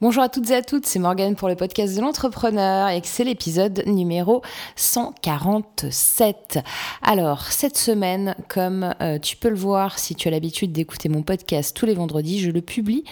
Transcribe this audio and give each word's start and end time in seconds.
Bonjour 0.00 0.22
à 0.22 0.28
toutes 0.28 0.48
et 0.50 0.54
à 0.54 0.62
toutes, 0.62 0.86
c'est 0.86 1.00
Morgane 1.00 1.34
pour 1.34 1.48
le 1.48 1.56
podcast 1.56 1.96
de 1.96 2.00
l'entrepreneur 2.00 2.88
et 2.90 3.00
c'est 3.02 3.24
l'épisode 3.24 3.82
numéro 3.84 4.42
147. 4.76 6.60
Alors, 7.02 7.42
cette 7.42 7.76
semaine, 7.76 8.36
comme 8.46 8.94
euh, 9.00 9.18
tu 9.18 9.36
peux 9.36 9.48
le 9.48 9.56
voir 9.56 9.98
si 9.98 10.14
tu 10.14 10.28
as 10.28 10.30
l'habitude 10.30 10.70
d'écouter 10.70 11.08
mon 11.08 11.22
podcast 11.22 11.76
tous 11.76 11.84
les 11.84 11.94
vendredis, 11.94 12.38
je 12.38 12.52
le 12.52 12.60
publie 12.60 13.02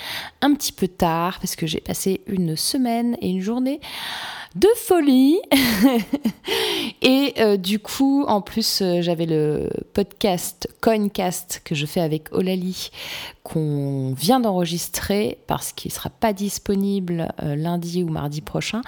un 0.43 0.55
petit 0.55 0.71
peu 0.71 0.87
tard 0.87 1.41
parce 1.41 1.57
que 1.57 1.67
j'ai 1.67 1.81
passé 1.81 2.21
une 2.29 2.55
semaine 2.55 3.17
et 3.21 3.31
une 3.31 3.41
journée 3.41 3.81
de 4.57 4.69
folie. 4.77 5.41
et 7.03 7.35
euh, 7.39 7.57
du 7.57 7.79
coup, 7.79 8.25
en 8.27 8.41
plus, 8.41 8.81
euh, 8.81 9.03
j'avais 9.03 9.27
le 9.27 9.71
podcast 9.93 10.69
Coincast 10.81 11.61
que 11.65 11.75
je 11.75 11.85
fais 11.85 12.01
avec 12.01 12.33
Olali 12.33 12.91
qu'on 13.47 14.13
vient 14.13 14.41
d'enregistrer 14.41 15.39
parce 15.47 15.73
qu'il 15.73 15.91
ne 15.91 15.95
sera 15.95 16.11
pas 16.11 16.33
disponible 16.33 17.33
euh, 17.43 17.55
lundi 17.55 18.03
ou 18.03 18.09
mardi 18.09 18.41
prochain. 18.41 18.83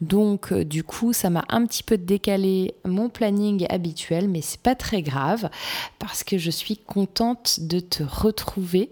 Donc 0.00 0.52
du 0.52 0.84
coup, 0.84 1.12
ça 1.12 1.30
m'a 1.30 1.44
un 1.48 1.66
petit 1.66 1.82
peu 1.82 1.98
décalé 1.98 2.74
mon 2.84 3.08
planning 3.08 3.66
habituel, 3.70 4.28
mais 4.28 4.40
c'est 4.40 4.60
pas 4.60 4.74
très 4.74 5.02
grave 5.02 5.50
parce 5.98 6.22
que 6.22 6.38
je 6.38 6.50
suis 6.50 6.76
contente 6.76 7.58
de 7.60 7.80
te 7.80 8.02
retrouver. 8.02 8.90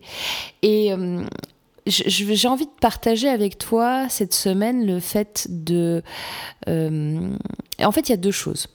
Et 0.63 0.93
j'ai 1.87 2.49
envie 2.49 2.67
de 2.67 2.71
partager 2.81 3.29
avec 3.29 3.59
toi 3.59 4.09
cette 4.09 4.35
semaine 4.35 4.87
le 4.87 5.01
fait 5.01 5.47
de... 5.51 6.03
Euh, 6.69 7.37
en 7.81 7.93
fait, 7.93 8.09
il 8.09 8.11
y 8.11 8.15
a 8.15 8.19
deux 8.19 8.31
choses. 8.31 8.69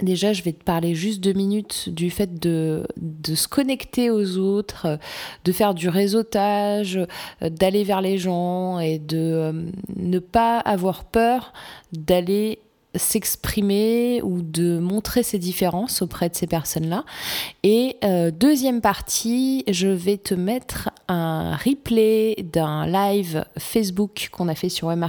Déjà, 0.00 0.32
je 0.32 0.44
vais 0.44 0.52
te 0.52 0.62
parler 0.62 0.94
juste 0.94 1.20
deux 1.20 1.32
minutes 1.32 1.88
du 1.88 2.10
fait 2.10 2.38
de, 2.38 2.86
se 3.34 3.48
connecter 3.48 4.10
aux 4.10 4.38
autres, 4.38 4.98
de 5.44 5.52
faire 5.52 5.74
du 5.74 5.88
réseautage, 5.88 7.00
d'aller 7.40 7.82
vers 7.82 8.00
les 8.00 8.16
gens 8.16 8.78
et 8.78 9.00
de 9.00 9.18
euh, 9.18 9.52
ne 9.96 10.18
pas 10.20 10.58
avoir 10.60 11.04
peur 11.04 11.52
d'aller 11.92 12.60
s'exprimer 12.94 14.20
ou 14.22 14.40
de 14.40 14.78
montrer 14.78 15.22
ses 15.22 15.38
différences 15.38 16.00
auprès 16.00 16.28
de 16.28 16.34
ces 16.34 16.46
personnes-là. 16.46 17.04
Et 17.62 17.96
euh, 18.04 18.30
deuxième 18.30 18.80
partie, 18.80 19.64
je 19.68 19.88
vais 19.88 20.16
te 20.16 20.34
mettre 20.34 20.90
un 21.08 21.56
replay 21.56 22.36
d'un 22.52 22.86
live 22.86 23.44
Facebook 23.58 24.28
qu'on 24.32 24.48
a 24.48 24.54
fait 24.54 24.68
sur 24.68 24.88
Web 24.88 25.04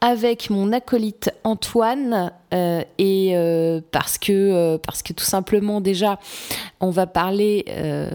avec 0.00 0.50
mon 0.50 0.72
acolyte 0.72 1.30
Antoine 1.44 2.32
euh, 2.52 2.82
et 2.98 3.32
euh, 3.34 3.80
parce 3.92 4.18
que 4.18 4.32
euh, 4.32 4.78
parce 4.78 5.02
que 5.02 5.12
tout 5.12 5.24
simplement 5.24 5.80
déjà 5.80 6.18
on 6.80 6.90
va 6.90 7.06
parler 7.06 7.64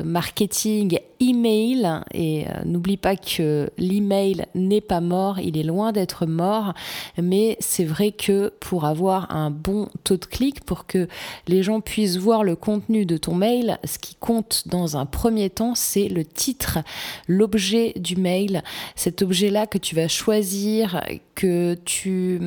marketing 0.04 1.00
email 1.20 2.02
et 2.14 2.46
n'oublie 2.66 2.98
pas 2.98 3.16
que 3.16 3.70
l'email 3.78 4.46
n'est 4.56 4.82
pas 4.82 5.02
mort 5.02 5.40
il 5.40 5.58
est 5.58 5.64
loin 5.64 5.92
d'être 5.92 6.26
mort 6.26 6.74
mais 7.22 7.58
c'est 7.60 7.86
vrai 7.86 8.12
que 8.12 8.52
pour 8.60 8.86
avoir 8.86 9.32
un 9.32 9.52
bon 9.52 9.88
taux 10.04 10.18
de 10.18 10.26
clic 10.26 10.64
pour 10.66 10.88
que 10.88 11.08
les 11.48 11.64
gens 11.64 11.80
puissent 11.80 12.18
voir 12.18 12.44
le 12.44 12.56
contenu 12.56 13.06
de 13.06 13.18
ton 13.18 13.36
mail 13.36 13.78
ce 13.84 14.00
qui 14.00 14.16
compte 14.16 14.64
dans 14.66 14.98
un 14.98 15.06
premier 15.06 15.50
temps 15.50 15.76
c'est 15.76 16.08
le 16.08 16.26
titre 16.26 16.80
l'objet 17.28 17.94
du 17.98 18.16
mail 18.16 18.64
cet 18.96 19.22
objet 19.22 19.52
là 19.52 19.68
que 19.68 19.78
tu 19.78 19.96
vas 19.96 20.08
choisir 20.08 21.02
que 21.36 21.76
tu. 21.86 22.40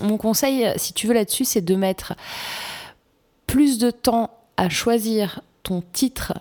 Mon 0.00 0.16
conseil, 0.16 0.66
si 0.76 0.94
tu 0.94 1.06
veux 1.06 1.14
là-dessus, 1.14 1.35
c'est 1.44 1.60
de 1.60 1.74
mettre 1.74 2.14
plus 3.46 3.78
de 3.78 3.90
temps 3.90 4.30
à 4.56 4.68
choisir 4.68 5.40
ton 5.62 5.82
titre 5.92 6.34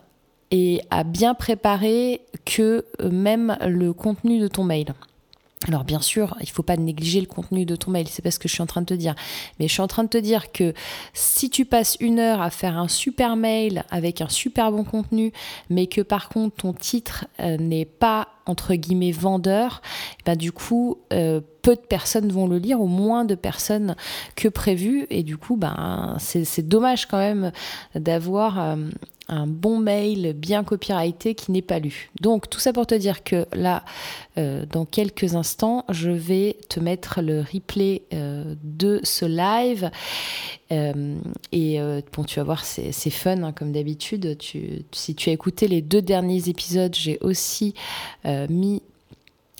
et 0.52 0.82
à 0.90 1.04
bien 1.04 1.34
préparer 1.34 2.22
que 2.46 2.86
même 3.04 3.58
le 3.66 3.94
contenu 3.94 4.40
de 4.40 4.48
ton 4.48 4.64
mail. 4.64 4.94
Alors 5.68 5.84
bien 5.84 6.00
sûr, 6.00 6.36
il 6.42 6.48
ne 6.48 6.54
faut 6.54 6.64
pas 6.64 6.78
négliger 6.78 7.20
le 7.20 7.26
contenu 7.26 7.66
de 7.66 7.76
ton 7.76 7.90
mail, 7.90 8.08
c'est 8.08 8.22
pas 8.22 8.30
ce 8.30 8.38
que 8.38 8.48
je 8.48 8.54
suis 8.54 8.62
en 8.62 8.68
train 8.68 8.82
de 8.82 8.86
te 8.86 8.94
dire. 8.94 9.16
Mais 9.60 9.68
je 9.68 9.74
suis 9.74 9.82
en 9.82 9.88
train 9.88 10.04
de 10.04 10.10
te 10.10 10.18
dire 10.18 10.52
que 10.52 10.74
si 11.14 11.50
tu 11.50 11.66
passes 11.66 11.98
une 12.00 12.20
heure 12.20 12.42
à 12.42 12.52
faire 12.52 12.78
un 12.78 12.88
super 12.88 13.36
mail 13.36 13.84
avec 13.90 14.22
un 14.22 14.30
super 14.30 14.72
bon 14.72 14.84
contenu, 14.84 15.32
mais 15.70 15.88
que 15.88 16.02
par 16.02 16.30
contre 16.30 16.58
ton 16.58 16.74
titre 16.74 17.26
euh, 17.40 17.58
n'est 17.58 17.86
pas 17.86 18.28
entre 18.46 18.76
guillemets 18.76 19.12
vendeur, 19.12 19.82
ben 20.26 20.36
du 20.36 20.52
coup 20.52 20.98
euh, 21.14 21.42
peu 21.62 21.76
de 21.76 21.82
personnes 21.82 22.32
vont 22.32 22.48
le 22.48 22.60
lire, 22.60 22.80
au 22.80 22.88
moins 22.88 23.26
de 23.26 23.34
personnes 23.34 23.96
que 24.36 24.48
prévu, 24.48 25.08
et 25.10 25.24
du 25.24 25.38
coup 25.38 25.56
ben 25.56 26.18
c'est 26.20 26.68
dommage 26.68 27.08
quand 27.08 27.18
même 27.18 27.52
d'avoir 27.96 28.60
euh, 28.60 28.76
un 29.28 29.48
bon 29.48 29.80
mail 29.80 30.34
bien 30.34 30.64
copyrighté 30.64 31.34
qui 31.34 31.52
n'est 31.52 31.64
pas 31.64 31.80
lu. 31.80 32.12
Donc 32.22 32.48
tout 32.52 32.60
ça 32.60 32.72
pour 32.72 32.86
te 32.86 32.94
dire 32.94 33.24
que 33.24 33.48
là, 33.54 33.84
euh, 34.38 34.68
dans 34.72 34.86
quelques 34.86 35.34
instants, 35.34 35.86
je 35.90 36.12
vais 36.12 36.58
te 36.70 36.80
mettre 36.80 37.22
le 37.22 37.42
replay 37.42 38.04
de 38.12 39.00
ce 39.02 39.26
live. 39.26 39.90
et 40.72 41.80
bon, 42.14 42.24
tu 42.24 42.40
vas 42.40 42.44
voir, 42.44 42.64
c'est 42.64 43.10
fun 43.10 43.42
hein, 43.42 43.52
comme 43.52 43.72
d'habitude. 43.72 44.38
Si 44.92 45.16
tu 45.16 45.30
as 45.32 45.34
écouté 45.34 45.68
les 45.68 45.82
deux 45.82 46.04
derniers 46.04 46.48
épisodes, 46.48 46.94
j'ai 46.94 47.18
aussi 47.22 47.74
mis 48.50 48.82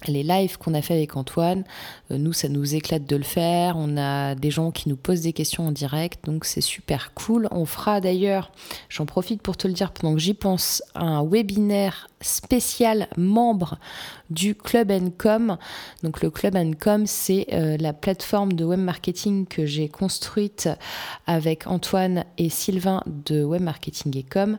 les 0.08 0.24
lives 0.24 0.58
qu'on 0.58 0.74
a 0.74 0.82
fait 0.82 0.94
avec 0.94 1.16
Antoine, 1.16 1.64
euh, 2.12 2.18
nous, 2.18 2.34
ça 2.34 2.50
nous 2.50 2.76
éclate 2.76 3.06
de 3.06 3.16
le 3.16 3.24
faire. 3.24 3.76
On 3.78 3.98
a 3.98 4.36
des 4.36 4.52
gens 4.52 4.72
qui 4.72 4.90
nous 4.90 4.96
posent 4.96 5.22
des 5.22 5.34
questions 5.34 5.68
en 5.68 5.72
direct, 5.72 6.26
donc 6.26 6.46
c'est 6.46 6.62
super 6.62 7.14
cool. 7.14 7.48
On 7.52 7.66
fera 7.66 8.02
d'ailleurs, 8.02 8.52
j'en 8.90 9.06
profite 9.06 9.42
pour 9.42 9.58
te 9.58 9.68
le 9.68 9.74
dire 9.74 9.92
pendant 9.92 10.14
que 10.14 10.20
j'y 10.20 10.34
pense, 10.34 10.84
un 10.94 11.24
webinaire 11.24 12.08
spécial 12.22 13.08
membre 13.18 13.78
du 14.30 14.56
Club 14.56 14.92
Com. 15.18 15.58
Donc 16.04 16.22
le 16.22 16.30
Club 16.30 16.58
Com, 16.80 17.06
c'est 17.06 17.48
euh, 17.54 17.78
la 17.78 17.94
plateforme 17.94 18.54
de 18.54 18.66
web 18.66 18.80
marketing 18.80 19.46
que 19.46 19.66
j'ai 19.66 19.90
construite 19.90 20.70
avec 21.28 21.68
Antoine 21.68 22.26
et 22.38 22.50
Sylvain 22.50 23.04
de 23.06 23.44
Web 23.44 23.70
Com. 24.32 24.58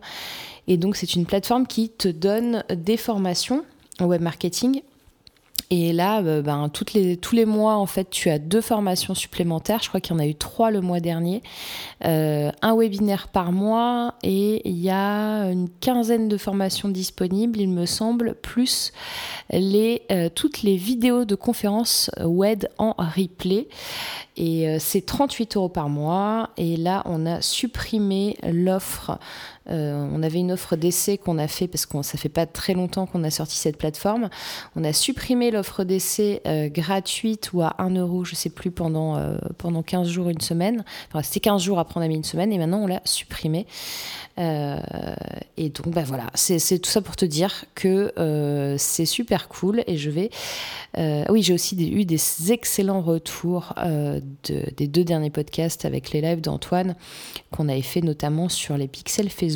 Et 0.68 0.76
donc 0.76 0.96
c'est 0.96 1.14
une 1.14 1.26
plateforme 1.26 1.66
qui 1.66 1.90
te 1.90 2.08
donne 2.08 2.64
des 2.70 2.96
formations 2.96 3.64
web 4.00 4.20
marketing. 4.20 4.82
Et 5.70 5.92
là, 5.92 6.20
euh, 6.20 6.42
ben, 6.42 6.68
toutes 6.68 6.92
les, 6.92 7.16
tous 7.16 7.34
les 7.34 7.44
mois, 7.44 7.74
en 7.76 7.86
fait, 7.86 8.08
tu 8.08 8.30
as 8.30 8.38
deux 8.38 8.60
formations 8.60 9.14
supplémentaires. 9.14 9.82
Je 9.82 9.88
crois 9.88 10.00
qu'il 10.00 10.14
y 10.14 10.16
en 10.16 10.20
a 10.20 10.26
eu 10.26 10.34
trois 10.34 10.70
le 10.70 10.80
mois 10.80 11.00
dernier. 11.00 11.42
Euh, 12.04 12.52
un 12.62 12.76
webinaire 12.76 13.28
par 13.28 13.50
mois 13.50 14.14
et 14.22 14.62
il 14.68 14.78
y 14.78 14.90
a 14.90 15.50
une 15.50 15.68
quinzaine 15.80 16.28
de 16.28 16.36
formations 16.36 16.88
disponibles, 16.88 17.60
il 17.60 17.68
me 17.68 17.84
semble, 17.84 18.34
plus 18.34 18.92
les, 19.50 20.02
euh, 20.12 20.28
toutes 20.32 20.62
les 20.62 20.76
vidéos 20.76 21.24
de 21.24 21.34
conférences 21.34 22.10
web 22.22 22.64
en 22.78 22.94
replay. 22.98 23.66
Et 24.36 24.76
c'est 24.78 25.06
38 25.06 25.56
euros 25.56 25.70
par 25.70 25.88
mois. 25.88 26.50
Et 26.58 26.76
là, 26.76 27.02
on 27.06 27.24
a 27.24 27.40
supprimé 27.40 28.36
l'offre 28.42 29.18
euh, 29.70 30.08
on 30.12 30.22
avait 30.22 30.38
une 30.38 30.52
offre 30.52 30.76
d'essai 30.76 31.18
qu'on 31.18 31.38
a 31.38 31.48
fait 31.48 31.66
parce 31.68 31.86
que 31.86 32.02
ça 32.02 32.18
fait 32.18 32.28
pas 32.28 32.46
très 32.46 32.74
longtemps 32.74 33.06
qu'on 33.06 33.24
a 33.24 33.30
sorti 33.30 33.56
cette 33.56 33.76
plateforme. 33.76 34.28
On 34.76 34.84
a 34.84 34.92
supprimé 34.92 35.50
l'offre 35.50 35.84
d'essai 35.84 36.40
euh, 36.46 36.68
gratuite 36.68 37.52
ou 37.52 37.62
à 37.62 37.74
1 37.78 37.96
euro, 37.96 38.24
je 38.24 38.34
sais 38.34 38.50
plus, 38.50 38.70
pendant, 38.70 39.16
euh, 39.16 39.36
pendant 39.58 39.82
15 39.82 40.08
jours, 40.08 40.28
une 40.28 40.40
semaine. 40.40 40.84
Enfin, 41.08 41.22
c'était 41.22 41.40
15 41.40 41.62
jours 41.62 41.78
après 41.78 41.98
on 41.98 42.02
a 42.02 42.08
mis 42.08 42.16
une 42.16 42.24
semaine 42.24 42.52
et 42.52 42.58
maintenant 42.58 42.78
on 42.78 42.86
l'a 42.86 43.02
supprimé. 43.04 43.66
et 44.38 45.68
donc, 45.70 45.94
bah 45.94 46.02
voilà, 46.04 46.26
c'est 46.34 46.78
tout 46.78 46.90
ça 46.90 47.00
pour 47.00 47.16
te 47.16 47.24
dire 47.24 47.64
que 47.74 48.12
c'est 48.78 49.06
super 49.06 49.48
cool 49.48 49.82
et 49.86 49.96
je 49.96 50.10
vais. 50.10 50.30
oui, 51.30 51.42
j'ai 51.42 51.54
aussi 51.54 51.90
eu 51.90 52.04
des 52.04 52.52
excellents 52.52 53.00
retours 53.00 53.74
des 54.44 54.86
deux 54.86 55.04
derniers 55.04 55.30
podcasts 55.30 55.84
avec 55.84 56.10
les 56.10 56.20
lives 56.20 56.40
d'Antoine 56.40 56.96
qu'on 57.50 57.68
avait 57.68 57.82
fait 57.82 58.02
notamment 58.02 58.48
sur 58.48 58.76
les 58.76 58.88
pixels 58.88 59.30
Facebook 59.30 59.55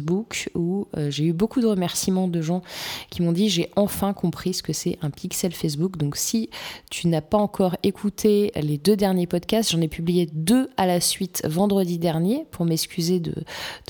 où 0.55 0.87
euh, 0.97 1.11
j'ai 1.11 1.25
eu 1.25 1.33
beaucoup 1.33 1.61
de 1.61 1.67
remerciements 1.67 2.29
de 2.29 2.41
gens 2.41 2.63
qui 3.11 3.23
m'ont 3.23 3.33
dit 3.33 3.49
j'ai 3.49 3.71
enfin 3.77 4.13
compris 4.13 4.55
ce 4.55 4.63
que 4.63 4.73
c'est 4.73 4.99
un 5.03 5.11
pixel 5.11 5.53
Facebook. 5.53 5.97
Donc 5.97 6.17
si 6.17 6.51
tu 6.91 7.09
n'as 7.09 7.21
pas 7.21 7.39
encore 7.39 7.77
écouté 7.83 8.53
les 8.61 8.79
deux 8.79 8.97
derniers 8.97 9.27
podcasts, 9.27 9.71
j'en 9.71 9.81
ai 9.81 9.89
publié 9.89 10.29
deux 10.33 10.69
à 10.77 10.87
la 10.87 11.01
suite 11.01 11.43
vendredi 11.47 11.99
dernier 11.99 12.47
pour 12.51 12.65
m'excuser 12.65 13.21
de, 13.21 13.35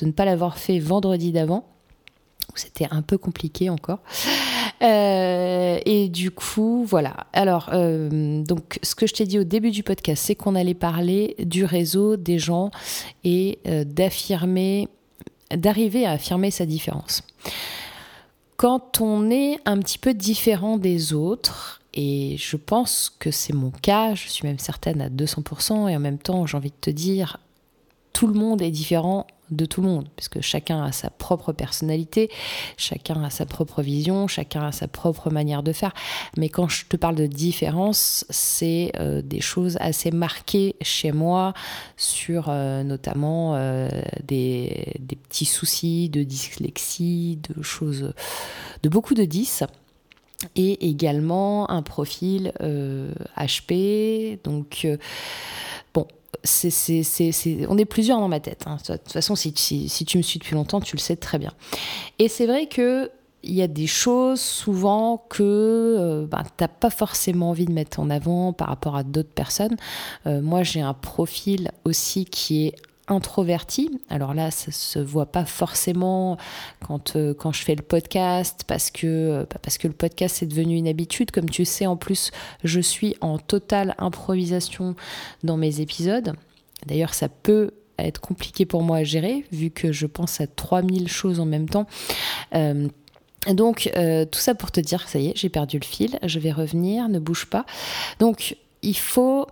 ne 0.02 0.10
pas 0.10 0.24
l'avoir 0.24 0.58
fait 0.58 0.78
vendredi 0.78 1.32
d'avant. 1.32 1.64
C'était 2.56 2.88
un 2.90 3.02
peu 3.02 3.16
compliqué 3.16 3.70
encore. 3.70 4.00
Euh, 4.82 5.78
et 5.84 6.08
du 6.08 6.30
coup, 6.30 6.84
voilà. 6.88 7.26
Alors, 7.34 7.68
euh, 7.74 8.42
donc, 8.42 8.78
ce 8.82 8.94
que 8.94 9.06
je 9.06 9.12
t'ai 9.12 9.26
dit 9.26 9.38
au 9.38 9.44
début 9.44 9.70
du 9.70 9.82
podcast, 9.82 10.24
c'est 10.24 10.34
qu'on 10.34 10.54
allait 10.54 10.72
parler 10.72 11.36
du 11.38 11.66
réseau, 11.66 12.16
des 12.16 12.38
gens 12.38 12.70
et 13.22 13.58
d'affirmer 13.84 14.88
d'arriver 15.54 16.06
à 16.06 16.12
affirmer 16.12 16.50
sa 16.50 16.66
différence. 16.66 17.22
Quand 18.56 19.00
on 19.00 19.30
est 19.30 19.58
un 19.64 19.78
petit 19.78 19.98
peu 19.98 20.14
différent 20.14 20.76
des 20.76 21.12
autres, 21.12 21.80
et 21.94 22.36
je 22.38 22.56
pense 22.56 23.10
que 23.18 23.30
c'est 23.30 23.52
mon 23.52 23.70
cas, 23.70 24.14
je 24.14 24.28
suis 24.28 24.46
même 24.46 24.58
certaine 24.58 25.00
à 25.00 25.08
200%, 25.08 25.88
et 25.88 25.96
en 25.96 26.00
même 26.00 26.18
temps 26.18 26.46
j'ai 26.46 26.56
envie 26.56 26.70
de 26.70 26.74
te 26.80 26.90
dire, 26.90 27.38
tout 28.12 28.26
le 28.26 28.34
monde 28.34 28.62
est 28.62 28.70
différent 28.70 29.26
de 29.50 29.64
tout 29.64 29.82
le 29.82 29.88
monde, 29.88 30.08
puisque 30.16 30.40
chacun 30.40 30.82
a 30.82 30.92
sa 30.92 31.10
propre 31.10 31.52
personnalité, 31.52 32.30
chacun 32.76 33.22
a 33.24 33.30
sa 33.30 33.46
propre 33.46 33.82
vision, 33.82 34.28
chacun 34.28 34.66
a 34.66 34.72
sa 34.72 34.88
propre 34.88 35.30
manière 35.30 35.62
de 35.62 35.72
faire. 35.72 35.92
Mais 36.36 36.48
quand 36.48 36.68
je 36.68 36.86
te 36.86 36.96
parle 36.96 37.16
de 37.16 37.26
différence, 37.26 38.24
c'est 38.30 38.92
euh, 38.98 39.22
des 39.22 39.40
choses 39.40 39.76
assez 39.80 40.10
marquées 40.10 40.76
chez 40.80 41.12
moi 41.12 41.54
sur 41.96 42.46
euh, 42.48 42.82
notamment 42.82 43.54
euh, 43.56 43.88
des, 44.24 44.94
des, 45.00 45.16
petits 45.16 45.44
soucis 45.44 46.08
de 46.08 46.22
dyslexie, 46.22 47.38
de 47.48 47.62
choses, 47.62 48.12
de 48.82 48.88
beaucoup 48.88 49.14
de 49.14 49.24
10 49.24 49.64
et 50.56 50.88
également 50.88 51.70
un 51.70 51.82
profil 51.82 52.52
HP. 53.36 54.38
Donc, 54.42 54.86
bon, 55.92 56.06
on 57.68 57.78
est 57.78 57.84
plusieurs 57.84 58.20
dans 58.20 58.28
ma 58.28 58.40
tête. 58.40 58.64
Hein. 58.66 58.78
De 58.88 58.96
toute 58.96 59.12
façon, 59.12 59.34
si, 59.36 59.52
tu 59.52 60.18
me 60.18 60.22
suis 60.22 60.38
depuis 60.38 60.54
longtemps, 60.54 60.80
tu 60.80 60.96
le 60.96 61.00
sais 61.00 61.16
très 61.16 61.38
bien. 61.38 61.52
Et 62.18 62.28
c'est 62.28 62.46
vrai 62.46 62.66
que 62.66 63.10
il 63.42 63.54
y 63.54 63.62
a 63.62 63.68
des 63.68 63.86
choses 63.86 64.40
souvent 64.40 65.24
que 65.30 65.42
euh, 65.42 66.26
bah, 66.26 66.42
tu 66.44 66.62
n'as 66.62 66.68
pas 66.68 66.90
forcément 66.90 67.50
envie 67.50 67.64
de 67.64 67.72
mettre 67.72 67.98
en 67.98 68.10
avant 68.10 68.52
par 68.52 68.68
rapport 68.68 68.96
à 68.96 69.02
d'autres 69.02 69.32
personnes. 69.32 69.76
Euh, 70.26 70.42
moi, 70.42 70.62
j'ai 70.62 70.82
un 70.82 70.92
profil 70.92 71.70
aussi 71.84 72.26
qui 72.26 72.66
est 72.66 72.74
introverti. 73.10 73.90
Alors 74.08 74.32
là, 74.34 74.50
ça 74.50 74.72
se 74.72 74.98
voit 74.98 75.26
pas 75.26 75.44
forcément 75.44 76.38
quand, 76.86 77.16
euh, 77.16 77.34
quand 77.34 77.52
je 77.52 77.62
fais 77.62 77.74
le 77.74 77.82
podcast 77.82 78.62
parce 78.66 78.90
que, 78.90 79.06
euh, 79.06 79.44
parce 79.62 79.76
que 79.78 79.88
le 79.88 79.94
podcast 79.94 80.42
est 80.42 80.46
devenu 80.46 80.76
une 80.76 80.88
habitude. 80.88 81.30
Comme 81.30 81.50
tu 81.50 81.64
sais, 81.64 81.86
en 81.86 81.96
plus, 81.96 82.30
je 82.64 82.80
suis 82.80 83.16
en 83.20 83.38
totale 83.38 83.94
improvisation 83.98 84.94
dans 85.42 85.56
mes 85.56 85.80
épisodes. 85.80 86.34
D'ailleurs, 86.86 87.14
ça 87.14 87.28
peut 87.28 87.72
être 87.98 88.20
compliqué 88.20 88.64
pour 88.64 88.82
moi 88.82 88.98
à 88.98 89.04
gérer 89.04 89.44
vu 89.52 89.70
que 89.70 89.92
je 89.92 90.06
pense 90.06 90.40
à 90.40 90.46
3000 90.46 91.08
choses 91.08 91.40
en 91.40 91.46
même 91.46 91.68
temps. 91.68 91.86
Euh, 92.54 92.88
donc, 93.48 93.90
tout 94.30 94.38
ça 94.38 94.54
pour 94.54 94.70
te 94.70 94.80
dire, 94.80 95.08
ça 95.08 95.18
y 95.18 95.28
est, 95.28 95.32
j'ai 95.34 95.48
perdu 95.48 95.78
le 95.78 95.84
fil, 95.84 96.18
je 96.22 96.38
vais 96.38 96.52
revenir, 96.52 97.08
ne 97.08 97.18
bouge 97.18 97.46
pas. 97.46 97.64
Donc, 98.18 98.56
il 98.82 98.96
faut 98.96 99.46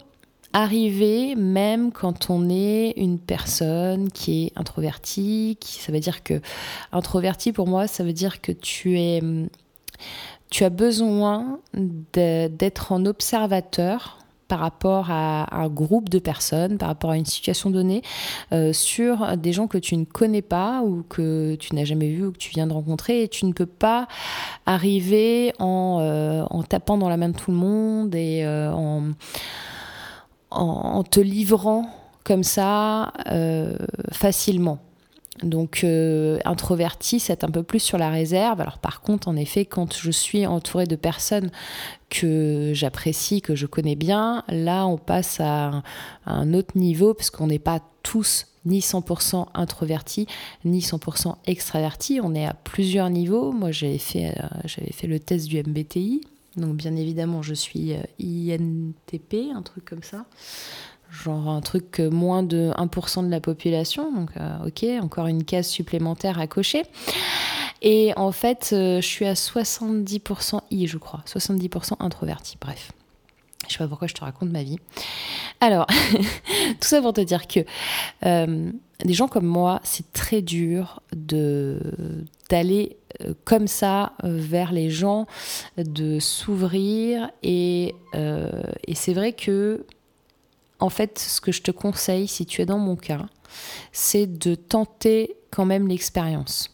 arriver 0.52 1.34
même 1.34 1.92
quand 1.92 2.30
on 2.30 2.48
est 2.48 2.94
une 2.96 3.18
personne 3.18 4.10
qui 4.10 4.46
est 4.46 4.52
introvertie, 4.56 5.58
ça 5.62 5.92
veut 5.92 6.00
dire 6.00 6.22
que 6.22 6.40
introverti 6.92 7.52
pour 7.52 7.66
moi, 7.66 7.86
ça 7.86 8.04
veut 8.04 8.12
dire 8.12 8.40
que 8.40 8.52
tu 8.52 8.98
es 8.98 9.22
as 10.60 10.70
besoin 10.70 11.60
d'être 11.74 12.92
en 12.92 13.04
observateur 13.04 14.18
par 14.48 14.60
rapport 14.60 15.10
à 15.10 15.54
un 15.54 15.68
groupe 15.68 16.08
de 16.08 16.18
personnes, 16.18 16.78
par 16.78 16.88
rapport 16.88 17.10
à 17.10 17.16
une 17.16 17.26
situation 17.26 17.70
donnée, 17.70 18.02
euh, 18.52 18.72
sur 18.72 19.36
des 19.36 19.52
gens 19.52 19.66
que 19.66 19.76
tu 19.76 19.94
ne 19.96 20.04
connais 20.04 20.42
pas 20.42 20.82
ou 20.82 21.04
que 21.08 21.54
tu 21.56 21.74
n'as 21.74 21.84
jamais 21.84 22.08
vu 22.08 22.26
ou 22.26 22.32
que 22.32 22.38
tu 22.38 22.50
viens 22.50 22.66
de 22.66 22.72
rencontrer. 22.72 23.22
Et 23.22 23.28
tu 23.28 23.44
ne 23.44 23.52
peux 23.52 23.66
pas 23.66 24.08
arriver 24.64 25.52
en, 25.58 25.98
euh, 26.00 26.62
tapant 26.68 26.96
dans 26.96 27.10
la 27.10 27.18
main 27.18 27.28
de 27.28 27.36
tout 27.36 27.50
le 27.50 27.58
monde 27.58 28.14
et 28.14 28.42
euh, 28.44 28.72
en 28.72 29.10
en, 30.50 31.02
te 31.02 31.20
livrant 31.20 31.90
comme 32.24 32.42
ça 32.42 33.12
euh, 33.30 33.76
facilement. 34.12 34.78
Donc 35.42 35.84
euh, 35.84 36.38
introverti, 36.44 37.20
c'est 37.20 37.44
un 37.44 37.50
peu 37.50 37.62
plus 37.62 37.80
sur 37.80 37.98
la 37.98 38.10
réserve. 38.10 38.60
Alors 38.60 38.78
par 38.78 39.00
contre, 39.00 39.28
en 39.28 39.36
effet, 39.36 39.64
quand 39.64 39.96
je 39.96 40.10
suis 40.10 40.46
entourée 40.46 40.86
de 40.86 40.96
personnes 40.96 41.50
que 42.10 42.72
j'apprécie, 42.74 43.40
que 43.40 43.54
je 43.54 43.66
connais 43.66 43.94
bien, 43.94 44.42
là 44.48 44.86
on 44.86 44.98
passe 44.98 45.40
à 45.40 45.82
un, 46.26 46.54
autre 46.54 46.76
niveau 46.76 47.14
parce 47.14 47.30
qu'on 47.30 47.46
n'est 47.46 47.58
pas 47.58 47.80
tous 48.02 48.46
ni 48.66 48.80
100% 48.80 49.46
introvertis, 49.54 50.26
ni 50.64 50.80
100% 50.80 51.36
extravertis. 51.46 52.20
On 52.22 52.34
est 52.34 52.46
à 52.46 52.54
plusieurs 52.54 53.08
niveaux. 53.08 53.52
Moi, 53.52 53.70
j'avais 53.70 53.98
fait, 53.98 54.34
euh, 54.38 55.06
le 55.06 55.18
test 55.18 55.46
du 55.48 55.62
MBTI. 55.62 56.20
Donc 56.58 56.76
bien 56.76 56.96
évidemment, 56.96 57.42
je 57.42 57.54
suis 57.54 57.94
euh, 57.94 58.02
INTP, 58.20 59.50
un 59.54 59.62
truc 59.62 59.84
comme 59.84 60.02
ça. 60.02 60.24
Genre 61.10 61.48
un 61.48 61.62
truc 61.62 62.00
moins 62.00 62.42
de 62.42 62.70
1% 62.76 63.24
de 63.24 63.30
la 63.30 63.40
population. 63.40 64.12
Donc 64.12 64.30
euh, 64.36 64.66
ok, 64.66 64.84
encore 65.02 65.26
une 65.26 65.44
case 65.44 65.66
supplémentaire 65.66 66.38
à 66.38 66.46
cocher. 66.46 66.82
Et 67.80 68.12
en 68.16 68.32
fait, 68.32 68.70
euh, 68.72 69.00
je 69.00 69.06
suis 69.06 69.24
à 69.24 69.34
70% 69.34 70.60
I, 70.70 70.86
je 70.86 70.98
crois. 70.98 71.22
70% 71.26 71.94
introverti. 72.00 72.56
Bref. 72.60 72.92
Je 73.66 73.74
sais 73.74 73.78
pas 73.78 73.88
pourquoi 73.88 74.08
je 74.08 74.14
te 74.14 74.20
raconte 74.20 74.50
ma 74.50 74.62
vie. 74.62 74.78
Alors, 75.60 75.86
tout 76.16 76.88
ça 76.88 77.00
pour 77.02 77.12
te 77.12 77.20
dire 77.20 77.46
que 77.46 77.60
des 79.04 79.14
gens 79.14 79.28
comme 79.28 79.46
moi, 79.46 79.80
c'est 79.84 80.12
très 80.12 80.42
dur 80.42 81.02
d'aller 81.12 82.96
euh, 83.22 83.34
comme 83.44 83.68
ça 83.68 84.12
euh, 84.24 84.36
vers 84.36 84.72
les 84.72 84.90
gens, 84.90 85.26
de 85.76 86.18
s'ouvrir 86.18 87.30
et, 87.42 87.94
euh, 88.14 88.50
et 88.86 88.94
c'est 88.94 89.14
vrai 89.14 89.32
que 89.32 89.84
en 90.80 90.90
fait, 90.90 91.18
ce 91.18 91.40
que 91.40 91.50
je 91.50 91.62
te 91.62 91.70
conseille, 91.72 92.28
si 92.28 92.46
tu 92.46 92.62
es 92.62 92.66
dans 92.66 92.78
mon 92.78 92.94
cas, 92.94 93.26
c'est 93.92 94.26
de 94.26 94.54
tenter 94.54 95.36
quand 95.50 95.64
même 95.64 95.88
l'expérience. 95.88 96.70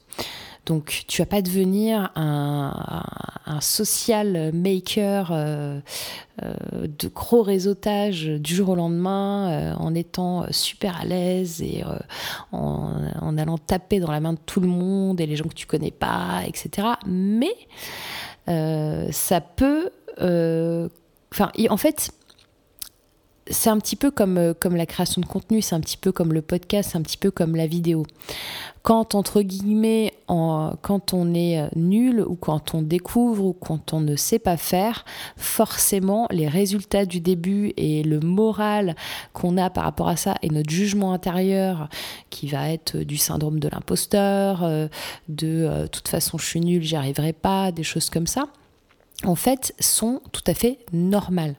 Donc 0.66 1.04
tu 1.08 1.20
vas 1.20 1.26
pas 1.26 1.42
devenir 1.42 2.10
un, 2.16 3.02
social 3.60 4.50
maker 4.52 5.30
euh, 5.30 5.80
euh, 6.42 6.54
de 6.86 7.08
gros 7.08 7.42
réseautage 7.42 8.26
du 8.26 8.54
jour 8.54 8.70
au 8.70 8.74
lendemain 8.74 9.50
euh, 9.50 9.74
en 9.74 9.94
étant 9.94 10.46
super 10.50 11.00
à 11.00 11.04
l'aise 11.04 11.62
et 11.62 11.84
en, 12.52 13.38
allant 13.38 13.58
taper 13.58 14.00
dans 14.00 14.10
la 14.10 14.20
main 14.20 14.32
de 14.32 14.38
tout 14.44 14.60
le 14.60 14.66
monde 14.66 15.20
et 15.20 15.26
les 15.26 15.36
gens 15.36 15.44
que 15.44 15.54
tu 15.54 15.66
connais 15.66 15.90
pas, 15.90 16.42
etc. 16.46 16.88
Mais 17.06 17.54
ça 19.12 19.40
peut... 19.40 19.90
Enfin, 21.32 21.50
en 21.68 21.76
fait, 21.76 22.10
c'est 23.48 23.70
un 23.70 23.78
petit 23.78 23.96
peu 23.96 24.10
comme, 24.10 24.54
comme 24.58 24.76
la 24.76 24.86
création 24.86 25.20
de 25.20 25.26
contenu, 25.26 25.62
c'est 25.62 25.74
un 25.74 25.80
petit 25.80 25.96
peu 25.96 26.12
comme 26.12 26.32
le 26.32 26.42
podcast, 26.42 26.90
c'est 26.92 26.98
un 26.98 27.02
petit 27.02 27.18
peu 27.18 27.30
comme 27.30 27.56
la 27.56 27.66
vidéo 27.66 28.04
quand 28.84 29.14
entre 29.14 29.40
guillemets, 29.40 30.12
quand 30.28 31.14
on 31.14 31.34
est 31.34 31.58
euh, 31.58 31.68
nul 31.74 32.20
ou 32.20 32.36
quand 32.36 32.74
on 32.74 32.82
découvre 32.82 33.46
ou 33.46 33.52
quand 33.54 33.94
on 33.94 34.00
ne 34.00 34.14
sait 34.14 34.38
pas 34.38 34.58
faire, 34.58 35.06
forcément 35.38 36.28
les 36.30 36.48
résultats 36.48 37.06
du 37.06 37.18
début 37.18 37.72
et 37.78 38.02
le 38.02 38.20
moral 38.20 38.94
qu'on 39.32 39.56
a 39.56 39.70
par 39.70 39.84
rapport 39.84 40.08
à 40.08 40.16
ça 40.16 40.34
et 40.42 40.50
notre 40.50 40.68
jugement 40.68 41.14
intérieur 41.14 41.88
qui 42.28 42.46
va 42.46 42.70
être 42.70 42.98
du 42.98 43.16
syndrome 43.16 43.58
de 43.58 43.68
l'imposteur, 43.68 44.62
euh, 44.62 44.86
de 45.28 45.64
euh, 45.64 45.86
toute 45.86 46.08
façon 46.08 46.36
je 46.36 46.44
suis 46.44 46.60
nul, 46.60 46.82
j'y 46.82 46.94
arriverai 46.94 47.32
pas, 47.32 47.72
des 47.72 47.84
choses 47.84 48.10
comme 48.10 48.26
ça, 48.26 48.48
en 49.24 49.34
fait 49.34 49.74
sont 49.80 50.20
tout 50.30 50.44
à 50.46 50.52
fait 50.52 50.78
normales. 50.92 51.54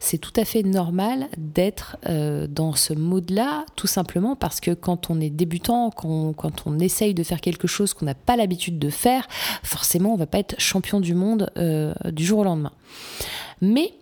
C'est 0.00 0.18
tout 0.18 0.32
à 0.36 0.44
fait 0.44 0.62
normal 0.62 1.28
d'être 1.36 1.96
euh, 2.08 2.46
dans 2.46 2.74
ce 2.74 2.92
mode-là, 2.92 3.64
tout 3.76 3.86
simplement 3.86 4.36
parce 4.36 4.60
que 4.60 4.72
quand 4.72 5.10
on 5.10 5.20
est 5.20 5.30
débutant, 5.30 5.90
quand, 5.90 6.66
on 6.66 6.78
essaye 6.78 7.14
de 7.14 7.22
faire 7.22 7.40
quelque 7.40 7.66
chose 7.66 7.94
qu'on 7.94 8.06
n'a 8.06 8.14
pas 8.14 8.36
l'habitude 8.36 8.78
de 8.78 8.90
faire, 8.90 9.28
forcément 9.62 10.12
on 10.14 10.16
va 10.16 10.26
pas 10.26 10.38
être 10.38 10.58
champion 10.58 11.00
du 11.00 11.14
monde 11.14 11.50
euh, 11.56 11.94
du 12.10 12.24
jour 12.24 12.40
au 12.40 12.44
lendemain. 12.44 12.72
Mais 13.60 13.94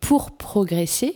pour 0.00 0.30
progresser, 0.30 1.14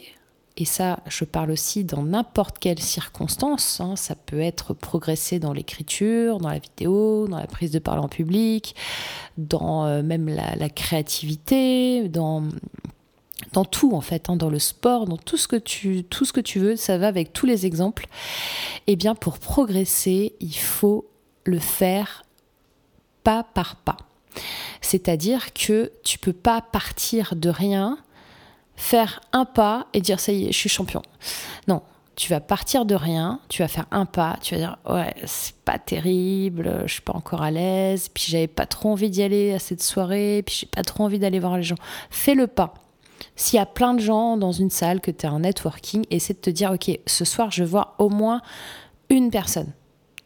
et 0.56 0.64
ça, 0.64 1.00
je 1.08 1.24
parle 1.24 1.50
aussi 1.50 1.82
dans 1.82 2.04
n'importe 2.04 2.60
quelle 2.60 2.78
circonstance. 2.78 3.80
Hein, 3.80 3.96
ça 3.96 4.14
peut 4.14 4.38
être 4.38 4.72
progresser 4.72 5.40
dans 5.40 5.52
l'écriture, 5.52 6.38
dans 6.38 6.48
la 6.48 6.60
vidéo, 6.60 7.26
dans 7.26 7.38
la 7.38 7.48
prise 7.48 7.72
de 7.72 7.80
parole 7.80 8.00
en 8.00 8.08
public, 8.08 8.76
dans 9.36 9.84
euh, 9.84 10.02
même 10.02 10.28
la, 10.28 10.68
créativité, 10.68 12.08
dans 12.08 12.44
dans 13.52 13.64
tout 13.64 13.94
en 13.94 14.00
fait, 14.00 14.30
hein, 14.30 14.36
dans 14.36 14.50
le 14.50 14.58
sport, 14.58 15.06
dans 15.06 15.16
tout 15.16 15.36
ce 15.36 15.48
que 15.48 15.56
tu 15.56 16.04
tout 16.04 16.24
ce 16.24 16.32
que 16.32 16.40
tu 16.40 16.58
veux, 16.58 16.76
ça 16.76 16.98
va 16.98 17.08
avec 17.08 17.32
tous 17.32 17.46
les 17.46 17.66
exemples. 17.66 18.06
Eh 18.86 18.96
bien, 18.96 19.14
pour 19.14 19.38
progresser, 19.38 20.34
il 20.40 20.56
faut 20.56 21.06
le 21.44 21.58
faire 21.58 22.24
pas 23.22 23.42
par 23.42 23.76
pas. 23.76 23.96
C'est-à-dire 24.80 25.52
que 25.52 25.92
tu 26.04 26.18
peux 26.18 26.32
pas 26.32 26.60
partir 26.60 27.34
de 27.36 27.48
rien, 27.48 27.98
faire 28.76 29.20
un 29.32 29.44
pas 29.44 29.86
et 29.94 30.00
dire 30.00 30.20
ça 30.20 30.32
y 30.32 30.44
est, 30.44 30.52
je 30.52 30.58
suis 30.58 30.68
champion. 30.68 31.02
Non, 31.68 31.82
tu 32.16 32.30
vas 32.30 32.40
partir 32.40 32.84
de 32.84 32.94
rien, 32.94 33.40
tu 33.48 33.62
vas 33.62 33.68
faire 33.68 33.86
un 33.90 34.06
pas, 34.06 34.36
tu 34.42 34.54
vas 34.54 34.60
dire 34.60 34.78
ouais, 34.88 35.14
c'est 35.24 35.56
pas 35.56 35.78
terrible, 35.78 36.82
je 36.86 36.92
suis 36.92 37.02
pas 37.02 37.14
encore 37.14 37.42
à 37.42 37.50
l'aise, 37.50 38.08
puis 38.12 38.24
j'avais 38.28 38.46
pas 38.46 38.66
trop 38.66 38.90
envie 38.90 39.10
d'y 39.10 39.22
aller 39.22 39.54
à 39.54 39.58
cette 39.58 39.82
soirée, 39.82 40.42
puis 40.44 40.56
j'ai 40.60 40.66
pas 40.66 40.82
trop 40.82 41.04
envie 41.04 41.18
d'aller 41.18 41.40
voir 41.40 41.56
les 41.56 41.62
gens. 41.62 41.76
Fais 42.10 42.34
le 42.34 42.46
pas. 42.46 42.74
S'il 43.36 43.56
y 43.56 43.60
a 43.60 43.66
plein 43.66 43.94
de 43.94 44.00
gens 44.00 44.36
dans 44.36 44.52
une 44.52 44.70
salle, 44.70 45.00
que 45.00 45.10
tu 45.10 45.26
es 45.26 45.28
en 45.28 45.40
networking, 45.40 46.04
essaie 46.10 46.34
de 46.34 46.38
te 46.38 46.50
dire, 46.50 46.72
OK, 46.72 46.98
ce 47.06 47.24
soir, 47.24 47.50
je 47.50 47.64
vois 47.64 47.94
au 47.98 48.08
moins 48.08 48.42
une 49.10 49.30
personne. 49.30 49.72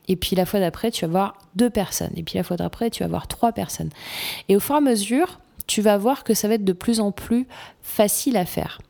Et 0.09 0.17
puis 0.17 0.37
la 0.37 0.47
fois 0.47 0.61
d'après, 0.61 0.91
tu 0.91 1.05
vas 1.05 1.11
voir 1.11 1.39
deux 1.55 1.71
personnes. 1.71 2.13
Et 2.17 2.23
puis 2.23 2.39
la 2.39 2.45
fois 2.45 2.57
d'après, 2.57 2.91
tu 2.91 3.03
vas 3.03 3.09
voir 3.09 3.29
trois 3.29 3.53
personnes. 3.53 3.91
Et 4.49 4.57
au 4.57 4.61
fur 4.61 4.75
et 4.75 4.79
à 4.79 4.81
mesure, 4.81 5.39
tu 5.67 5.83
vas 5.83 5.99
voir 5.99 6.25
que 6.25 6.35
ça 6.35 6.49
va 6.49 6.55
être 6.55 6.65
de 6.65 6.73
plus 6.73 7.01
en 7.01 7.13
plus 7.13 7.47
facile 7.83 8.37
à 8.37 8.47
faire. 8.47 8.81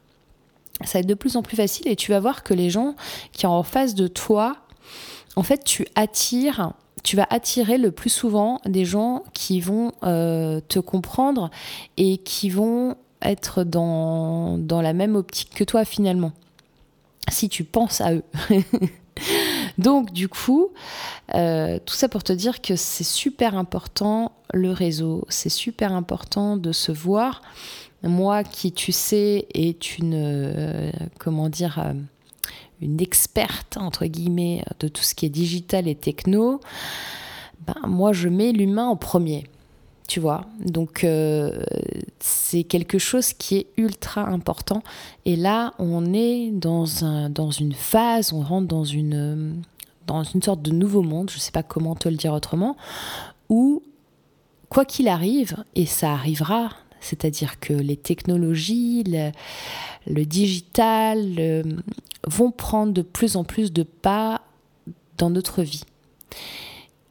Ça 0.84 0.98
va 0.98 1.00
être 1.00 1.06
de 1.06 1.14
plus 1.14 1.36
en 1.36 1.42
plus 1.42 1.56
facile 1.56 1.88
et 1.88 1.96
tu 1.96 2.12
vas 2.12 2.20
voir 2.20 2.44
que 2.44 2.54
les 2.54 2.70
gens 2.70 2.94
qui 3.32 3.42
sont 3.42 3.48
en 3.48 3.64
face 3.64 3.96
de 3.96 4.06
toi, 4.06 4.56
en 5.34 5.42
fait, 5.42 5.64
tu 5.64 5.86
attires 5.96 6.72
tu 7.04 7.16
vas 7.16 7.26
attirer 7.30 7.78
le 7.78 7.90
plus 7.90 8.10
souvent 8.10 8.60
des 8.66 8.84
gens 8.84 9.22
qui 9.32 9.60
vont 9.60 9.92
euh, 10.02 10.60
te 10.68 10.78
comprendre 10.78 11.50
et 11.96 12.18
qui 12.18 12.50
vont 12.50 12.96
être 13.22 13.64
dans, 13.64 14.58
la 14.68 14.92
même 14.92 15.16
optique 15.16 15.54
que 15.54 15.64
toi 15.64 15.84
finalement, 15.84 16.32
si 17.30 17.48
tu 17.48 17.64
penses 17.64 18.00
à 18.00 18.14
eux. 18.14 18.24
Donc 19.78 20.12
du 20.12 20.28
coup, 20.28 20.68
euh, 21.34 21.78
tout 21.84 21.94
ça 21.94 22.08
pour 22.08 22.22
te 22.22 22.32
dire 22.32 22.60
que 22.60 22.76
c'est 22.76 23.04
super 23.04 23.56
important 23.56 24.32
le 24.54 24.70
réseau, 24.70 25.24
c'est 25.28 25.48
super 25.48 25.92
important 25.92 26.56
de 26.56 26.72
se 26.72 26.92
voir. 26.92 27.42
Moi 28.02 28.44
qui 28.44 28.72
tu 28.72 28.92
sais 28.92 29.46
est 29.54 29.98
une 29.98 30.14
euh, 30.14 30.92
comment 31.18 31.48
dire 31.48 31.94
une 32.80 33.00
experte, 33.00 33.76
entre 33.76 34.06
guillemets, 34.06 34.64
de 34.80 34.88
tout 34.88 35.02
ce 35.02 35.14
qui 35.14 35.26
est 35.26 35.30
digital 35.30 35.88
et 35.88 35.94
techno, 35.94 36.60
ben, 37.66 37.74
moi, 37.86 38.12
je 38.12 38.28
mets 38.28 38.52
l'humain 38.52 38.86
en 38.86 38.96
premier. 38.96 39.44
Tu 40.08 40.20
vois, 40.20 40.46
donc 40.64 41.04
euh, 41.04 41.62
c'est 42.18 42.64
quelque 42.64 42.98
chose 42.98 43.34
qui 43.34 43.58
est 43.58 43.66
ultra 43.76 44.22
important. 44.22 44.82
Et 45.26 45.36
là, 45.36 45.74
on 45.78 46.14
est 46.14 46.50
dans, 46.50 47.04
un, 47.04 47.28
dans 47.28 47.50
une 47.50 47.74
phase, 47.74 48.32
on 48.32 48.40
rentre 48.40 48.66
dans 48.68 48.84
une, 48.84 49.62
dans 50.06 50.22
une 50.22 50.40
sorte 50.40 50.62
de 50.62 50.70
nouveau 50.70 51.02
monde, 51.02 51.28
je 51.28 51.36
ne 51.36 51.40
sais 51.40 51.52
pas 51.52 51.62
comment 51.62 51.94
te 51.94 52.08
le 52.08 52.16
dire 52.16 52.32
autrement, 52.32 52.74
où, 53.50 53.82
quoi 54.70 54.86
qu'il 54.86 55.08
arrive, 55.08 55.62
et 55.74 55.84
ça 55.84 56.12
arrivera, 56.12 56.70
c'est-à-dire 57.00 57.60
que 57.60 57.74
les 57.74 57.96
technologies, 57.96 59.04
le, 59.04 59.30
le 60.06 60.24
digital 60.24 61.64
vont 62.26 62.50
prendre 62.50 62.94
de 62.94 63.02
plus 63.02 63.36
en 63.36 63.44
plus 63.44 63.74
de 63.74 63.82
pas 63.82 64.40
dans 65.18 65.28
notre 65.28 65.62
vie. 65.62 65.84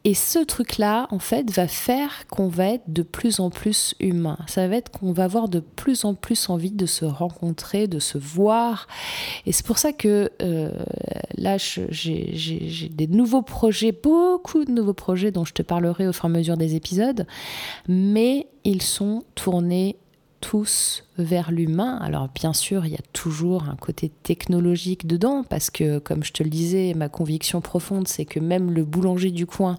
Et 0.08 0.14
ce 0.14 0.40
truc-là, 0.40 1.10
en 1.12 1.20
fait, 1.20 1.52
va 1.52 1.68
faire 1.68 2.28
qu'on 2.28 2.48
va 2.48 2.68
être 2.68 2.86
de 2.88 3.02
plus 3.02 3.42
en 3.42 3.50
plus 3.50 3.94
humain. 4.00 4.38
Ça 4.48 4.66
va 4.70 4.78
être 4.78 4.90
qu'on 4.90 5.12
va 5.12 5.26
avoir 5.26 5.50
de 5.50 5.60
plus 5.60 6.06
en 6.06 6.14
plus 6.14 6.50
envie 6.50 6.72
de 6.72 6.86
se 6.86 7.04
rencontrer, 7.04 7.88
de 7.88 8.00
se 8.00 8.18
voir. 8.18 8.88
Et 9.46 9.52
c'est 9.52 9.66
pour 9.66 9.78
ça 9.78 9.92
que 9.92 10.32
euh, 10.42 10.72
là, 11.36 11.58
j'ai 11.58 12.90
des 12.90 13.08
nouveaux 13.08 13.42
projets, 13.42 13.92
beaucoup 13.92 14.64
de 14.64 14.72
nouveaux 14.72 14.94
projets 14.94 15.32
dont 15.32 15.44
je 15.44 15.52
te 15.52 15.62
parlerai 15.62 16.08
au 16.08 16.14
fur 16.14 16.24
et 16.24 16.28
à 16.28 16.38
mesure 16.38 16.56
des 16.56 16.76
épisodes. 16.76 17.28
Mais 17.90 18.48
ils 18.64 18.84
sont 18.84 19.26
tournés 19.36 19.98
tous 20.42 21.04
vers 21.18 21.52
l'humain. 21.52 21.98
Alors 21.98 22.30
bien 22.34 22.54
sûr, 22.54 22.86
il 22.86 22.92
y 22.92 22.96
a 22.96 23.04
toujours 23.14 23.64
un 23.64 23.76
côté 23.76 24.10
technologique 24.24 25.08
dedans, 25.08 25.44
parce 25.44 25.70
que 25.70 26.00
comme 26.00 26.24
je 26.24 26.32
te 26.32 26.44
le 26.44 26.50
disais, 26.50 26.94
ma 26.96 27.10
conviction 27.10 27.62
profonde, 27.62 28.08
c'est 28.08 28.26
que 28.26 28.40
même 28.40 28.72
le 28.72 28.84
boulanger 28.84 29.32
du 29.32 29.46
coin 29.46 29.78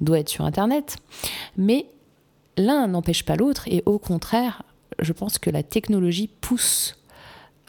doit 0.00 0.18
être 0.18 0.28
sur 0.28 0.44
Internet. 0.44 0.96
Mais 1.56 1.86
l'un 2.56 2.88
n'empêche 2.88 3.24
pas 3.24 3.36
l'autre, 3.36 3.66
et 3.68 3.82
au 3.86 3.98
contraire, 3.98 4.62
je 4.98 5.12
pense 5.12 5.38
que 5.38 5.50
la 5.50 5.62
technologie 5.62 6.28
pousse 6.40 6.96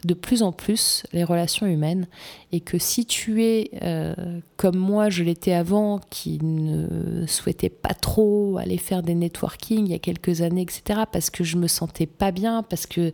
de 0.04 0.14
plus 0.14 0.42
en 0.42 0.52
plus 0.52 1.04
les 1.12 1.22
relations 1.22 1.66
humaines 1.66 2.06
et 2.50 2.60
que 2.60 2.78
si 2.78 3.06
tu 3.06 3.44
es 3.44 3.70
euh, 3.82 4.40
comme 4.56 4.76
moi 4.76 5.10
je 5.10 5.22
l'étais 5.22 5.52
avant 5.52 6.00
qui 6.10 6.38
ne 6.42 7.24
souhaitait 7.26 7.68
pas 7.68 7.94
trop 7.94 8.58
aller 8.58 8.78
faire 8.78 9.02
des 9.02 9.14
networking 9.14 9.86
il 9.86 9.92
y 9.92 9.94
a 9.94 10.00
quelques 10.00 10.42
années 10.42 10.62
etc 10.62 11.02
parce 11.10 11.30
que 11.30 11.44
je 11.44 11.56
me 11.56 11.68
sentais 11.68 12.06
pas 12.06 12.32
bien 12.32 12.64
parce 12.64 12.86
que 12.86 13.12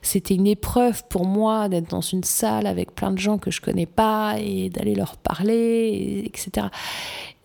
c'était 0.00 0.34
une 0.34 0.46
épreuve 0.46 1.02
pour 1.08 1.26
moi 1.26 1.68
d'être 1.68 1.90
dans 1.90 2.00
une 2.00 2.24
salle 2.24 2.66
avec 2.66 2.94
plein 2.94 3.10
de 3.10 3.18
gens 3.18 3.38
que 3.38 3.50
je 3.50 3.60
connais 3.60 3.86
pas 3.86 4.36
et 4.38 4.70
d'aller 4.70 4.94
leur 4.94 5.16
parler 5.16 6.22
etc 6.24 6.68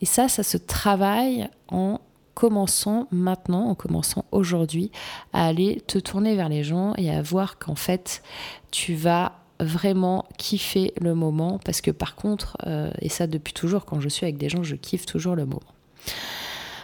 et 0.01 0.05
ça 0.05 0.27
ça 0.27 0.43
se 0.43 0.57
travaille 0.57 1.49
en 1.69 1.99
commençant 2.37 3.07
maintenant, 3.09 3.67
en 3.67 3.73
commençant 3.73 4.23
aujourd'hui, 4.31 4.91
à 5.33 5.47
aller 5.47 5.81
te 5.87 5.97
tourner 5.97 6.35
vers 6.35 6.49
les 6.49 6.63
gens 6.63 6.93
et 6.95 7.09
à 7.09 7.19
voir 7.23 7.57
qu'en 7.57 7.73
fait, 7.73 8.21
tu 8.69 8.93
vas 8.93 9.39
vraiment 9.59 10.23
kiffer 10.37 10.93
le 11.01 11.15
moment 11.15 11.59
parce 11.65 11.81
que 11.81 11.89
par 11.89 12.15
contre, 12.15 12.55
euh, 12.67 12.91
et 13.01 13.09
ça 13.09 13.25
depuis 13.25 13.53
toujours, 13.53 13.85
quand 13.85 13.99
je 13.99 14.07
suis 14.07 14.23
avec 14.23 14.37
des 14.37 14.49
gens, 14.49 14.61
je 14.61 14.75
kiffe 14.75 15.07
toujours 15.07 15.35
le 15.35 15.47
moment. 15.47 15.73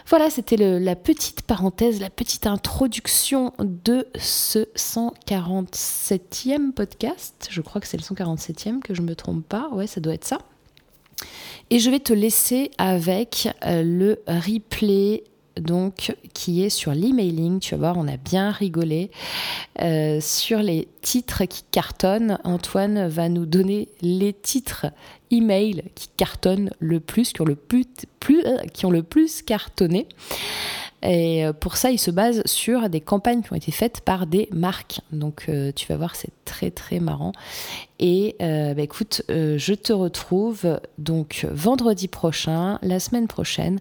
Voilà, 0.08 0.28
c'était 0.28 0.56
la 0.56 0.96
petite 0.96 1.42
parenthèse, 1.42 2.00
la 2.00 2.10
petite 2.10 2.48
introduction 2.48 3.52
de 3.60 4.08
ce 4.18 4.66
147e 4.74 6.72
podcast. 6.72 7.46
Je 7.48 7.60
crois 7.60 7.80
que 7.80 7.86
c'est 7.86 7.96
le 7.96 8.02
147e, 8.02 8.80
que 8.80 8.92
je 8.92 9.02
ne 9.02 9.06
me 9.06 9.14
trompe 9.14 9.46
pas. 9.46 9.68
Ouais, 9.70 9.86
ça 9.86 10.00
doit 10.00 10.14
être 10.14 10.24
ça. 10.24 10.38
Et 11.70 11.78
je 11.78 11.90
vais 11.90 12.00
te 12.00 12.12
laisser 12.12 12.72
avec 12.76 13.48
euh, 13.64 13.84
le 13.84 14.20
replay 14.26 15.22
donc 15.60 16.14
qui 16.32 16.64
est 16.64 16.70
sur 16.70 16.92
l'emailing. 16.92 17.60
Tu 17.60 17.74
vas 17.74 17.92
voir, 17.92 17.98
on 17.98 18.08
a 18.08 18.16
bien 18.16 18.50
rigolé. 18.50 19.10
Euh, 19.82 20.20
sur 20.20 20.60
les 20.60 20.88
titres 21.02 21.44
qui 21.44 21.62
cartonnent, 21.70 22.38
Antoine 22.44 23.08
va 23.08 23.28
nous 23.28 23.46
donner 23.46 23.88
les 24.00 24.32
titres 24.32 24.86
email 25.30 25.82
qui 25.94 26.08
cartonnent 26.16 26.70
le 26.78 27.00
plus, 27.00 27.32
qui 27.32 27.40
ont 27.40 27.46
le 27.46 27.56
plus, 27.56 27.86
euh, 28.30 28.58
qui 28.72 28.86
ont 28.86 28.90
le 28.90 29.02
plus 29.02 29.42
cartonné. 29.42 30.06
Et 31.04 31.44
euh, 31.44 31.52
pour 31.52 31.76
ça, 31.76 31.90
il 31.90 31.98
se 31.98 32.10
base 32.10 32.42
sur 32.46 32.88
des 32.88 33.00
campagnes 33.00 33.42
qui 33.42 33.52
ont 33.52 33.56
été 33.56 33.70
faites 33.72 34.00
par 34.00 34.26
des 34.26 34.48
marques. 34.50 35.00
Donc 35.12 35.46
euh, 35.48 35.70
tu 35.70 35.86
vas 35.86 35.98
voir, 35.98 36.16
c'est 36.16 36.32
très 36.46 36.70
très 36.70 36.98
marrant. 36.98 37.32
Et 37.98 38.36
euh, 38.40 38.72
bah, 38.74 38.82
écoute, 38.82 39.22
je 39.28 39.74
te 39.74 39.92
retrouve 39.92 40.80
donc 40.96 41.46
vendredi 41.52 42.08
prochain, 42.08 42.78
la 42.82 43.00
semaine 43.00 43.28
prochaine, 43.28 43.80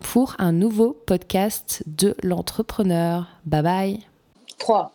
pour 0.00 0.34
un 0.38 0.52
nouveau 0.52 0.96
podcast 1.06 1.84
de 1.86 2.16
l'entrepreneur. 2.22 3.28
Bye 3.46 3.62
bye. 3.62 4.00
3. 4.58 4.92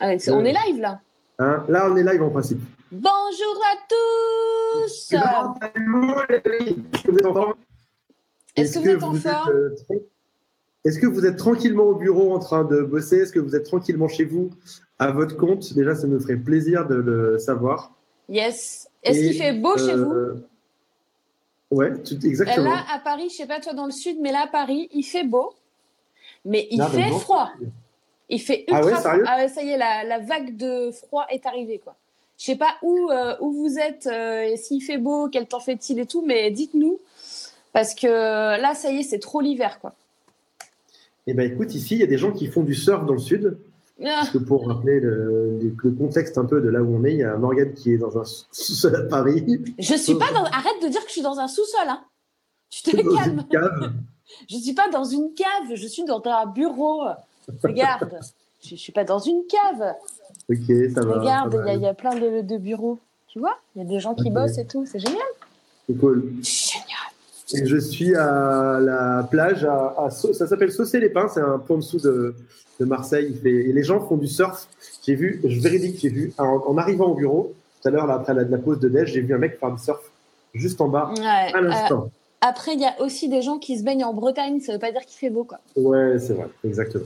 on 0.00 0.08
est 0.08 0.54
live 0.66 0.80
là 0.80 1.00
hein, 1.38 1.64
Là, 1.68 1.88
on 1.90 1.96
est 1.96 2.02
live 2.02 2.22
en 2.22 2.30
principe. 2.30 2.60
Bonjour 2.90 3.62
à 3.72 3.76
tous 3.88 5.14
Est-ce 5.14 7.04
que 7.04 7.10
vous 7.10 7.18
êtes 7.18 7.26
en 7.26 7.32
forme? 7.32 7.54
Est-ce 8.56 8.78
que 8.78 8.80
vous 8.80 8.90
êtes 8.90 10.12
tranquillement 11.36 11.84
au 11.84 11.94
bureau 11.94 12.34
en 12.34 12.38
train 12.38 12.64
de 12.64 12.82
bosser? 12.82 13.18
Est-ce 13.18 13.32
que 13.32 13.40
vous 13.40 13.54
êtes 13.54 13.66
tranquillement 13.66 14.08
chez 14.08 14.24
vous 14.24 14.50
à 14.98 15.10
votre 15.10 15.36
compte? 15.36 15.72
Déjà, 15.74 15.94
ça 15.94 16.06
me 16.06 16.18
ferait 16.18 16.36
plaisir 16.36 16.86
de 16.86 16.94
le 16.94 17.38
savoir. 17.38 17.92
Yes. 18.28 18.88
Est-ce 19.02 19.18
qu'il 19.18 19.34
fait 19.36 19.52
beau 19.52 19.76
chez 19.76 19.94
vous? 19.94 20.12
euh, 20.12 20.48
Ouais, 21.72 21.90
exactement. 22.24 22.70
Là, 22.70 22.84
à 22.92 22.98
Paris, 22.98 23.28
je 23.30 23.36
sais 23.36 23.46
pas 23.46 23.58
toi 23.58 23.72
dans 23.72 23.86
le 23.86 23.92
sud, 23.92 24.18
mais 24.20 24.30
là, 24.30 24.42
à 24.42 24.46
Paris, 24.46 24.90
il 24.92 25.04
fait 25.04 25.24
beau, 25.24 25.54
mais 26.44 26.68
il 26.70 26.82
fait 26.82 27.10
froid. 27.12 27.50
Il 28.28 28.40
fait 28.40 28.64
ultra 28.68 28.78
ah 28.78 28.84
ouais, 28.84 28.96
sérieux? 28.96 29.24
ah 29.26 29.48
ça 29.48 29.62
y 29.62 29.70
est, 29.70 29.78
la, 29.78 30.18
vague 30.18 30.56
de 30.56 30.90
froid 30.90 31.26
est 31.30 31.46
arrivée, 31.46 31.78
quoi. 31.78 31.96
Je 32.38 32.44
sais 32.44 32.56
pas 32.56 32.74
où, 32.82 33.08
euh, 33.10 33.36
où 33.40 33.52
vous 33.52 33.78
êtes, 33.78 34.06
euh, 34.06 34.54
s'il 34.56 34.82
fait 34.82 34.98
beau, 34.98 35.28
quel 35.28 35.46
temps 35.46 35.60
fait-il 35.60 35.98
et 35.98 36.06
tout, 36.06 36.22
mais 36.26 36.50
dites-nous. 36.50 36.98
Parce 37.72 37.94
que 37.94 38.06
là, 38.06 38.74
ça 38.74 38.90
y 38.90 38.98
est, 38.98 39.02
c'est 39.02 39.18
trop 39.18 39.40
l'hiver, 39.40 39.78
quoi. 39.80 39.94
Eh 41.26 41.34
bien, 41.34 41.44
écoute, 41.44 41.74
ici, 41.74 41.94
il 41.94 42.00
y 42.00 42.04
a 42.04 42.06
des 42.06 42.18
gens 42.18 42.32
qui 42.32 42.46
font 42.48 42.62
du 42.62 42.74
surf 42.74 43.06
dans 43.06 43.14
le 43.14 43.18
sud. 43.18 43.58
Ah. 44.00 44.18
Parce 44.20 44.30
que 44.30 44.38
pour 44.38 44.66
rappeler 44.66 44.98
le, 45.00 45.74
contexte 45.96 46.36
un 46.36 46.44
peu 46.44 46.60
de 46.60 46.68
là 46.68 46.82
où 46.82 46.96
on 46.96 47.04
est, 47.04 47.12
il 47.12 47.18
y 47.18 47.22
a 47.22 47.36
Morgane 47.36 47.72
qui 47.72 47.92
est 47.92 47.98
dans 47.98 48.18
un 48.18 48.24
sous-sol 48.24 48.96
à 48.96 49.02
Paris. 49.02 49.62
Je 49.78 49.94
suis 49.94 50.16
pas 50.16 50.32
dans. 50.32 50.44
Arrête 50.44 50.82
de 50.82 50.88
dire 50.88 51.00
que 51.02 51.08
je 51.08 51.12
suis 51.12 51.22
dans 51.22 51.38
un 51.38 51.46
sous-sol. 51.46 51.86
Hein. 51.86 52.00
Tu 52.70 52.82
te 52.82 52.96
dans 52.96 53.16
calmes. 53.16 53.38
Une 53.38 53.48
cave. 53.48 53.92
je 54.50 54.56
suis 54.56 54.72
pas 54.72 54.88
dans 54.88 55.04
une 55.04 55.34
cave. 55.34 55.76
Je 55.76 55.86
suis 55.86 56.04
dans 56.04 56.20
un 56.24 56.46
bureau. 56.46 57.04
Regarde. 57.62 58.18
je, 58.64 58.74
ne 58.74 58.78
suis 58.78 58.92
pas 58.92 59.04
dans 59.04 59.18
une 59.18 59.42
cave. 59.48 59.94
Ok, 60.50 60.92
ça 60.94 61.04
va. 61.04 61.20
Regarde, 61.20 61.64
il 61.68 61.80
y, 61.80 61.86
a 61.86 61.94
plein 61.94 62.14
de, 62.14 62.56
bureaux. 62.56 62.98
Tu 63.28 63.38
vois 63.38 63.56
Il 63.76 63.82
y 63.82 63.84
a 63.84 63.88
des 63.88 64.00
gens 64.00 64.14
qui 64.14 64.30
bossent 64.30 64.58
et 64.58 64.66
tout. 64.66 64.84
C'est 64.86 64.98
génial. 64.98 65.22
C'est 65.86 65.96
cool. 65.96 66.32
Génial 67.52 67.68
je 67.68 67.76
suis 67.78 68.14
à 68.14 68.78
la 68.80 69.26
plage, 69.30 69.64
à, 69.64 70.08
ça 70.10 70.46
s'appelle 70.46 70.72
Saucé-les-Pins, 70.72 71.28
c'est 71.28 71.40
un 71.40 71.58
point 71.58 71.76
dessous 71.76 71.98
de, 71.98 72.34
de 72.80 72.84
Marseille. 72.84 73.38
et 73.44 73.72
les 73.72 73.82
gens 73.82 74.00
font 74.00 74.16
du 74.16 74.26
surf. 74.26 74.68
J'ai 75.04 75.14
vu, 75.14 75.40
je 75.44 75.60
vérifie 75.60 75.94
que 75.94 76.00
j'ai 76.00 76.08
vu, 76.08 76.32
en, 76.38 76.76
arrivant 76.78 77.06
au 77.06 77.14
bureau, 77.14 77.54
tout 77.80 77.88
à 77.88 77.90
l'heure, 77.90 78.10
après 78.10 78.34
la, 78.34 78.58
pause 78.58 78.78
de 78.78 78.88
neige, 78.88 79.12
j'ai 79.12 79.20
vu 79.20 79.34
un 79.34 79.38
mec 79.38 79.58
faire 79.58 79.72
du 79.72 79.82
surf 79.82 80.00
juste 80.54 80.80
en 80.80 80.88
bas, 80.88 81.12
à 81.22 81.60
l'instant. 81.60 82.04
Euh, 82.04 82.08
après, 82.40 82.74
il 82.74 82.80
y 82.80 82.84
a 82.84 83.00
aussi 83.00 83.28
des 83.28 83.42
gens 83.42 83.58
qui 83.58 83.78
se 83.78 83.84
baignent 83.84 84.04
en 84.04 84.14
Bretagne, 84.14 84.60
ça 84.60 84.72
ne 84.72 84.76
veut 84.76 84.80
pas 84.80 84.90
dire 84.90 85.02
qu'il 85.02 85.18
fait 85.18 85.30
beau, 85.30 85.44
quoi. 85.44 85.58
Ouais, 85.76 86.18
c'est 86.18 86.34
vrai, 86.34 86.48
exactement. 86.64 87.04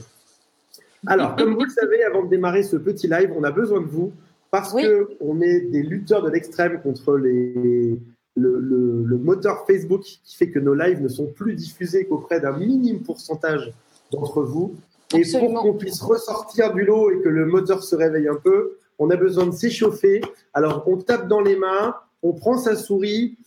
Alors, 1.05 1.35
comme 1.35 1.53
vous 1.53 1.63
le 1.63 1.69
savez, 1.69 2.03
avant 2.03 2.23
de 2.23 2.29
démarrer 2.29 2.63
ce 2.63 2.75
petit 2.75 3.07
live, 3.07 3.31
on 3.37 3.43
a 3.43 3.51
besoin 3.51 3.81
de 3.81 3.85
vous 3.85 4.11
parce 4.49 4.71
qu'on 4.71 4.79
que 4.79 5.43
est 5.43 5.61
des 5.61 5.83
lutteurs 5.83 6.23
de 6.23 6.29
l'extrême 6.29 6.81
contre 6.81 7.17
les, 7.17 7.99
le, 8.37 9.17
moteur 9.17 9.65
Facebook 9.65 10.01
qui 10.01 10.35
fait 10.35 10.49
que 10.49 10.59
nos 10.59 10.73
lives 10.73 11.01
ne 11.01 11.07
sont 11.07 11.27
plus 11.27 11.55
diffusés 11.55 12.05
qu'auprès 12.05 12.39
d'un 12.39 12.57
minime 12.57 13.01
pourcentage 13.01 13.73
d'entre 14.11 14.43
vous. 14.43 14.75
Et 15.13 15.23
pour 15.39 15.53
qu'on 15.53 15.73
puisse 15.73 16.01
ressortir 16.01 16.73
du 16.73 16.83
lot 16.83 17.11
et 17.11 17.21
que 17.21 17.29
le 17.29 17.45
moteur 17.45 17.83
se 17.83 17.95
réveille 17.95 18.27
un 18.27 18.35
peu, 18.35 18.77
on 18.99 19.09
a 19.09 19.15
besoin 19.15 19.47
de 19.47 19.51
s'échauffer. 19.51 20.21
Alors, 20.53 20.83
on 20.87 20.97
tape 20.97 21.27
dans 21.27 21.41
les 21.41 21.55
mains, 21.55 21.95
on 22.23 22.33
prend 22.33 22.57
sa 22.57 22.75
souris, 22.75 23.37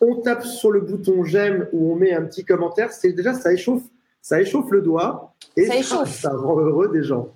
on 0.00 0.16
tape 0.16 0.44
sur 0.44 0.70
le 0.70 0.80
bouton 0.80 1.24
j'aime 1.24 1.68
ou 1.72 1.92
on 1.92 1.96
met 1.96 2.12
un 2.12 2.22
petit 2.22 2.44
commentaire, 2.44 2.92
c'est 2.92 3.12
déjà 3.12 3.34
ça 3.34 3.52
échauffe, 3.52 3.82
ça 4.22 4.40
échauffe 4.40 4.70
le 4.70 4.80
doigt 4.80 5.34
et 5.56 5.66
Ça 5.66 5.72
ça, 5.72 5.78
échauffe. 5.78 6.20
ça 6.20 6.30
rend 6.30 6.58
heureux 6.58 6.88
des 6.88 7.02
gens. 7.02 7.28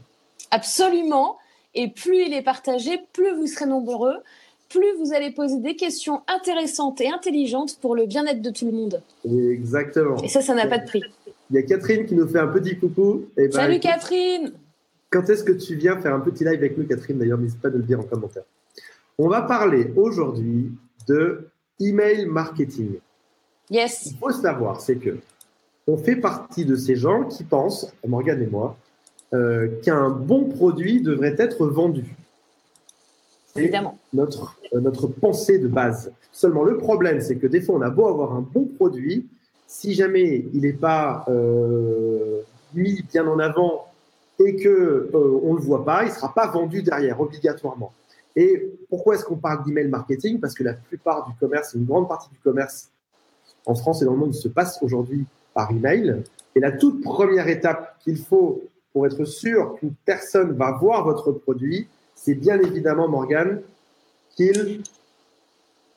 Absolument. 0.50 1.37
Et 1.75 1.88
plus 1.90 2.26
il 2.26 2.33
est 2.33 2.42
partagé, 2.42 3.00
plus 3.12 3.35
vous 3.35 3.47
serez 3.47 3.66
nombreux, 3.66 4.16
plus 4.75 4.97
vous 4.99 5.12
allez 5.12 5.31
poser 5.31 5.59
des 5.59 5.76
questions 5.76 6.23
intéressantes 6.26 7.00
et 7.00 7.09
intelligentes 7.09 7.78
pour 7.81 7.95
le 7.95 8.07
bien-être 8.07 8.43
de 8.43 8.50
tout 8.50 8.66
le 8.66 8.73
monde. 8.73 9.02
Exactement. 9.25 10.16
Et 10.23 10.28
ça, 10.28 10.40
ça 10.40 10.54
n'a 10.54 10.66
pas 10.66 10.78
de 10.78 10.87
prix. 10.87 11.02
Il 11.50 11.57
y 11.57 11.59
a 11.59 11.62
Catherine 11.62 12.07
qui 12.07 12.14
nous 12.14 12.26
fait 12.26 12.38
un 12.38 12.49
petit 12.49 12.78
coucou. 12.78 13.26
Et 13.37 13.49
ben, 13.49 13.52
Salut 13.52 13.75
écoute, 13.75 13.90
Catherine 13.90 14.52
Quand 15.11 15.28
est-ce 15.31 15.45
que 15.45 15.52
tu 15.52 15.76
viens 15.76 16.00
faire 16.00 16.14
un 16.14 16.21
petit 16.21 16.45
live 16.45 16.54
avec 16.54 16.76
nous, 16.76 16.87
Catherine? 16.87 17.19
D'ailleurs, 17.19 17.38
n'hésite 17.38 17.61
pas 17.61 17.71
de 17.71 17.76
le 17.76 17.85
dire 17.85 18.00
en 18.00 18.04
commentaire. 18.04 18.45
On 19.19 19.28
va 19.28 19.43
parler 19.43 19.93
aujourd'hui 19.97 20.73
de 21.07 21.49
email 21.81 22.26
marketing. 22.26 22.95
Yes. 23.71 24.07
Il 24.07 24.16
faut 24.16 24.33
savoir, 24.33 24.81
c'est 24.81 24.97
que 24.97 25.19
on 25.87 25.97
fait 25.97 26.16
partie 26.16 26.64
de 26.64 26.76
ces 26.76 26.97
gens 26.97 27.25
qui 27.25 27.45
pensent, 27.45 27.93
Morgane 28.07 28.43
et 28.43 28.47
moi, 28.47 28.76
euh, 29.35 29.69
qu'un 29.83 30.09
bon 30.11 30.47
produit 30.47 31.02
devrait 31.02 31.37
être 31.38 31.66
vendu. 31.66 32.16
Évidemment. 33.56 33.99
notre, 34.12 34.58
euh, 34.75 34.80
notre 34.80 35.06
pensée 35.06 35.58
de 35.58 35.68
base. 35.68 36.12
Seulement, 36.32 36.64
le 36.64 36.76
problème, 36.76 37.20
c'est 37.20 37.37
que 37.37 37.46
des 37.46 37.61
fois, 37.61 37.76
on 37.76 37.82
a 37.82 37.90
beau 37.90 38.08
avoir 38.08 38.34
un 38.34 38.40
bon 38.40 38.66
produit, 38.66 39.28
si 39.66 39.94
jamais 39.94 40.46
il 40.52 40.62
n'est 40.62 40.73
pas 40.73 41.25
euh, 41.28 42.40
mis 42.75 43.02
bien 43.12 43.26
en 43.26 43.38
avant 43.38 43.87
et 44.40 44.56
que 44.56 44.68
euh, 45.14 45.40
on 45.42 45.54
le 45.54 45.61
voit 45.61 45.84
pas, 45.84 46.04
il 46.04 46.11
sera 46.11 46.34
pas 46.34 46.49
vendu 46.49 46.82
derrière 46.82 47.20
obligatoirement. 47.20 47.92
Et 48.37 48.73
pourquoi 48.88 49.14
est-ce 49.14 49.25
qu'on 49.25 49.37
parle 49.37 49.64
d'email 49.64 49.88
marketing? 49.88 50.40
Parce 50.40 50.54
que 50.54 50.64
la 50.64 50.75
plupart 50.75 51.28
du 51.28 51.34
commerce, 51.38 51.75
une 51.75 51.84
grande 51.84 52.08
partie 52.08 52.30
du 52.30 52.38
commerce 52.38 52.90
en 53.66 53.75
France 53.76 54.02
et 54.02 54.04
dans 54.04 54.12
le 54.12 54.18
monde 54.18 54.34
se 54.34 54.49
passe 54.49 54.78
aujourd'hui 54.82 55.25
par 55.54 55.70
email. 55.70 56.23
Et 56.56 56.61
la 56.61 56.73
toute 56.73 57.02
première 57.02 57.49
étape 57.49 57.96
qu'il 58.00 58.18
faut 58.18 58.62
pour 58.92 59.06
être 59.06 59.25
sûr 59.25 59.75
qu'une 59.76 59.94
personne 60.04 60.52
va 60.52 60.73
voir 60.73 61.04
votre 61.04 61.32
produit, 61.32 61.88
c'est 62.14 62.35
bien 62.35 62.59
évidemment, 62.61 63.09
Morgane, 63.09 63.62
qu'il 64.37 64.83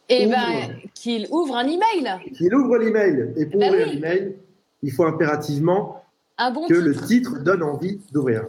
Ouvre. 0.09 0.29
ben, 0.29 0.75
qu'il 0.93 1.27
ouvre 1.31 1.55
un 1.57 1.67
email. 1.67 2.12
qu'il 2.36 2.53
ouvre 2.55 2.77
l'email. 2.77 3.33
Et 3.38 3.45
pour 3.45 3.59
Ben 3.59 3.69
ouvrir 3.71 3.88
oui. 3.88 3.95
l'email, 3.95 4.36
il 4.83 4.91
faut 4.91 5.03
impérativement 5.05 6.03
Un 6.38 6.51
bon 6.51 6.67
que 6.67 6.74
titre. 6.74 6.86
le 6.86 6.95
titre 7.07 7.39
donne 7.43 7.63
envie 7.63 8.00
d'ouvrir. 8.12 8.45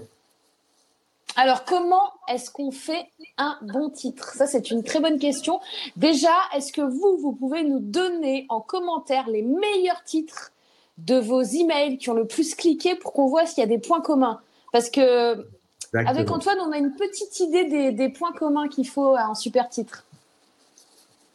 Alors, 1.36 1.64
comment 1.64 2.12
est-ce 2.28 2.50
qu'on 2.50 2.70
fait 2.72 3.06
un 3.36 3.56
bon 3.62 3.90
titre? 3.90 4.32
Ça, 4.34 4.46
c'est 4.46 4.70
une 4.70 4.82
très 4.82 4.98
bonne 5.00 5.18
question. 5.18 5.60
Déjà, 5.96 6.30
est-ce 6.56 6.72
que 6.72 6.80
vous, 6.80 7.16
vous 7.18 7.32
pouvez 7.32 7.62
nous 7.64 7.78
donner 7.80 8.46
en 8.48 8.60
commentaire 8.60 9.28
les 9.28 9.42
meilleurs 9.42 10.02
titres 10.04 10.52
de 10.98 11.16
vos 11.16 11.42
emails 11.42 11.98
qui 11.98 12.10
ont 12.10 12.14
le 12.14 12.26
plus 12.26 12.54
cliqué 12.56 12.96
pour 12.96 13.12
qu'on 13.12 13.26
voit 13.26 13.46
s'il 13.46 13.60
y 13.60 13.64
a 13.64 13.68
des 13.68 13.78
points 13.78 14.00
communs? 14.00 14.40
Parce 14.72 14.90
que 14.90 15.46
avec. 15.94 16.30
Antoine, 16.30 16.58
on 16.60 16.72
a 16.72 16.78
une 16.78 16.92
petite 16.94 17.40
idée 17.40 17.64
des, 17.64 17.92
des 17.92 18.08
points 18.08 18.32
communs 18.32 18.68
qu'il 18.68 18.86
faut 18.88 19.14
à 19.14 19.22
un 19.24 19.34
super 19.34 19.68
titre. 19.68 20.04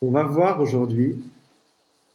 On 0.02 0.12
va 0.12 0.24
voir 0.24 0.60
aujourd'hui. 0.62 1.16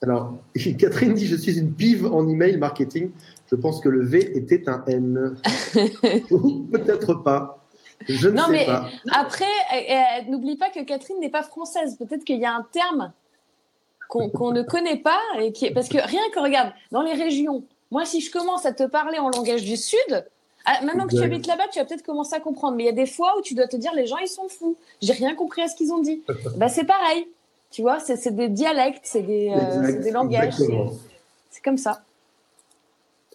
Alors, 0.03 0.35
Catherine 0.79 1.15
dit 1.15 1.27
Je 1.27 1.37
suis 1.37 1.59
une 1.59 1.73
pive 1.73 2.07
en 2.07 2.29
email 2.29 2.57
marketing. 2.57 3.11
Je 3.51 3.57
pense 3.57 3.81
que 3.81 3.89
le 3.89 4.05
V 4.05 4.37
était 4.37 4.69
un 4.69 4.85
N. 4.87 5.37
Ou 6.31 6.67
peut-être 6.71 7.15
pas. 7.15 7.65
Je 8.09 8.29
ne 8.29 8.37
Non, 8.37 8.45
sais 8.47 8.53
mais- 8.53 8.67
pas. 8.67 8.89
Après, 9.11 9.45
euh, 9.45 9.95
euh, 10.27 10.31
n'oublie 10.31 10.57
pas 10.57 10.71
que 10.71 10.85
Catherine 10.85 11.19
n'est 11.19 11.31
pas 11.31 11.43
française. 11.43 11.97
Peut-être 11.99 12.25
qu'il 12.25 12.39
y 12.39 12.45
a 12.45 12.53
un 12.53 12.67
terme 12.71 13.13
qu'on 14.09 14.53
ne 14.53 14.63
connaît 14.63 14.99
pas. 14.99 15.19
Et 15.41 15.53
qui 15.53 15.67
est... 15.67 15.71
Parce 15.73 15.89
que 15.89 15.99
rien 15.99 16.23
que, 16.33 16.41
regarde, 16.41 16.73
dans 16.93 17.03
les 17.03 17.15
régions, 17.15 17.65
moi, 17.91 18.05
si 18.05 18.21
je 18.21 18.31
commence 18.31 18.67
à 18.67 18.73
te 18.73 18.85
parler 18.85 19.19
en 19.19 19.31
langage 19.31 19.65
du 19.65 19.77
Sud, 19.77 20.27
ah, 20.71 20.85
maintenant 20.85 21.07
que 21.07 21.17
tu 21.17 21.23
habites 21.23 21.47
là-bas, 21.47 21.65
tu 21.73 21.79
vas 21.79 21.85
peut-être 21.87 22.03
commencer 22.05 22.35
à 22.35 22.41
comprendre. 22.41 22.77
Mais 22.77 22.83
il 22.83 22.87
y 22.87 22.91
a 22.91 22.93
des 22.93 23.07
fois 23.07 23.39
où 23.39 23.43
tu 23.43 23.55
dois 23.55 23.67
te 23.69 23.77
dire, 23.77 23.93
les 23.95 24.07
gens, 24.07 24.19
ils 24.19 24.29
sont 24.29 24.49
fous. 24.49 24.77
J'ai 25.01 25.15
rien 25.15 25.35
compris 25.35 25.63
à 25.63 25.69
ce 25.69 25.75
qu'ils 25.77 25.93
ont 25.93 26.01
dit. 26.03 26.23
bah, 26.57 26.69
c'est 26.69 26.85
pareil. 26.85 27.27
Tu 27.71 27.83
vois, 27.83 28.01
c'est 28.01 28.17
c'est 28.17 28.35
des 28.35 28.49
dialectes, 28.49 29.03
c'est 29.05 29.23
des, 29.23 29.51
euh, 29.51 29.55
Exact, 29.57 29.87
c'est 29.93 29.99
des 30.01 30.11
langages. 30.11 30.55
c'est- 30.55 31.63
comme 31.65 31.77
ça. 31.77 32.03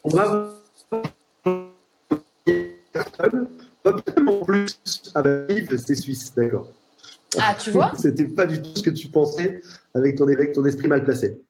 On 0.03 0.09
va 0.09 0.49
personne. 2.93 3.47
En 3.85 4.45
plus, 4.45 4.77
avec 5.13 5.69
c'est 5.85 5.95
suisse, 5.95 6.33
d'accord. 6.35 6.67
Ah, 7.39 7.55
tu 7.59 7.71
vois? 7.71 7.91
C'était 7.97 8.25
pas 8.25 8.45
du 8.45 8.61
tout 8.61 8.75
ce 8.75 8.81
que 8.81 8.89
tu 8.91 9.07
pensais 9.07 9.61
avec 9.93 10.17
ton, 10.17 10.27
avec 10.27 10.53
ton 10.53 10.65
esprit 10.65 10.87
mal 10.87 11.03
placé. 11.03 11.41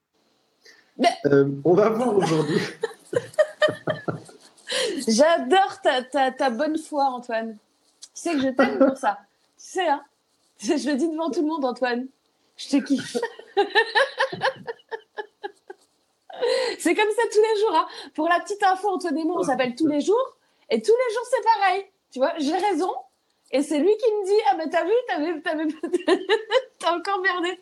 Mais- 0.98 1.08
Euh, 1.26 1.48
on 1.64 1.74
va 1.74 1.90
voir 1.90 2.16
aujourd'hui. 2.16 2.58
J'adore 5.06 5.80
ta, 5.82 6.02
ta, 6.02 6.30
ta 6.30 6.50
bonne 6.50 6.78
foi, 6.78 7.04
Antoine. 7.04 7.56
Tu 8.02 8.08
sais 8.14 8.32
que 8.34 8.40
je 8.40 8.48
t'aime 8.48 8.78
pour 8.78 8.96
ça. 8.96 9.18
Tu 9.58 9.64
sais, 9.66 9.88
hein 9.88 10.02
Je 10.60 10.90
le 10.90 10.96
dis 10.96 11.08
devant 11.08 11.30
tout 11.30 11.40
le 11.42 11.48
monde, 11.48 11.64
Antoine. 11.64 12.06
Je 12.56 12.68
te 12.68 12.76
kiffe. 12.76 13.16
c'est 16.78 16.94
comme 16.94 17.10
ça 17.10 17.22
tous 17.32 17.40
les 17.40 17.60
jours. 17.60 17.74
Hein. 17.74 17.86
Pour 18.14 18.28
la 18.28 18.40
petite 18.40 18.62
info, 18.62 18.88
Antoine 18.88 19.18
et 19.18 19.24
moi, 19.24 19.40
on 19.40 19.42
s'appelle 19.42 19.74
tous 19.74 19.88
les 19.88 20.00
jours. 20.00 20.36
Et 20.70 20.80
tous 20.80 20.92
les 20.92 21.14
jours, 21.14 21.24
c'est 21.30 21.42
pareil. 21.42 21.84
Tu 22.10 22.18
vois, 22.20 22.32
j'ai 22.38 22.56
raison. 22.56 22.92
Et 23.50 23.62
c'est 23.62 23.78
lui 23.78 23.96
qui 23.96 24.10
me 24.12 24.24
dit 24.26 24.40
Ah, 24.50 24.56
ben 24.56 24.70
t'as 24.70 24.84
vu, 24.84 24.92
t'avais, 25.08 25.40
t'avais... 25.40 25.66
t'as 26.78 26.96
encore 26.96 27.20
merdé. 27.20 27.60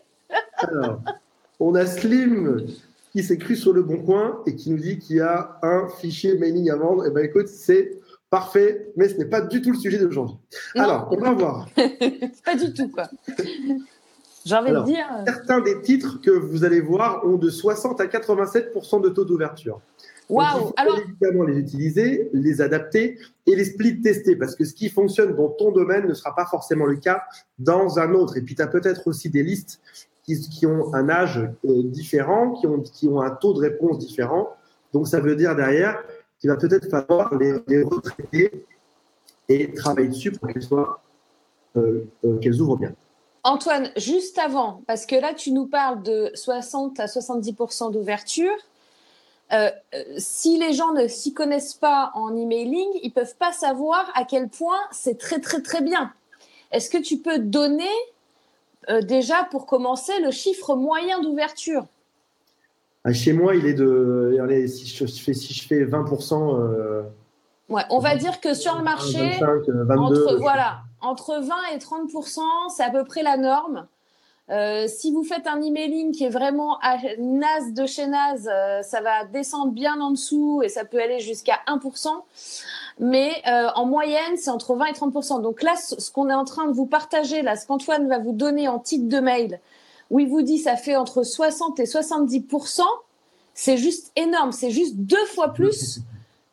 On 1.59 1.75
a 1.75 1.87
Slim 1.87 2.67
qui 3.13 3.23
s'est 3.23 3.39
cru 3.39 3.57
sur 3.57 3.73
le 3.73 3.83
bon 3.83 3.99
coin 3.99 4.41
et 4.47 4.57
qui 4.57 4.71
nous 4.71 4.79
dit 4.79 4.99
qu'il 4.99 5.17
y 5.17 5.21
a 5.21 5.59
un 5.63 5.89
fichier 5.89 6.37
mailing 6.39 6.71
à 6.71 6.77
vendre. 6.77 7.05
Eh 7.07 7.11
ben 7.11 7.25
écoute, 7.25 7.49
c'est 7.49 7.99
parfait, 8.31 8.91
mais 8.97 9.09
ce 9.09 9.19
n'est 9.19 9.27
pas 9.27 9.43
du 9.43 9.61
tout 9.61 9.71
le 9.73 9.77
sujet 9.79 9.99
d'aujourd'hui. 9.99 10.37
Alors, 10.75 11.09
on 11.13 11.17
va 11.21 11.33
voir. 11.33 11.69
Pas 12.45 12.57
du 12.57 12.73
tout, 12.73 12.89
quoi. 12.89 13.05
J'ai 14.45 14.55
envie 14.57 14.73
de 14.73 14.83
dire. 14.85 15.07
euh, 15.19 15.25
Certains 15.27 15.61
des 15.61 15.81
titres 15.83 16.21
que 16.23 16.31
vous 16.31 16.65
allez 16.65 16.81
voir 16.81 17.25
ont 17.27 17.37
de 17.37 17.51
60 17.51 18.01
à 18.01 18.07
87% 18.07 19.03
de 19.03 19.09
taux 19.11 19.25
d'ouverture. 19.27 19.81
Waouh 20.31 20.73
Alors, 20.77 20.99
évidemment 20.99 21.45
les 21.45 21.59
utiliser, 21.59 22.31
les 22.33 22.63
adapter 22.63 23.19
et 23.47 23.55
les 23.55 23.67
split 23.67 24.01
tester 24.01 24.35
parce 24.35 24.57
que 24.57 24.65
ce 24.65 24.73
qui 24.73 24.89
fonctionne 24.89 25.37
dans 25.37 25.49
ton 25.51 25.71
domaine 25.71 26.09
ne 26.09 26.15
sera 26.15 26.35
pas 26.35 26.47
forcément 26.47 26.87
le 26.87 26.97
cas 26.97 27.23
dans 27.59 27.99
un 27.99 28.15
autre. 28.15 28.39
Et 28.39 28.41
puis, 28.41 28.55
tu 28.55 28.63
as 28.63 28.67
peut-être 28.67 29.07
aussi 29.07 29.29
des 29.29 29.43
listes 29.43 29.81
qui, 30.25 30.67
ont 30.67 30.95
un 30.95 31.09
âge 31.09 31.39
euh, 31.39 31.83
différent, 31.85 32.53
qui 32.53 32.67
ont, 32.67 32.81
qui 32.81 33.09
ont 33.09 33.21
un 33.21 33.31
taux 33.31 33.53
de 33.55 33.61
réponse 33.61 33.99
différent. 33.99 34.51
Donc, 34.93 35.09
ça 35.09 35.21
veut 35.21 35.37
dire 35.37 35.57
derrière 35.57 36.03
qu'il 36.39 36.51
va 36.51 36.57
peut-être 36.57 36.89
falloir 36.89 37.35
les, 37.35 37.83
retraiter 37.83 38.65
et 39.49 39.73
travailler 39.75 40.09
dessus 40.09 40.33
pour 40.33 40.49
qu'elles 40.49 40.63
soient, 40.63 41.03
euh, 41.77 42.05
euh, 42.25 42.39
qu'elles 42.39 42.61
ouvrent 42.61 42.77
bien. 42.77 42.95
Antoine, 43.45 43.91
juste 43.97 44.39
avant, 44.39 44.83
parce 44.87 45.05
que 45.05 45.17
là, 45.17 45.35
tu 45.35 45.51
nous 45.51 45.67
parles 45.67 46.03
de 46.03 46.31
60 46.35 47.01
à 47.01 47.07
70% 47.07 47.93
d'ouverture. 47.93 48.55
Si 50.17 50.59
les 50.59 50.73
gens 50.73 50.95
ne 50.95 51.09
s'y 51.09 51.35
connaissent 51.35 51.75
pas 51.75 52.11
en 52.15 52.35
emailing, 52.35 52.89
ils 53.03 53.13
peuvent 53.13 53.37
pas 53.37 53.53
savoir 53.53 54.11
à 54.15 54.25
quel 54.25 54.49
point 54.49 54.79
c'est 54.93 55.19
très 55.19 55.41
très 55.41 55.61
très 55.61 55.83
bien. 55.83 56.11
Est-ce 56.71 56.89
que 56.89 56.97
tu 56.97 57.19
peux 57.19 57.39
donner 57.39 57.91
déjà 59.03 59.45
pour 59.51 59.67
commencer 59.67 60.13
le 60.21 60.31
chiffre 60.31 60.75
moyen 60.75 61.21
d'ouverture 61.21 61.87
Ah, 63.05 63.13
Chez 63.13 63.33
moi, 63.33 63.55
il 63.55 63.67
est 63.67 63.75
de. 63.75 64.39
allez, 64.43 64.69
si, 64.69 64.87
je 64.87 65.07
fais, 65.07 65.35
si 65.35 65.55
je 65.55 65.67
fais 65.67 65.85
20%, 65.85 66.59
euh, 66.61 67.03
Ouais, 67.73 67.83
on 67.89 68.01
va 68.01 68.17
dire 68.17 68.41
que 68.41 68.53
sur 68.53 68.77
le 68.77 68.83
marché, 68.83 69.39
25, 69.41 69.69
euh, 69.69 69.85
22. 69.85 70.03
entre 70.03 70.37
voilà, 70.37 70.81
entre 71.01 71.41
20 71.41 71.55
et 71.75 71.79
30% 71.79 72.41
c'est 72.77 72.83
à 72.83 72.91
peu 72.91 73.05
près 73.05 73.23
la 73.23 73.39
norme. 73.39 73.87
Euh, 74.51 74.87
si 74.89 75.11
vous 75.11 75.25
faites 75.25 75.47
un 75.47 75.63
emailing 75.63 76.13
qui 76.13 76.25
est 76.25 76.29
vraiment 76.29 76.79
à 76.81 76.99
naze 77.19 77.73
de 77.73 77.87
chez 77.87 78.07
naze, 78.07 78.51
euh, 78.53 78.83
ça 78.83 79.01
va 79.01 79.25
descendre 79.25 79.73
bien 79.73 79.99
en 80.01 80.11
dessous 80.11 80.61
et 80.63 80.69
ça 80.69 80.85
peut 80.85 81.01
aller 81.01 81.21
jusqu'à 81.21 81.61
1%. 81.67 82.09
Mais 83.01 83.31
euh, 83.49 83.69
en 83.75 83.87
moyenne, 83.87 84.37
c'est 84.37 84.51
entre 84.51 84.75
20 84.75 84.87
et 84.87 84.93
30% 84.93 85.43
Donc 85.43 85.63
là, 85.63 85.75
ce 85.77 86.11
qu'on 86.11 86.29
est 86.29 86.35
en 86.35 86.45
train 86.45 86.67
de 86.69 86.73
vous 86.73 86.87
partager, 86.87 87.43
là, 87.43 87.57
ce 87.57 87.67
qu'Antoine 87.67 88.09
va 88.09 88.19
vous 88.19 88.33
donner 88.33 88.69
en 88.69 88.79
titre 88.79 89.09
de 89.09 89.19
mail, 89.21 89.61
où 90.11 90.19
il 90.21 90.29
vous 90.29 90.43
dit 90.43 90.59
ça 90.59 90.77
fait 90.77 90.97
entre 90.97 91.23
60 91.23 91.81
et 91.81 91.85
70% 91.85 92.83
c'est 93.55 93.77
juste 93.77 94.13
énorme. 94.17 94.53
C'est 94.53 94.71
juste 94.71 94.97
deux 94.97 95.25
fois 95.27 95.49
plus 95.55 96.01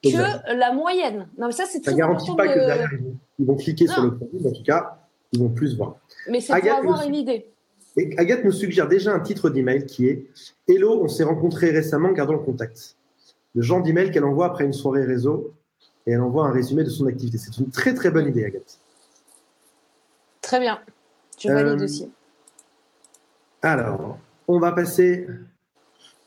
que 0.03 0.53
la 0.53 0.73
moyenne. 0.73 1.27
Non, 1.37 1.47
mais 1.47 1.53
ça, 1.53 1.63
c'est 1.65 1.77
Ça 1.77 1.91
très 1.91 1.93
ne 1.93 1.97
garantit 1.97 2.29
important 2.31 2.35
pas 2.35 2.47
que 2.53 2.59
de- 2.59 2.65
derrière, 2.65 2.89
ils 3.39 3.45
vont- 3.45 3.55
cliquer 3.55 3.87
sur 3.87 4.03
le 4.03 4.15
produit, 4.17 4.39
mais 4.41 4.49
en 4.49 4.53
tout 4.53 4.63
cas, 4.63 4.97
ils 5.33 5.39
vont 5.39 5.49
plus 5.49 5.77
voir. 5.77 5.95
Mais 6.29 6.41
c'est 6.41 6.47
pour 6.47 6.55
Agathe 6.55 6.79
avoir 6.79 7.03
une 7.07 7.15
idée. 7.15 7.49
Et 7.97 8.13
Agathe 8.17 8.43
nous 8.43 8.51
suggère 8.51 8.87
déjà 8.87 9.13
un 9.13 9.19
titre 9.19 9.49
d'email 9.49 9.85
qui 9.85 10.07
est 10.07 10.25
Hello, 10.67 11.01
on 11.03 11.07
s'est 11.07 11.23
rencontrés 11.23 11.71
récemment, 11.71 12.11
gardons 12.11 12.33
le 12.33 12.39
contact. 12.39 12.95
Le 13.55 13.61
genre 13.61 13.81
d'email 13.81 14.11
qu'elle 14.11 14.25
envoie 14.25 14.45
après 14.45 14.63
une 14.65 14.73
soirée 14.73 15.05
réseau 15.05 15.53
et 16.09 16.13
elle 16.13 16.21
envoie 16.21 16.47
un 16.47 16.51
résumé 16.51 16.83
de 16.83 16.89
son 16.89 17.05
activité. 17.05 17.37
C'est 17.37 17.55
une 17.59 17.69
très 17.69 17.93
très 17.93 18.09
bonne 18.09 18.27
idée, 18.27 18.43
Agathe. 18.43 18.79
Très 20.41 20.59
bien. 20.59 20.79
Je 21.37 21.49
Euh, 21.49 21.53
valide 21.53 21.83
aussi. 21.83 22.11
Alors, 23.61 24.17
on 24.47 24.59
va 24.59 24.71
passer 24.71 25.27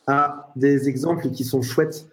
à 0.07 0.53
des 0.55 0.88
exemples 0.88 1.31
qui 1.31 1.45
sont 1.45 1.62
chouettes. 1.62 2.07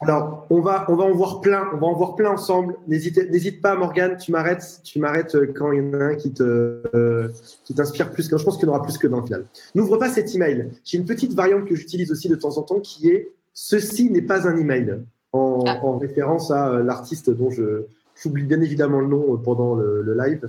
Alors, 0.00 0.48
on 0.50 0.60
va, 0.60 0.84
on 0.88 0.96
va 0.96 1.04
en 1.04 1.12
voir 1.12 1.40
plein, 1.40 1.68
on 1.72 1.76
va 1.76 1.86
en 1.86 1.94
voir 1.94 2.16
plein 2.16 2.30
ensemble. 2.30 2.74
N'hésite, 2.88 3.62
pas, 3.62 3.76
Morgane, 3.76 4.16
tu 4.16 4.32
m'arrêtes, 4.32 4.80
tu 4.82 4.98
m'arrêtes 4.98 5.36
quand 5.54 5.70
il 5.70 5.78
y 5.78 5.80
en 5.80 6.00
a 6.00 6.04
un 6.06 6.14
qui 6.16 6.32
te, 6.32 6.42
euh, 6.42 7.28
qui 7.62 7.72
t'inspire 7.72 8.10
plus. 8.10 8.28
Je 8.28 8.44
pense 8.44 8.56
qu'il 8.56 8.66
y 8.66 8.68
en 8.68 8.74
aura 8.74 8.82
plus 8.82 8.98
que 8.98 9.06
d'un 9.06 9.22
final. 9.22 9.44
N'ouvre 9.76 9.98
pas 9.98 10.08
cet 10.08 10.34
email. 10.34 10.72
J'ai 10.84 10.98
une 10.98 11.04
petite 11.04 11.34
variante 11.34 11.66
que 11.68 11.76
j'utilise 11.76 12.10
aussi 12.10 12.28
de 12.28 12.34
temps 12.34 12.58
en 12.58 12.62
temps 12.62 12.80
qui 12.80 13.10
est 13.10 13.32
ceci 13.54 14.10
n'est 14.10 14.22
pas 14.22 14.48
un 14.48 14.56
email, 14.56 14.98
en, 15.32 15.64
ah. 15.66 15.80
en 15.82 15.98
référence 15.98 16.50
à 16.50 16.68
euh, 16.68 16.82
l'artiste 16.82 17.30
dont 17.30 17.50
je, 17.50 17.86
j'oublie 18.16 18.44
bien 18.44 18.60
évidemment 18.60 19.00
le 19.00 19.06
nom 19.06 19.36
pendant 19.38 19.74
le, 19.74 20.02
le 20.02 20.14
live. 20.14 20.48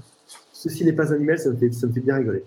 Ceci 0.52 0.86
n'est 0.86 0.94
pas 0.94 1.14
un 1.14 1.20
email, 1.20 1.40
ça 1.40 1.50
me 1.50 1.58
fait, 1.58 1.72
ça 1.72 1.88
me 1.88 1.94
fait 1.94 2.00
bien 2.00 2.16
rigoler. 2.16 2.44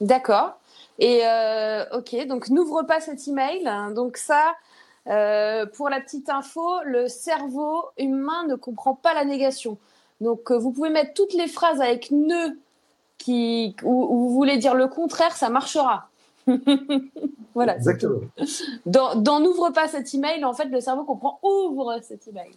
D'accord. 0.00 0.58
Et 0.98 1.22
euh, 1.24 1.84
ok, 1.92 2.26
donc 2.26 2.48
n'ouvre 2.50 2.82
pas 2.82 3.00
cet 3.00 3.26
email. 3.28 3.68
Donc 3.94 4.16
ça, 4.16 4.54
euh, 5.06 5.66
pour 5.66 5.88
la 5.88 6.00
petite 6.00 6.28
info, 6.28 6.66
le 6.84 7.08
cerveau 7.08 7.84
humain 7.98 8.46
ne 8.48 8.54
comprend 8.56 8.94
pas 8.94 9.14
la 9.14 9.24
négation. 9.24 9.78
Donc 10.20 10.50
euh, 10.50 10.58
vous 10.58 10.72
pouvez 10.72 10.90
mettre 10.90 11.14
toutes 11.14 11.34
les 11.34 11.46
phrases 11.46 11.80
avec 11.80 12.10
ne 12.10 12.56
qui 13.16 13.74
où, 13.82 14.06
vous 14.06 14.30
voulez 14.30 14.58
dire 14.58 14.74
le 14.74 14.88
contraire, 14.88 15.36
ça 15.36 15.48
marchera. 15.48 16.08
voilà. 17.54 17.76
Exactement. 17.76 18.20
Dans, 18.86 19.40
n'ouvre 19.40 19.70
pas 19.70 19.88
cet 19.88 20.12
email, 20.14 20.44
en 20.44 20.52
fait, 20.52 20.66
le 20.66 20.80
cerveau 20.80 21.04
comprend 21.04 21.38
ouvre 21.42 21.98
cet 22.02 22.28
email. 22.28 22.50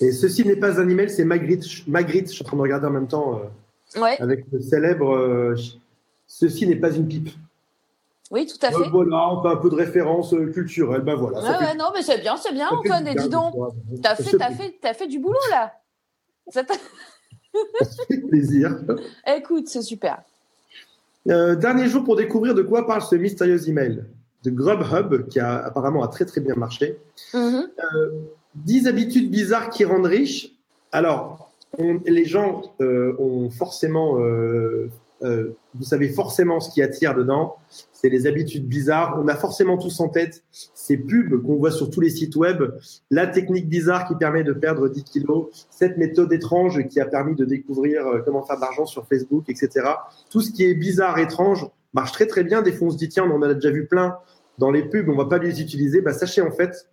Et 0.00 0.12
ceci 0.12 0.46
n'est 0.46 0.56
pas 0.56 0.80
un 0.80 0.88
email, 0.88 1.10
c'est 1.10 1.24
Magritte. 1.24 1.86
Magritte, 1.86 2.28
je 2.28 2.34
suis 2.34 2.44
en 2.44 2.46
train 2.48 2.56
de 2.56 2.62
regarder 2.62 2.86
en 2.86 2.90
même 2.90 3.08
temps 3.08 3.40
avec 3.94 4.46
le 4.50 4.60
célèbre 4.60 5.56
ceci 6.30 6.66
n'est 6.66 6.76
pas 6.76 6.92
une 6.92 7.08
pipe. 7.08 7.28
Oui, 8.30 8.46
tout 8.46 8.64
à 8.64 8.70
fait. 8.70 8.88
voilà, 8.90 9.32
on 9.32 9.42
a 9.42 9.50
un 9.50 9.56
peu 9.56 9.68
de 9.68 9.74
référence 9.74 10.32
euh, 10.32 10.46
culturelle. 10.52 11.00
Ben 11.00 11.16
voilà. 11.16 11.40
Ouais, 11.40 11.74
non, 11.74 11.86
mais 11.92 12.02
c'est 12.02 12.18
bien, 12.18 12.36
c'est 12.36 12.52
bien, 12.52 12.68
Antoine. 12.70 13.06
Et 13.08 13.14
dis 13.16 13.28
donc, 13.28 13.54
t'as 14.00 14.14
fait, 14.14 14.40
as 14.40 14.52
fait, 14.52 14.78
as 14.84 14.94
fait 14.94 15.08
du 15.08 15.18
boulot 15.18 15.38
là. 15.50 15.74
Ça, 16.50 16.62
fait 18.08 18.20
plaisir. 18.28 18.78
Écoute, 19.26 19.68
c'est 19.68 19.82
super. 19.82 20.22
Euh, 21.28 21.54
dernier 21.54 21.86
jour 21.86 22.04
pour 22.04 22.16
découvrir 22.16 22.54
de 22.54 22.62
quoi 22.62 22.86
parle 22.86 23.02
ce 23.02 23.14
mystérieux 23.14 23.68
email 23.68 24.04
de 24.42 24.50
Grubhub 24.50 25.28
qui 25.28 25.38
a 25.38 25.58
apparemment 25.58 26.02
a 26.02 26.08
très 26.08 26.24
très 26.24 26.40
bien 26.40 26.54
marché. 26.54 26.98
10 27.34 27.38
mm-hmm. 27.38 28.86
euh, 28.86 28.88
habitudes 28.88 29.30
bizarres 29.30 29.68
qui 29.70 29.84
rendent 29.84 30.06
riches. 30.06 30.52
Alors, 30.92 31.52
les 31.78 32.24
gens 32.24 32.62
ont 32.80 33.48
forcément 33.50 34.18
euh, 35.22 35.56
vous 35.74 35.84
savez 35.84 36.08
forcément 36.08 36.60
ce 36.60 36.70
qui 36.72 36.82
attire 36.82 37.14
dedans. 37.14 37.56
C'est 37.92 38.08
les 38.08 38.26
habitudes 38.26 38.66
bizarres. 38.66 39.18
On 39.22 39.28
a 39.28 39.36
forcément 39.36 39.76
tous 39.76 40.00
en 40.00 40.08
tête 40.08 40.42
ces 40.50 40.96
pubs 40.96 41.42
qu'on 41.42 41.56
voit 41.56 41.70
sur 41.70 41.90
tous 41.90 42.00
les 42.00 42.10
sites 42.10 42.36
web. 42.36 42.62
La 43.10 43.26
technique 43.26 43.68
bizarre 43.68 44.06
qui 44.06 44.14
permet 44.14 44.44
de 44.44 44.52
perdre 44.52 44.88
10 44.88 45.04
kilos. 45.04 45.66
Cette 45.70 45.98
méthode 45.98 46.32
étrange 46.32 46.86
qui 46.88 47.00
a 47.00 47.06
permis 47.06 47.34
de 47.34 47.44
découvrir 47.44 48.06
euh, 48.06 48.20
comment 48.24 48.42
faire 48.42 48.56
de 48.56 48.62
l'argent 48.62 48.86
sur 48.86 49.06
Facebook, 49.06 49.44
etc. 49.48 49.86
Tout 50.30 50.40
ce 50.40 50.50
qui 50.50 50.64
est 50.64 50.74
bizarre, 50.74 51.18
étrange, 51.18 51.66
marche 51.92 52.12
très 52.12 52.26
très 52.26 52.44
bien. 52.44 52.62
Des 52.62 52.72
fois, 52.72 52.88
on 52.88 52.90
se 52.90 52.96
dit, 52.96 53.08
tiens, 53.08 53.24
on 53.24 53.34
en 53.34 53.42
a 53.42 53.54
déjà 53.54 53.70
vu 53.70 53.86
plein 53.86 54.16
dans 54.58 54.70
les 54.70 54.82
pubs, 54.82 55.08
on 55.08 55.16
va 55.16 55.26
pas 55.26 55.38
les 55.38 55.60
utiliser. 55.60 56.00
Bah, 56.02 56.12
sachez 56.12 56.42
en 56.42 56.50
fait, 56.50 56.88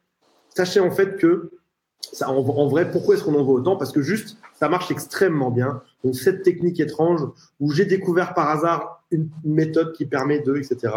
sachez 0.55 0.79
en 0.79 0.91
fait 0.91 1.17
que 1.17 1.51
ça, 1.99 2.29
en, 2.29 2.67
vrai, 2.67 2.89
pourquoi 2.89 3.15
est-ce 3.15 3.23
qu'on 3.23 3.35
en 3.35 3.43
voit 3.43 3.55
autant? 3.55 3.75
Parce 3.75 3.91
que 3.91 4.01
juste, 4.01 4.37
ça 4.55 4.69
marche 4.69 4.91
extrêmement 4.91 5.51
bien. 5.51 5.81
Donc 6.03 6.15
cette 6.15 6.43
technique 6.43 6.79
étrange 6.79 7.21
où 7.59 7.71
j'ai 7.71 7.85
découvert 7.85 8.33
par 8.33 8.49
hasard 8.49 9.03
une, 9.11 9.29
méthode 9.43 9.93
qui 9.93 10.05
permet 10.05 10.39
de, 10.39 10.55
etc. 10.55 10.93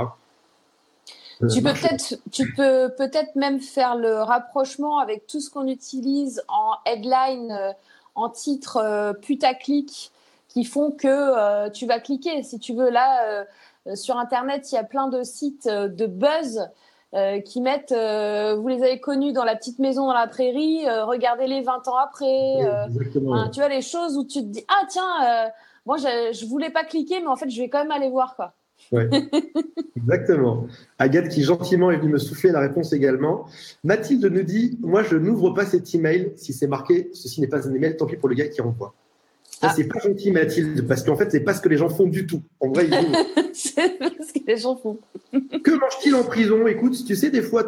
Euh, 1.43 1.49
tu 1.49 1.63
peux 1.63 1.73
peut-être, 1.73 2.17
tu 2.31 2.53
peux 2.55 2.91
peut-être 2.97 3.35
même 3.35 3.61
faire 3.61 3.97
le 3.97 4.23
rapprochement 4.23 4.99
avec 4.99 5.27
tout 5.27 5.41
ce 5.41 5.51
qu'on 5.51 5.67
utilise 5.67 6.43
en 6.49 6.75
headline, 6.87 7.51
euh, 7.51 7.73
en 8.15 8.29
titre 8.29 8.77
euh, 8.77 9.13
putaclic, 9.13 10.13
qui 10.49 10.65
font 10.65 10.91
que 10.91 11.69
tu 11.71 11.87
vas 11.87 12.01
cliquer. 12.01 12.43
Si 12.43 12.59
tu 12.59 12.75
veux, 12.75 12.91
là, 12.91 13.47
sur 13.95 14.17
Internet, 14.17 14.73
il 14.73 14.75
y 14.75 14.79
a 14.79 14.85
plein 14.85 15.07
de 15.07 15.23
sites 15.23 15.69
de 15.69 16.07
buzz 16.07 16.69
euh, 17.15 17.41
qui 17.41 17.61
mettent, 17.61 17.93
euh, 17.93 18.55
vous 18.57 18.69
les 18.69 18.83
avez 18.83 19.01
connus 19.01 19.33
dans 19.33 19.45
la 19.45 19.57
petite 19.57 19.79
maison 19.79 20.07
dans 20.07 20.15
la 20.15 20.29
prairie, 20.29 20.87
euh, 20.87 21.05
regardez-les 21.05 21.63
20 21.63 21.89
ans 21.89 21.97
après. 21.97 22.59
tu 23.53 23.59
vois, 23.59 23.69
les 23.69 23.83
choses 23.83 24.17
où 24.17 24.25
tu 24.25 24.41
te 24.41 24.47
dis, 24.47 24.65
ah 24.69 24.87
tiens, 24.89 25.51
moi 25.87 25.97
je, 25.97 26.33
je 26.33 26.47
voulais 26.47 26.71
pas 26.71 26.85
cliquer, 26.85 27.21
mais 27.21 27.27
en 27.27 27.37
fait 27.37 27.51
je 27.51 27.61
vais 27.61 27.69
quand 27.69 27.81
même 27.81 27.91
aller 27.91 28.09
voir 28.09 28.37
quoi. 28.37 28.55
Ouais. 28.93 29.09
Exactement. 29.97 30.67
Agathe 30.99 31.29
qui 31.29 31.43
gentiment 31.43 31.91
est 31.91 31.99
venue 31.99 32.13
me 32.13 32.19
souffler 32.19 32.51
la 32.51 32.61
réponse 32.61 32.93
également. 32.93 33.47
Mathilde 33.85 34.25
nous 34.25 34.43
dit 34.43 34.79
Moi, 34.81 35.03
je 35.03 35.17
n'ouvre 35.17 35.51
pas 35.51 35.67
cet 35.67 35.95
email 35.95 36.33
si 36.37 36.53
c'est 36.53 36.67
marqué 36.67 37.11
Ceci 37.13 37.41
n'est 37.41 37.47
pas 37.47 37.69
un 37.69 37.75
email, 37.75 37.97
tant 37.97 38.07
pis 38.07 38.17
pour 38.17 38.29
le 38.29 38.35
gars 38.35 38.49
qui 38.49 38.61
renvoie. 39.61 39.69
Ah. 39.69 39.75
C'est 39.77 39.89
pas 39.89 39.99
gentil, 40.01 40.31
Mathilde, 40.31 40.87
parce 40.87 41.03
qu'en 41.03 41.17
fait, 41.17 41.31
c'est 41.31 41.41
pas 41.41 41.55
ce 41.55 41.61
que 41.61 41.69
les 41.69 41.77
gens 41.77 41.89
font 41.89 42.07
du 42.07 42.27
tout. 42.27 42.43
En 42.61 42.69
vrai, 42.69 42.89
c'est 43.53 43.75
ce 43.77 44.33
que 44.33 44.47
les 44.47 44.57
gens 44.57 44.77
font. 44.77 44.99
que 45.33 45.71
mange-t-il 45.71 46.15
en 46.15 46.25
prison? 46.25 46.67
Écoute, 46.67 47.05
tu 47.05 47.15
sais, 47.15 47.31
des 47.31 47.43
fois, 47.43 47.67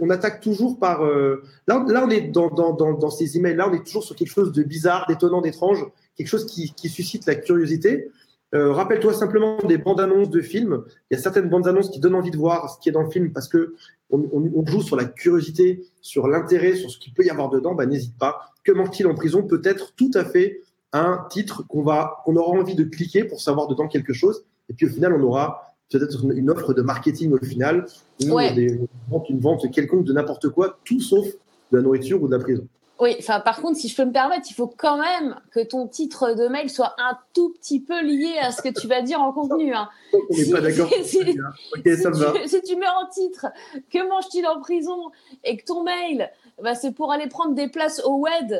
on 0.00 0.10
attaque 0.10 0.40
toujours 0.40 0.78
par. 0.78 1.04
Euh, 1.04 1.42
là, 1.66 1.84
là, 1.88 2.04
on 2.06 2.10
est 2.10 2.22
dans, 2.22 2.48
dans, 2.48 2.72
dans, 2.72 2.92
dans 2.92 3.10
ces 3.10 3.36
emails-là, 3.36 3.68
on 3.70 3.74
est 3.74 3.84
toujours 3.84 4.04
sur 4.04 4.16
quelque 4.16 4.32
chose 4.32 4.52
de 4.52 4.62
bizarre, 4.62 5.06
d'étonnant, 5.08 5.40
d'étrange, 5.40 5.86
quelque 6.16 6.28
chose 6.28 6.46
qui, 6.46 6.72
qui, 6.74 6.88
suscite 6.88 7.26
la 7.26 7.34
curiosité. 7.34 8.10
Euh, 8.54 8.72
Rappelle-toi 8.72 9.12
simplement 9.12 9.58
des 9.58 9.76
bandes 9.76 10.00
annonces 10.00 10.30
de 10.30 10.40
films. 10.40 10.82
Il 11.10 11.16
y 11.16 11.18
a 11.18 11.22
certaines 11.22 11.50
bandes 11.50 11.68
annonces 11.68 11.90
qui 11.90 12.00
donnent 12.00 12.14
envie 12.14 12.30
de 12.30 12.38
voir 12.38 12.70
ce 12.70 12.80
qui 12.80 12.88
est 12.88 12.92
dans 12.92 13.02
le 13.02 13.10
film 13.10 13.30
parce 13.30 13.46
que 13.46 13.74
on, 14.10 14.20
on, 14.32 14.50
on 14.54 14.64
joue 14.64 14.80
sur 14.80 14.96
la 14.96 15.04
curiosité, 15.04 15.84
sur 16.00 16.28
l'intérêt, 16.28 16.74
sur 16.74 16.90
ce 16.90 16.98
qu'il 16.98 17.12
peut 17.12 17.24
y 17.24 17.30
avoir 17.30 17.50
dedans. 17.50 17.74
Bah, 17.74 17.84
n'hésite 17.84 18.16
pas. 18.16 18.52
Que 18.64 18.72
mange-t-il 18.72 19.06
en 19.06 19.14
prison? 19.14 19.42
Peut 19.42 19.60
être 19.64 19.94
tout 19.94 20.10
à 20.14 20.24
fait 20.24 20.62
un 20.92 21.26
titre 21.30 21.66
qu'on 21.66 21.82
va, 21.82 22.22
qu'on 22.24 22.36
aura 22.36 22.58
envie 22.58 22.74
de 22.74 22.84
cliquer 22.84 23.24
pour 23.24 23.40
savoir 23.40 23.68
dedans 23.68 23.88
quelque 23.88 24.12
chose. 24.12 24.44
Et 24.70 24.74
puis 24.74 24.86
au 24.86 24.90
final, 24.90 25.14
on 25.14 25.22
aura 25.22 25.74
peut-être 25.90 26.24
une 26.24 26.50
offre 26.50 26.74
de 26.74 26.82
marketing 26.82 27.32
au 27.32 27.44
final, 27.44 27.86
ou 28.22 28.38
une, 28.38 28.86
vente, 29.08 29.28
une 29.30 29.40
vente 29.40 29.70
quelconque 29.70 30.04
de 30.04 30.12
n'importe 30.12 30.50
quoi, 30.50 30.78
tout 30.84 31.00
sauf 31.00 31.26
de 31.72 31.76
la 31.76 31.82
nourriture 31.82 32.22
ou 32.22 32.28
de 32.28 32.36
la 32.36 32.42
prison. 32.42 32.66
Oui, 33.00 33.14
enfin 33.18 33.38
par 33.38 33.60
contre, 33.60 33.78
si 33.78 33.88
je 33.88 33.94
peux 33.94 34.04
me 34.04 34.12
permettre, 34.12 34.48
il 34.50 34.54
faut 34.54 34.66
quand 34.66 34.98
même 34.98 35.36
que 35.52 35.60
ton 35.60 35.86
titre 35.86 36.34
de 36.34 36.48
mail 36.48 36.68
soit 36.68 36.94
un 36.98 37.16
tout 37.32 37.50
petit 37.50 37.80
peu 37.80 38.02
lié 38.02 38.38
à 38.42 38.50
ce 38.50 38.60
que 38.60 38.68
tu 38.68 38.88
vas 38.88 39.02
dire 39.02 39.20
en 39.20 39.32
contenu. 39.32 39.72
Hein. 39.72 39.88
On 40.12 40.36
n'est 40.36 40.50
pas 40.50 40.60
d'accord. 40.60 40.90
Si, 41.04 41.18
si, 42.46 42.62
tu, 42.62 42.76
mets 42.76 42.86
en 42.86 43.06
titre 43.08 43.46
que 43.90 44.08
mange-t-il 44.08 44.44
en 44.46 44.60
prison 44.60 45.10
et 45.44 45.56
que 45.56 45.64
ton 45.64 45.84
mail, 45.84 46.28
bah, 46.60 46.74
c'est 46.74 46.90
pour 46.90 47.12
aller 47.12 47.28
prendre 47.28 47.54
des 47.54 47.68
places 47.68 48.02
au 48.04 48.16
web 48.16 48.52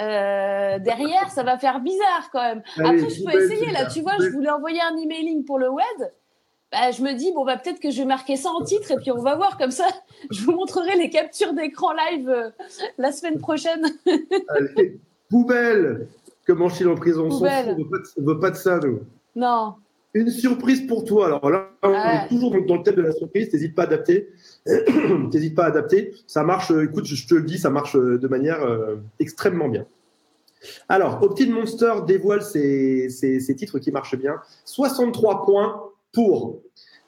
euh, 0.00 0.78
derrière, 0.78 1.30
ça 1.30 1.42
va 1.42 1.58
faire 1.58 1.80
bizarre 1.80 2.28
quand 2.32 2.42
même. 2.42 2.62
Après, 2.78 3.08
je 3.10 3.24
peux 3.24 3.42
essayer. 3.42 3.70
Là, 3.72 3.86
tu 3.86 4.00
vois, 4.00 4.14
je 4.20 4.28
voulais 4.28 4.50
envoyer 4.50 4.80
un 4.80 4.96
emailing 4.96 5.44
pour 5.44 5.58
le 5.58 5.70
web. 5.70 5.84
Bah, 6.72 6.90
je 6.90 7.02
me 7.02 7.12
dis, 7.14 7.32
bon, 7.32 7.44
bah, 7.44 7.56
peut-être 7.56 7.80
que 7.80 7.90
je 7.90 7.98
vais 7.98 8.04
marquer 8.06 8.36
ça 8.36 8.50
en 8.50 8.62
titre 8.62 8.90
et 8.90 8.96
puis 8.96 9.12
on 9.12 9.22
va 9.22 9.36
voir. 9.36 9.56
Comme 9.56 9.70
ça, 9.70 9.86
je 10.30 10.42
vous 10.42 10.52
montrerai 10.52 10.96
les 10.96 11.10
captures 11.10 11.52
d'écran 11.52 11.92
live 11.92 12.28
euh, 12.28 12.50
la 12.98 13.12
semaine 13.12 13.38
prochaine. 13.38 13.86
Allez, 14.48 14.98
poubelle 15.30 16.08
Comment 16.46 16.68
suis 16.68 16.86
en 16.86 16.94
prison 16.94 17.28
On 17.30 17.40
ne 17.40 18.24
veut 18.24 18.38
pas 18.38 18.50
de 18.50 18.56
ça, 18.56 18.78
nous. 18.78 19.00
Non. 19.34 19.74
Une 20.14 20.30
surprise 20.30 20.86
pour 20.86 21.04
toi. 21.04 21.26
Alors 21.26 21.50
là, 21.50 21.68
on 21.82 21.92
est 21.92 22.28
toujours 22.28 22.52
dans 22.66 22.76
le 22.76 22.82
thème 22.82 22.94
de 22.94 23.02
la 23.02 23.12
surprise. 23.12 23.52
N'hésite 23.52 23.74
pas 23.74 23.82
à 23.82 23.86
adapter. 23.86 24.28
N'hésite 25.32 25.54
pas 25.54 25.64
à 25.64 25.68
adapter. 25.68 26.14
Ça 26.26 26.42
marche, 26.42 26.70
euh, 26.70 26.84
écoute, 26.84 27.04
je 27.04 27.26
te 27.26 27.34
le 27.34 27.42
dis, 27.42 27.58
ça 27.58 27.70
marche 27.70 27.96
euh, 27.96 28.18
de 28.18 28.28
manière 28.28 28.62
euh, 28.62 28.96
extrêmement 29.20 29.68
bien. 29.68 29.86
Alors, 30.88 31.22
Optin 31.22 31.50
Monster 31.50 31.92
dévoile 32.06 32.42
ses, 32.42 33.08
titres 33.56 33.78
qui 33.78 33.92
marchent 33.92 34.16
bien. 34.16 34.36
63 34.64 35.44
points 35.44 35.82
pour 36.12 36.60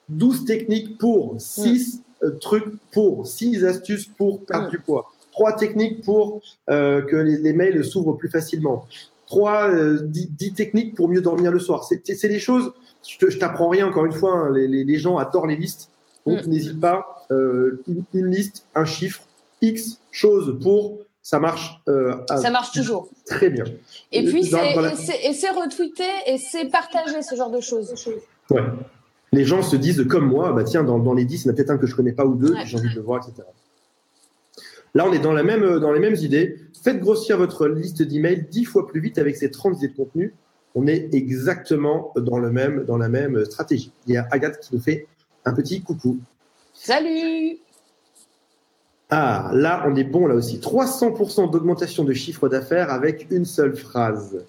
12 0.07 0.45
techniques 0.45 0.97
pour 0.97 1.35
6 1.39 2.03
trucs 2.39 2.79
pour 2.91 3.27
6 3.27 3.65
astuces 3.65 4.05
pour 4.05 4.45
perdre 4.45 4.69
du 4.69 4.79
poids. 4.79 5.11
3 5.33 5.57
techniques 5.57 6.03
pour 6.05 6.41
que 6.67 7.15
les, 7.15 7.53
mails 7.53 7.83
s'ouvrent 7.83 8.13
plus 8.13 8.29
facilement. 8.29 8.85
3, 9.25 9.71
10, 10.03 10.53
techniques 10.53 10.95
pour 10.95 11.09
mieux 11.09 11.21
dormir 11.21 11.51
le 11.51 11.59
soir. 11.59 11.83
C'est 11.83 12.27
des 12.27 12.39
choses, 12.39 12.71
je 13.05 13.37
t'apprends 13.37 13.69
rien 13.69 13.87
encore 13.87 14.05
une 14.05 14.13
fois, 14.13 14.37
hein, 14.37 14.51
les, 14.53 14.67
les, 14.67 14.97
gens 14.97 15.17
adorent 15.17 15.47
les 15.47 15.57
listes. 15.57 15.89
Donc, 16.29 16.45
mm. 16.45 16.49
n'hésite 16.49 16.79
pas, 16.79 17.25
euh, 17.31 17.81
une, 18.13 18.27
liste, 18.27 18.65
un 18.75 18.85
chiffre, 18.85 19.21
X 19.61 19.99
choses 20.11 20.57
pour, 20.61 20.99
ça 21.21 21.39
marche. 21.39 21.81
Euh, 21.87 22.15
ça 22.27 22.49
marche 22.49 22.71
toujours. 22.71 23.09
Très 23.25 23.49
bien. 23.49 23.65
Et 24.11 24.23
puis, 24.23 24.43
c'est 24.45 24.55
retweeté 24.57 26.03
et 26.27 26.37
c'est 26.37 26.65
partagé, 26.65 27.21
ce 27.21 27.35
genre 27.35 27.51
de 27.51 27.61
choses. 27.61 27.93
Ouais. 28.49 28.61
Les 29.31 29.45
gens 29.45 29.61
se 29.61 29.75
disent 29.75 30.07
comme 30.07 30.27
moi, 30.27 30.53
bah 30.53 30.63
tiens, 30.63 30.83
dans, 30.83 31.13
les 31.13 31.25
10, 31.25 31.43
il 31.43 31.45
y 31.45 31.49
en 31.49 31.53
a 31.53 31.55
peut-être 31.55 31.69
un 31.69 31.77
que 31.77 31.85
je 31.85 31.95
connais 31.95 32.13
pas 32.13 32.25
ou 32.25 32.35
deux, 32.35 32.55
j'ai 32.65 32.77
envie 32.77 32.89
de 32.89 32.95
le 32.95 33.01
voir, 33.01 33.21
etc. 33.23 33.47
Là, 34.95 35.05
on 35.07 35.13
est 35.13 35.19
dans, 35.19 35.33
la 35.33 35.43
même, 35.43 35.79
dans 35.79 35.91
les 35.91 35.99
mêmes 35.99 36.15
idées. 36.15 36.57
Faites 36.83 36.99
grossir 36.99 37.37
votre 37.37 37.67
liste 37.67 38.01
d'emails 38.01 38.47
10 38.49 38.65
fois 38.65 38.87
plus 38.87 39.01
vite 39.01 39.19
avec 39.19 39.35
ces 39.35 39.51
30 39.51 39.77
idées 39.77 39.89
de 39.89 39.95
contenu. 39.95 40.33
On 40.73 40.87
est 40.87 41.13
exactement 41.13 42.11
dans, 42.15 42.39
le 42.39 42.51
même, 42.51 42.85
dans 42.85 42.97
la 42.97 43.09
même 43.09 43.45
stratégie. 43.45 43.91
Il 44.07 44.13
y 44.13 44.17
a 44.17 44.27
Agathe 44.31 44.59
qui 44.59 44.75
nous 44.75 44.81
fait 44.81 45.07
un 45.45 45.53
petit 45.53 45.81
coucou. 45.81 46.19
Salut 46.73 47.57
Ah, 49.09 49.51
là, 49.53 49.83
on 49.87 49.95
est 49.95 50.03
bon 50.03 50.27
là 50.27 50.35
aussi. 50.35 50.59
300% 50.59 51.51
d'augmentation 51.51 52.03
de 52.03 52.13
chiffre 52.13 52.47
d'affaires 52.49 52.91
avec 52.91 53.27
une 53.31 53.45
seule 53.45 53.75
phrase. 53.75 54.45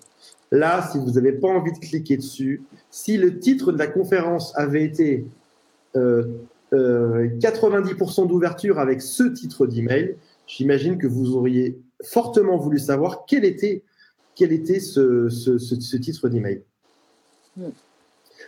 Là, 0.52 0.88
si 0.90 0.98
vous 0.98 1.12
n'avez 1.12 1.32
pas 1.32 1.48
envie 1.48 1.72
de 1.72 1.78
cliquer 1.78 2.16
dessus, 2.16 2.62
si 2.90 3.16
le 3.16 3.38
titre 3.38 3.72
de 3.72 3.78
la 3.78 3.86
conférence 3.86 4.56
avait 4.56 4.82
été 4.84 5.24
euh, 5.96 6.24
90% 6.72 8.22
euh, 8.22 8.26
d'ouverture 8.26 8.78
avec 8.78 9.00
ce 9.00 9.24
titre 9.24 9.66
d'email, 9.66 10.16
j'imagine 10.46 10.98
que 10.98 11.06
vous 11.06 11.36
auriez 11.36 11.78
fortement 12.02 12.56
voulu 12.56 12.78
savoir 12.78 13.24
quel 13.26 13.44
était, 13.44 13.82
quel 14.34 14.52
était 14.52 14.80
ce, 14.80 15.28
ce, 15.28 15.58
ce, 15.58 15.96
titre 15.96 16.28
d'email. 16.28 16.62
Mm. 17.56 17.68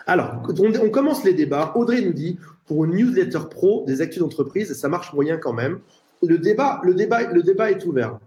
Alors, 0.07 0.43
on, 0.59 0.91
commence 0.91 1.25
les 1.25 1.35
débats. 1.35 1.73
Audrey 1.77 2.01
nous 2.03 2.13
dit 2.13 2.39
pour 2.67 2.85
une 2.85 2.95
newsletter 2.95 3.41
pro 3.51 3.85
des 3.87 4.01
actus 4.01 4.21
d'entreprise, 4.21 4.73
ça 4.73 4.89
marche 4.89 5.13
moyen 5.13 5.37
quand 5.37 5.53
même. 5.53 5.81
Le 6.23 6.39
débat, 6.39 6.81
le 6.85 6.95
débat, 6.95 7.33
le 7.33 7.43
débat 7.43 7.71
est 7.71 7.85
ouvert. 7.85 8.19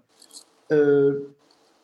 Euh, 0.71 1.31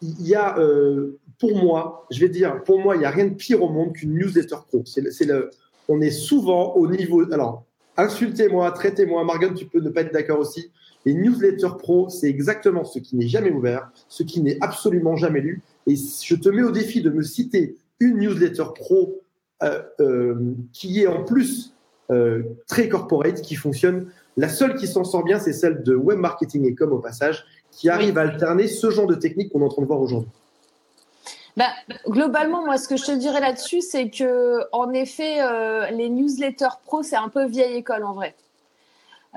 il 0.01 0.27
y 0.27 0.35
a, 0.35 0.57
euh, 0.57 1.17
pour 1.39 1.55
moi, 1.55 2.05
je 2.11 2.19
vais 2.19 2.29
dire, 2.29 2.63
pour 2.63 2.79
moi, 2.79 2.95
il 2.95 2.99
n'y 2.99 3.05
a 3.05 3.11
rien 3.11 3.25
de 3.25 3.33
pire 3.33 3.61
au 3.63 3.69
monde 3.69 3.93
qu'une 3.93 4.13
newsletter 4.13 4.57
pro. 4.67 4.83
C'est 4.85 5.25
le, 5.25 5.49
on 5.87 6.01
est 6.01 6.11
souvent 6.11 6.73
au 6.75 6.87
niveau. 6.87 7.31
Alors, 7.31 7.63
insultez-moi, 7.97 8.71
traitez-moi. 8.71 9.23
Margon, 9.23 9.53
tu 9.53 9.65
peux 9.65 9.79
ne 9.79 9.89
pas 9.89 10.01
être 10.01 10.13
d'accord 10.13 10.39
aussi. 10.39 10.71
Les 11.05 11.13
newsletters 11.13 11.77
pro, 11.79 12.09
c'est 12.09 12.27
exactement 12.27 12.83
ce 12.83 12.99
qui 12.99 13.15
n'est 13.15 13.27
jamais 13.27 13.51
ouvert, 13.51 13.91
ce 14.07 14.23
qui 14.23 14.41
n'est 14.41 14.57
absolument 14.61 15.15
jamais 15.15 15.41
lu. 15.41 15.61
Et 15.87 15.95
je 15.95 16.35
te 16.35 16.49
mets 16.49 16.63
au 16.63 16.71
défi 16.71 17.01
de 17.01 17.09
me 17.09 17.23
citer 17.23 17.75
une 17.99 18.19
newsletter 18.19 18.65
pro 18.75 19.20
qui 20.73 21.01
est 21.01 21.07
en 21.07 21.23
plus 21.23 21.73
euh, 22.11 22.43
très 22.67 22.89
corporate, 22.89 23.41
qui 23.41 23.55
fonctionne. 23.55 24.07
La 24.35 24.49
seule 24.49 24.75
qui 24.75 24.87
s'en 24.87 25.05
sort 25.05 25.23
bien, 25.23 25.39
c'est 25.39 25.53
celle 25.53 25.81
de 25.83 25.95
web 25.95 26.19
marketing 26.19 26.65
et 26.65 26.75
com 26.75 26.91
au 26.91 26.99
passage, 26.99 27.45
qui 27.71 27.89
arrive 27.89 28.17
à 28.17 28.21
alterner 28.21 28.67
ce 28.67 28.89
genre 28.89 29.07
de 29.07 29.15
technique 29.15 29.51
qu'on 29.51 29.61
est 29.61 29.65
en 29.65 29.69
train 29.69 29.81
de 29.81 29.87
voir 29.87 30.01
aujourd'hui. 30.01 30.29
Bah, 31.55 31.67
globalement, 32.07 32.65
moi, 32.65 32.77
ce 32.77 32.89
que 32.89 32.97
je 32.97 33.05
te 33.05 33.11
dirais 33.11 33.39
là-dessus, 33.39 33.81
c'est 33.81 34.09
que, 34.09 34.59
en 34.73 34.91
effet, 34.91 35.41
euh, 35.41 35.89
les 35.91 36.09
newsletters 36.09 36.79
pro, 36.85 37.01
c'est 37.01 37.15
un 37.15 37.29
peu 37.29 37.45
vieille 37.45 37.77
école 37.77 38.03
en 38.03 38.13
vrai. 38.13 38.35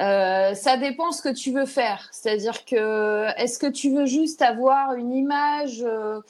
Euh, 0.01 0.55
ça 0.55 0.77
dépend 0.77 1.13
ce 1.13 1.23
que 1.23 1.29
tu 1.29 1.53
veux 1.53 1.67
faire. 1.67 2.09
C'est-à-dire 2.13 2.65
que 2.65 3.29
est-ce 3.39 3.59
que 3.59 3.67
tu 3.67 3.91
veux 3.91 4.07
juste 4.07 4.43
avoir 4.43 4.95
une 4.95 5.13
image 5.13 5.83
euh, 5.87 6.21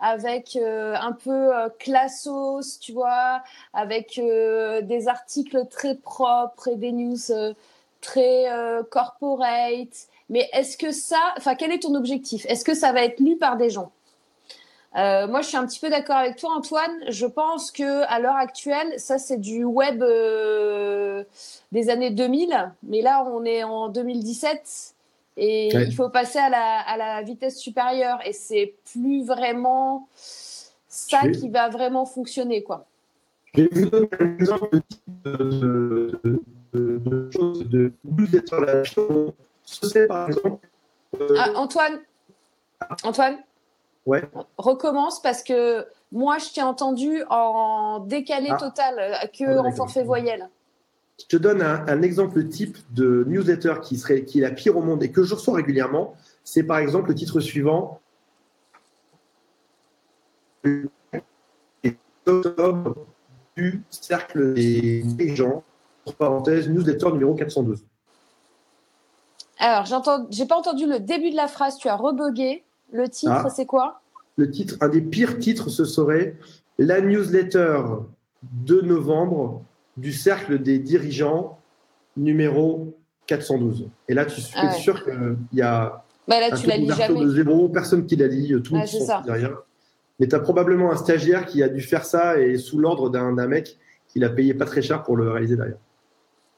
avec 0.00 0.56
euh, 0.56 0.96
un 1.00 1.12
peu 1.12 1.52
classos, 1.78 2.78
tu 2.80 2.92
vois, 2.92 3.42
avec 3.72 4.20
des 4.20 5.08
articles 5.08 5.66
très 5.68 5.94
propres 5.96 6.68
et 6.68 6.76
des 6.76 6.92
news 6.92 7.54
très 8.00 8.46
corporate. 8.90 10.08
Mais 10.28 10.48
est-ce 10.52 10.76
que 10.76 10.90
ça, 10.90 11.20
enfin, 11.36 11.54
quel 11.54 11.72
est 11.72 11.80
ton 11.80 11.94
objectif? 11.94 12.46
Est-ce 12.48 12.64
que 12.64 12.74
ça 12.74 12.92
va 12.92 13.04
être 13.04 13.20
lu 13.20 13.36
par 13.36 13.56
des 13.56 13.70
gens? 13.70 13.92
Euh, 14.96 15.26
moi, 15.26 15.40
je 15.40 15.48
suis 15.48 15.56
un 15.56 15.66
petit 15.66 15.80
peu 15.80 15.88
d'accord 15.88 16.16
avec 16.16 16.36
toi, 16.36 16.50
Antoine. 16.54 16.92
Je 17.08 17.26
pense 17.26 17.70
que 17.70 18.04
à 18.08 18.20
l'heure 18.20 18.36
actuelle, 18.36 18.98
ça 18.98 19.18
c'est 19.18 19.38
du 19.38 19.64
web 19.64 20.02
euh, 20.02 21.24
des 21.72 21.88
années 21.88 22.10
2000, 22.10 22.72
mais 22.82 23.00
là 23.00 23.24
on 23.32 23.44
est 23.44 23.64
en 23.64 23.88
2017 23.88 24.94
et 25.38 25.68
il 25.74 25.94
faut 25.94 26.10
passer 26.10 26.38
à 26.38 26.50
la, 26.50 26.80
à 26.80 26.96
la 26.98 27.22
vitesse 27.22 27.58
supérieure 27.58 28.18
et 28.26 28.34
c'est 28.34 28.74
plus 28.92 29.24
vraiment 29.24 30.08
ça 30.88 31.26
qui 31.28 31.48
va 31.48 31.70
vraiment 31.70 32.04
fonctionner, 32.04 32.62
quoi. 32.62 32.84
Je 33.54 33.62
vais 33.62 33.68
vous 33.72 33.90
donner 33.90 34.08
un 34.20 34.34
exemple 34.34 34.80
de, 35.24 36.20
de, 36.22 36.40
de, 36.74 36.98
de 36.98 37.30
choses 37.30 37.68
de 37.68 37.92
C'est 39.64 40.06
par 40.06 40.28
exemple. 40.28 40.66
Euh, 41.18 41.34
ah, 41.38 41.50
Antoine, 41.56 42.00
Antoine. 43.02 43.38
Ouais. 44.06 44.22
Recommence 44.58 45.22
parce 45.22 45.42
que 45.42 45.86
moi, 46.10 46.38
je 46.38 46.52
t'ai 46.52 46.62
entendu 46.62 47.22
en 47.30 48.00
décalé 48.00 48.48
ah. 48.50 48.56
total, 48.56 48.98
euh, 48.98 49.26
que 49.26 49.58
en 49.58 49.72
forfait 49.72 50.02
voyelle. 50.04 50.48
Je 51.20 51.26
te 51.26 51.36
donne 51.36 51.62
un, 51.62 52.02
exemple 52.02 52.48
type 52.48 52.78
de 52.92 53.24
newsletter 53.28 53.74
qui, 53.82 53.96
serait, 53.96 54.24
qui 54.24 54.40
est 54.40 54.42
la 54.42 54.50
pire 54.50 54.76
au 54.76 54.82
monde 54.82 55.02
et 55.02 55.12
que 55.12 55.22
je 55.22 55.34
reçois 55.34 55.54
régulièrement. 55.54 56.14
C'est 56.42 56.64
par 56.64 56.78
exemple 56.78 57.10
le 57.10 57.14
titre 57.14 57.38
suivant. 57.40 58.00
du 63.56 63.82
cercle 63.90 64.54
des 64.54 65.36
gens, 65.36 65.62
parenthèse, 66.18 66.68
newsletter 66.68 67.12
numéro 67.12 67.34
412. 67.34 67.84
Alors, 69.58 69.84
j'ai 70.30 70.46
pas 70.46 70.56
entendu 70.56 70.86
le 70.86 70.98
début 70.98 71.30
de 71.30 71.36
la 71.36 71.46
phrase, 71.46 71.76
tu 71.76 71.88
as 71.88 71.96
rebugué. 71.96 72.64
Le 72.92 73.08
titre, 73.08 73.32
ah. 73.32 73.50
c'est 73.50 73.66
quoi? 73.66 74.00
Le 74.36 74.50
titre, 74.50 74.76
un 74.80 74.88
des 74.88 75.00
pires 75.00 75.38
titres, 75.38 75.68
ce 75.70 75.84
serait 75.84 76.36
la 76.78 77.00
newsletter 77.00 77.82
de 78.42 78.80
novembre 78.80 79.62
du 79.96 80.12
cercle 80.12 80.58
des 80.60 80.78
dirigeants 80.78 81.58
numéro 82.16 82.96
412. 83.26 83.88
Et 84.08 84.14
là, 84.14 84.24
tu 84.26 84.40
es 84.40 84.44
ah 84.54 84.72
sûr 84.72 85.04
qu'il 85.04 85.36
y 85.52 85.62
a 85.62 86.04
bah 86.28 86.40
là, 86.40 86.56
tu 86.56 86.66
lis 86.70 86.88
jamais. 86.88 87.24
de 87.24 87.30
zéro, 87.30 87.68
personne 87.68 88.06
qui 88.06 88.16
la 88.16 88.26
lit, 88.26 88.54
tout 88.62 88.74
le 88.74 88.80
monde 88.80 89.24
derrière. 89.24 89.56
Mais 90.20 90.28
tu 90.28 90.34
as 90.34 90.40
probablement 90.40 90.92
un 90.92 90.96
stagiaire 90.96 91.46
qui 91.46 91.62
a 91.62 91.68
dû 91.68 91.80
faire 91.80 92.04
ça 92.04 92.38
et 92.38 92.56
sous 92.58 92.78
l'ordre 92.78 93.10
d'un 93.10 93.46
mec 93.46 93.78
qui 94.08 94.18
l'a 94.18 94.28
payé 94.28 94.54
pas 94.54 94.66
très 94.66 94.82
cher 94.82 95.02
pour 95.02 95.16
le 95.16 95.30
réaliser 95.30 95.56
derrière. 95.56 95.78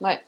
Ouais. 0.01 0.21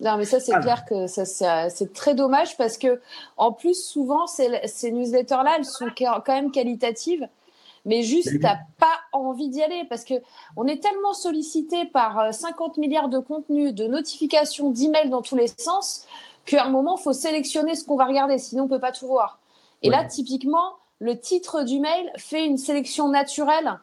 Non, 0.00 0.16
mais 0.16 0.24
ça, 0.24 0.40
c'est 0.40 0.54
ah. 0.54 0.60
clair 0.60 0.84
que 0.84 1.06
ça, 1.06 1.68
c'est 1.68 1.92
très 1.92 2.14
dommage 2.14 2.56
parce 2.56 2.78
que, 2.78 3.00
en 3.36 3.52
plus, 3.52 3.84
souvent, 3.84 4.26
ces, 4.26 4.90
newsletters-là, 4.90 5.56
elles 5.58 5.64
sont 5.64 5.86
quand 5.96 6.28
même 6.28 6.50
qualitatives, 6.50 7.28
mais 7.84 8.02
juste, 8.02 8.40
t'as 8.40 8.58
pas 8.78 9.00
envie 9.12 9.48
d'y 9.48 9.62
aller 9.62 9.84
parce 9.88 10.04
que 10.04 10.14
on 10.56 10.66
est 10.66 10.82
tellement 10.82 11.14
sollicité 11.14 11.84
par 11.84 12.32
50 12.32 12.78
euh, 12.78 12.80
milliards 12.80 13.08
de 13.08 13.18
contenus, 13.18 13.74
de 13.74 13.86
notifications, 13.86 14.70
d'emails 14.70 15.10
dans 15.10 15.22
tous 15.22 15.36
les 15.36 15.48
sens 15.48 16.06
qu'à 16.46 16.64
un 16.64 16.70
moment, 16.70 16.96
il 16.98 17.02
faut 17.02 17.12
sélectionner 17.12 17.74
ce 17.74 17.84
qu'on 17.84 17.96
va 17.96 18.06
regarder, 18.06 18.38
sinon 18.38 18.64
on 18.64 18.68
peut 18.68 18.80
pas 18.80 18.92
tout 18.92 19.06
voir. 19.06 19.38
Et 19.82 19.90
là, 19.90 20.04
typiquement, 20.04 20.76
le 21.00 21.18
titre 21.18 21.64
du 21.64 21.80
mail 21.80 22.12
fait 22.16 22.46
une 22.46 22.56
sélection 22.56 23.08
naturelle 23.08 23.80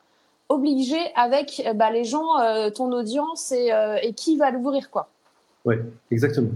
obligée 0.48 1.14
avec 1.16 1.70
bah, 1.76 1.92
les 1.92 2.06
gens, 2.06 2.40
euh, 2.40 2.70
ton 2.70 2.92
audience 2.94 3.52
et, 3.52 3.72
euh, 3.72 3.98
et 4.02 4.14
qui 4.14 4.38
va 4.38 4.50
l'ouvrir, 4.50 4.90
quoi. 4.90 5.10
Oui, 5.70 5.76
exactement. 6.10 6.50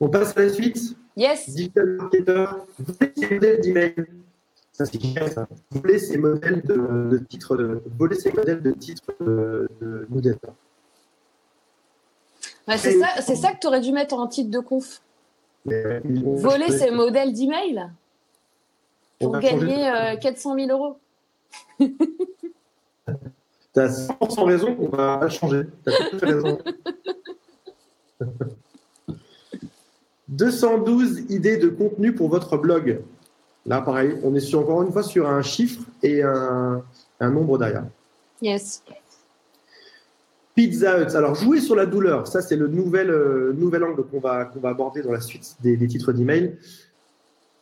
On 0.00 0.08
passe 0.08 0.36
à 0.36 0.42
la 0.42 0.48
suite. 0.48 0.96
Yes. 1.16 1.48
Digital 1.48 1.86
marketer, 1.96 2.46
vous 2.76 2.92
voulez 2.92 3.12
ces 3.14 3.34
modèles 3.34 3.60
d'email? 3.60 3.94
Ça, 4.72 4.84
c'est 4.84 5.00
génial, 5.00 5.30
ça. 5.30 5.46
Vous 5.70 5.80
voulez 5.80 6.00
ces 6.00 6.18
modèles 6.18 6.62
de, 6.62 7.08
de 7.08 7.18
titres, 7.18 7.56
de, 7.56 7.80
voulez 7.96 8.16
ces 8.16 8.32
modèles 8.32 8.62
de 8.62 8.72
titres 8.72 9.14
de, 9.20 9.68
de 9.80 10.06
bah, 12.66 12.78
c'est 12.78 12.98
ça, 12.98 13.06
c'est 13.20 13.36
ça 13.36 13.52
que 13.52 13.60
tu 13.60 13.66
aurais 13.68 13.80
dû 13.80 13.92
mettre 13.92 14.16
en 14.16 14.26
titre 14.26 14.50
de 14.50 14.58
conf. 14.58 15.02
Voler 15.64 16.72
ces 16.72 16.90
modèles 16.90 17.32
d'email 17.32 17.90
pour 19.20 19.38
gagner 19.38 20.18
400 20.20 20.56
000 20.56 20.68
euh, 20.68 20.72
euros. 20.72 20.98
tu 21.78 21.94
as 23.76 24.08
100% 24.08 24.44
raison, 24.44 24.76
on 24.80 24.88
va 24.88 25.28
changer. 25.28 25.66
Tu 25.84 25.92
as 25.92 26.26
raison. 26.26 26.58
212 30.28 31.30
idées 31.30 31.56
de 31.56 31.68
contenu 31.68 32.14
pour 32.14 32.28
votre 32.28 32.56
blog. 32.56 33.00
Là, 33.66 33.80
pareil, 33.80 34.14
on 34.22 34.34
est 34.34 34.40
sur, 34.40 34.60
encore 34.60 34.82
une 34.82 34.92
fois 34.92 35.02
sur 35.02 35.28
un 35.28 35.42
chiffre 35.42 35.82
et 36.02 36.22
un, 36.22 36.82
nombre 37.20 37.58
derrière. 37.58 37.86
Yes. 38.42 38.82
Pizza 40.54 41.00
Hut. 41.00 41.16
Alors, 41.16 41.34
jouer 41.34 41.60
sur 41.60 41.74
la 41.74 41.86
douleur, 41.86 42.26
ça, 42.26 42.42
c'est 42.42 42.56
le 42.56 42.68
nouvel, 42.68 43.10
euh, 43.10 43.52
nouvel 43.54 43.82
angle 43.84 44.04
qu'on 44.04 44.20
va, 44.20 44.44
qu'on 44.44 44.60
va 44.60 44.68
aborder 44.70 45.02
dans 45.02 45.10
la 45.12 45.20
suite 45.20 45.56
des, 45.62 45.78
titres 45.86 46.12
d'email. 46.12 46.56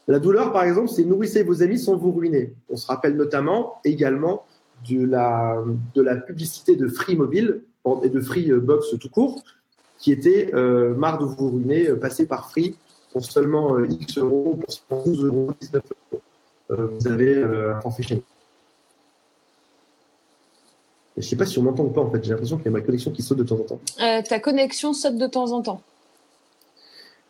La 0.08 0.18
douleur, 0.18 0.52
par 0.52 0.64
exemple, 0.64 0.88
c'est 0.88 1.04
nourrissez 1.04 1.44
vos 1.44 1.62
amis 1.62 1.78
sans 1.78 1.96
vous 1.96 2.12
ruiner. 2.12 2.54
On 2.68 2.76
se 2.76 2.86
rappelle 2.86 3.16
notamment 3.16 3.80
également 3.84 4.44
de 4.90 5.06
la, 5.06 5.62
de 5.94 6.02
la 6.02 6.16
publicité 6.16 6.74
de 6.74 6.88
Free 6.88 7.16
Mobile 7.16 7.62
et 8.02 8.08
de 8.08 8.20
Free 8.20 8.50
Box 8.52 8.94
tout 8.98 9.08
court, 9.08 9.42
qui 10.02 10.10
était 10.10 10.50
euh, 10.52 10.94
marre 10.94 11.18
de 11.18 11.24
vous 11.24 11.50
ruiner, 11.50 11.86
euh, 11.86 11.96
passer 11.96 12.26
par 12.26 12.50
Free 12.50 12.76
pour 13.12 13.24
seulement 13.24 13.76
euh, 13.76 13.86
X 13.88 14.18
euros, 14.18 14.58
pour 14.88 15.04
12 15.04 15.24
euros, 15.24 15.52
19 15.60 15.82
euros. 16.12 16.22
vous 16.98 17.06
avez 17.06 17.42
un 17.42 17.80
forfait 17.80 18.02
chez. 18.02 18.22
Je 21.16 21.20
ne 21.20 21.22
sais 21.22 21.36
pas 21.36 21.46
si 21.46 21.58
on 21.58 21.62
m'entend 21.62 21.84
ou 21.84 21.90
pas 21.90 22.00
en 22.00 22.10
fait. 22.10 22.24
J'ai 22.24 22.30
l'impression 22.30 22.56
qu'il 22.56 22.64
y 22.66 22.68
a 22.68 22.72
ma 22.72 22.80
connexion 22.80 23.12
qui 23.12 23.22
saute 23.22 23.38
de 23.38 23.44
temps 23.44 23.60
en 23.60 23.64
temps. 23.64 23.80
ta 23.96 24.40
connexion 24.40 24.92
saute 24.92 25.16
de 25.16 25.26
temps 25.26 25.52
en 25.52 25.62
temps. 25.62 25.82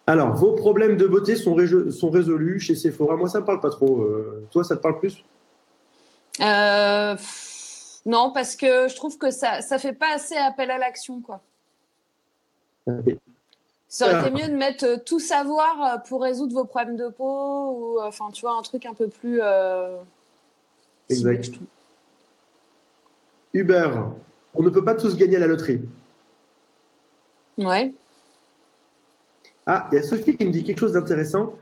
Alors, 0.07 0.35
vos 0.35 0.53
problèmes 0.53 0.97
de 0.97 1.07
beauté 1.07 1.37
sont, 1.37 1.57
sont 1.91 2.11
résolus 2.11 2.59
chez 2.59 2.75
Sephora. 2.75 3.17
Moi, 3.17 3.29
ça 3.29 3.39
ne 3.39 3.43
me 3.43 3.47
parle 3.47 3.61
pas 3.61 3.71
trop. 3.71 4.09
toi, 4.51 4.65
ça 4.65 4.77
te 4.77 4.81
parle 4.81 4.99
plus? 4.99 5.25
Non, 6.39 8.33
parce 8.33 8.57
que 8.57 8.89
je 8.89 8.97
trouve 8.97 9.19
que 9.19 9.31
ça 9.31 9.59
ne 9.59 9.79
fait 9.79 9.93
pas 9.93 10.15
assez 10.15 10.37
appel 10.37 10.71
à 10.71 10.79
l'action. 10.79 11.21
quoi. 11.21 11.43
Ça 13.93 14.07
aurait 14.07 14.31
été 14.31 14.43
mieux 14.43 14.49
de 14.49 14.57
mettre 14.57 14.87
euh, 14.87 14.97
tout 15.05 15.21
savoir 15.21 15.83
euh, 15.83 15.99
pour 16.09 16.23
résoudre 16.23 16.55
vos 16.55 16.65
problèmes 16.65 16.97
de 16.97 17.09
peau 17.09 17.73
ou 17.77 18.01
enfin 18.01 18.31
tu 18.33 18.41
vois 18.41 18.57
un 18.57 18.63
truc 18.63 18.87
un 18.87 18.95
peu 18.95 19.09
plus. 19.09 19.39
Euh, 19.43 19.99
exact. 21.11 21.51
Hubert, 23.53 24.13
on 24.55 24.63
ne 24.63 24.71
peut 24.71 24.83
pas 24.83 24.95
tous 24.95 25.15
gagner 25.15 25.37
à 25.37 25.41
la 25.41 25.47
loterie. 25.47 25.83
Ouais. 27.59 27.93
Ah, 29.67 29.89
il 29.93 29.97
y 29.97 29.99
a 29.99 30.03
Sophie 30.03 30.39
qui 30.39 30.47
me 30.47 30.51
dit 30.51 30.65
quelque 30.65 30.81
chose 30.81 30.93
d'intéressant. 30.93 31.55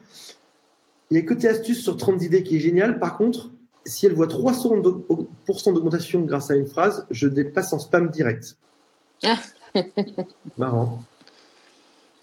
Il 1.10 1.16
y 1.16 1.20
a 1.20 1.26
côté 1.26 1.48
astuce 1.48 1.82
sur 1.82 1.96
30 1.96 2.22
idées 2.22 2.44
qui 2.44 2.56
est 2.56 2.60
génial. 2.60 3.00
Par 3.00 3.16
contre, 3.16 3.50
si 3.84 4.06
elle 4.06 4.14
voit 4.14 4.28
300% 4.28 5.74
d'augmentation 5.74 6.20
grâce 6.20 6.52
à 6.52 6.54
une 6.54 6.68
phrase, 6.68 7.06
je 7.10 7.26
dépasse 7.26 7.72
en 7.72 7.80
spam 7.80 8.08
direct. 8.08 8.56
Marrant. 10.58 11.02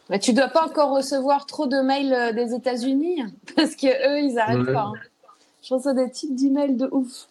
Mais 0.10 0.20
tu 0.20 0.34
dois 0.34 0.48
pas 0.48 0.66
encore 0.66 0.96
recevoir 0.96 1.46
trop 1.46 1.68
de 1.68 1.82
mails 1.82 2.14
euh, 2.14 2.32
des 2.32 2.54
États-Unis 2.54 3.24
parce 3.56 3.76
que 3.76 3.88
eux, 3.88 4.20
ils 4.22 4.40
arrêtent 4.40 4.74
pas. 4.74 4.92
Hein. 4.94 4.94
Je 5.62 5.74
reçois 5.74 5.94
des 5.94 6.10
types 6.10 6.36
d'emails 6.36 6.76
de 6.76 6.88
ouf. 6.92 7.28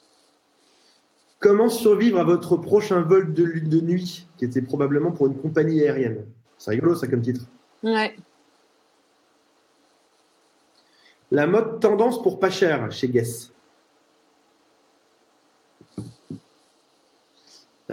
Comment 1.39 1.69
survivre 1.69 2.19
à 2.19 2.25
votre 2.25 2.57
prochain 2.57 3.01
vol 3.03 3.33
de, 3.33 3.45
de 3.45 3.81
nuit, 3.81 4.27
qui 4.37 4.45
était 4.45 4.63
probablement 4.63 5.13
pour 5.13 5.27
une 5.27 5.37
compagnie 5.37 5.83
aérienne? 5.83 6.25
C'est 6.59 6.71
rigolo, 6.73 6.95
ça, 6.95 7.07
comme 7.07 7.23
titre. 7.23 7.43
Ouais. 7.83 8.17
La 11.31 11.47
mode 11.47 11.81
tendance 11.81 12.23
pour 12.23 12.39
pas 12.39 12.51
cher 12.51 12.91
chez 12.91 13.09
Guess. 13.09 13.53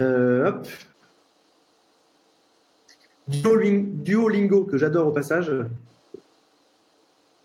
Euh, 0.00 0.48
hop. 0.48 0.66
Duolingo, 3.28 4.64
que 4.64 4.76
j'adore 4.76 5.08
au 5.08 5.12
passage, 5.12 5.52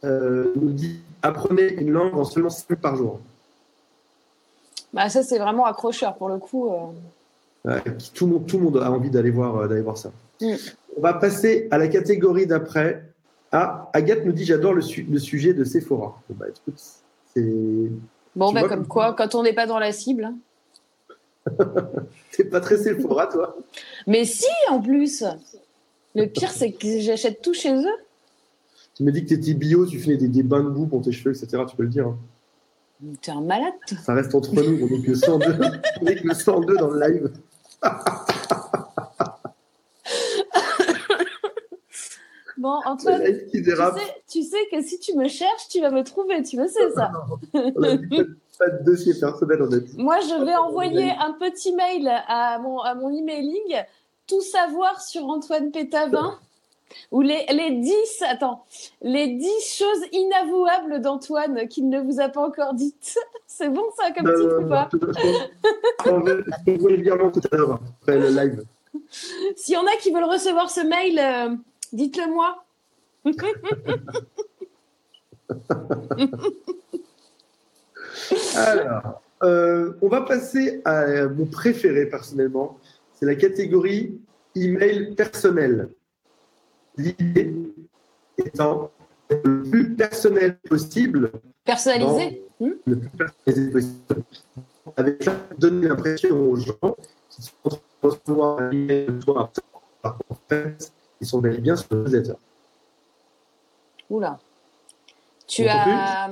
euh, 0.03 0.51
nous 0.55 0.71
dit 0.71 0.99
apprenez 1.21 1.73
une 1.73 1.91
langue 1.91 2.17
en 2.17 2.23
seulement 2.23 2.49
5 2.49 2.79
par 2.79 2.95
jour. 2.95 3.19
Bah 4.93 5.09
ça, 5.09 5.23
c'est 5.23 5.37
vraiment 5.37 5.65
accrocheur 5.65 6.15
pour 6.15 6.29
le 6.29 6.37
coup. 6.37 6.69
Euh. 7.65 7.79
tout, 8.13 8.25
le 8.25 8.33
monde, 8.33 8.47
tout 8.47 8.57
le 8.57 8.63
monde 8.63 8.77
a 8.77 8.91
envie 8.91 9.09
d'aller 9.09 9.29
voir, 9.29 9.57
euh, 9.57 9.67
d'aller 9.67 9.81
voir 9.81 9.97
ça. 9.97 10.11
Mm. 10.41 10.55
On 10.97 11.01
va 11.01 11.13
passer 11.13 11.67
à 11.71 11.77
la 11.77 11.87
catégorie 11.87 12.47
d'après. 12.47 13.05
Ah, 13.51 13.89
Agathe 13.93 14.25
nous 14.25 14.31
dit 14.31 14.45
j'adore 14.45 14.73
le, 14.73 14.81
sujet 14.81 15.53
de 15.53 15.63
Sephora. 15.63 16.21
Bon, 16.29 16.35
bah, 16.37 16.45
c'est. 17.33 17.51
Bon, 18.35 18.51
bah, 18.51 18.67
comme 18.67 18.87
quoi, 18.87 19.13
quand 19.13 19.35
on 19.35 19.43
n'est 19.43 19.53
pas 19.53 19.67
dans 19.67 19.79
la 19.79 19.91
cible. 19.91 20.25
Hein. 20.25 20.35
T'es 22.31 22.43
pas 22.43 22.59
très 22.59 22.77
Sephora, 22.77 23.27
toi? 23.27 23.57
Mais 24.07 24.25
si, 24.25 24.45
en 24.69 24.81
plus 24.81 25.23
le 26.15 26.25
pire, 26.27 26.51
c'est 26.51 26.71
que 26.71 26.99
j'achète 26.99 27.41
tout 27.41 27.53
chez 27.53 27.73
eux. 27.73 27.97
Tu 28.95 29.03
me 29.03 29.11
dis 29.11 29.23
que 29.23 29.29
tu 29.29 29.35
étais 29.35 29.53
bio, 29.53 29.85
tu 29.85 29.99
fais 29.99 30.17
des, 30.17 30.43
bains 30.43 30.63
de 30.63 30.69
boue 30.69 30.87
pour 30.87 31.01
tes 31.01 31.11
cheveux, 31.11 31.35
etc. 31.35 31.63
Tu 31.69 31.75
peux 31.75 31.83
le 31.83 31.89
dire. 31.89 32.07
Hein. 32.07 32.17
T'es 33.21 33.31
un 33.31 33.41
malade. 33.41 33.73
Ça 34.03 34.13
reste 34.13 34.35
entre 34.35 34.53
nous. 34.53 34.83
On 34.83 34.89
n'est 34.89 35.01
que 35.01 35.15
102. 35.15 35.45
on 36.01 36.05
est 36.05 36.21
que 36.21 36.33
102 36.33 36.77
dans 36.77 36.89
le 36.89 36.99
live. 36.99 37.31
Bon, 42.57 42.77
Antoine, 42.85 43.21
tu 43.49 43.63
sais, 43.63 43.73
tu 44.27 44.43
sais, 44.43 44.57
que 44.69 44.81
si 44.81 44.99
tu 44.99 45.15
me 45.15 45.29
cherches, 45.29 45.69
tu 45.69 45.79
vas 45.79 45.91
me 45.91 46.03
trouver. 46.03 46.43
Tu 46.43 46.57
le 46.57 46.67
sais, 46.67 46.91
ça. 46.93 47.09
on 47.53 47.83
a 47.83 47.97
pas 48.59 48.69
de 48.69 48.83
dossier 48.83 49.13
personnel, 49.17 49.59
dit. 49.69 49.95
Moi, 49.97 50.19
je 50.19 50.43
vais 50.43 50.55
envoyer 50.55 51.09
un 51.11 51.31
petit 51.39 51.73
mail 51.73 52.11
à 52.27 52.59
mon, 52.59 52.81
à 52.81 52.95
mon 52.95 53.09
emailing 53.15 53.77
tout 54.29 54.41
savoir 54.41 55.01
sur 55.01 55.25
Antoine 55.27 55.71
Pétavin 55.71 56.39
ou 57.11 57.21
les, 57.21 57.45
les 57.49 57.71
10, 57.71 58.23
attends, 58.29 58.65
les 59.01 59.27
10 59.27 59.47
choses 59.61 60.05
inavouables 60.11 61.01
d'Antoine 61.01 61.67
qu'il 61.67 61.89
ne 61.89 61.99
vous 61.99 62.21
a 62.21 62.29
pas 62.29 62.41
encore 62.41 62.73
dites. 62.73 63.17
C'est 63.47 63.69
bon 63.69 63.83
ça 63.97 64.11
comme 64.11 64.25
titre 64.25 64.61
ou 64.63 64.69
pas 64.69 64.89
On 66.05 66.19
va 66.19 66.35
tout 67.31 67.41
à 67.51 67.55
l'heure, 67.55 67.79
après 68.01 68.17
le 68.19 68.29
live. 68.29 68.63
S'il 69.55 69.73
y 69.75 69.77
en 69.77 69.85
a 69.85 69.95
qui 69.97 70.11
veulent 70.11 70.23
recevoir 70.23 70.69
ce 70.69 70.81
mail, 70.81 71.19
euh, 71.19 71.55
dites-le 71.91 72.31
moi. 72.31 72.63
Alors, 78.55 79.21
euh, 79.43 79.93
on 80.01 80.07
va 80.07 80.21
passer 80.21 80.81
à 80.85 81.27
mon 81.27 81.45
préféré 81.45 82.05
personnellement, 82.05 82.77
c'est 83.19 83.25
la 83.25 83.35
catégorie 83.35 84.17
email 84.55 85.13
personnel. 85.13 85.89
L'idée 86.95 87.53
étant 88.37 88.91
le 89.29 89.63
plus 89.63 89.93
personnel 89.95 90.57
possible. 90.69 91.31
Personnalisé? 91.65 92.43
Le 92.59 92.97
plus 92.97 93.09
personnalisé 93.09 93.71
possible. 93.71 94.23
Avec 94.95 95.23
ça, 95.23 95.35
donner 95.57 95.87
l'impression 95.87 96.49
aux 96.49 96.55
gens 96.55 96.95
qui 97.29 97.41
sont 97.41 97.79
recevoir 98.01 98.59
un 98.59 98.71
email 98.71 99.07
de 99.07 99.21
toi, 99.21 99.51
en 100.03 100.35
fait, 100.47 100.91
ils 101.19 101.27
sont 101.27 101.39
bel 101.39 101.55
et 101.55 101.61
bien 101.61 101.75
sur 101.75 101.87
le 101.91 102.03
newsletter. 102.03 102.35
Oula. 104.09 104.39
Tu 105.45 105.67
as, 105.67 106.29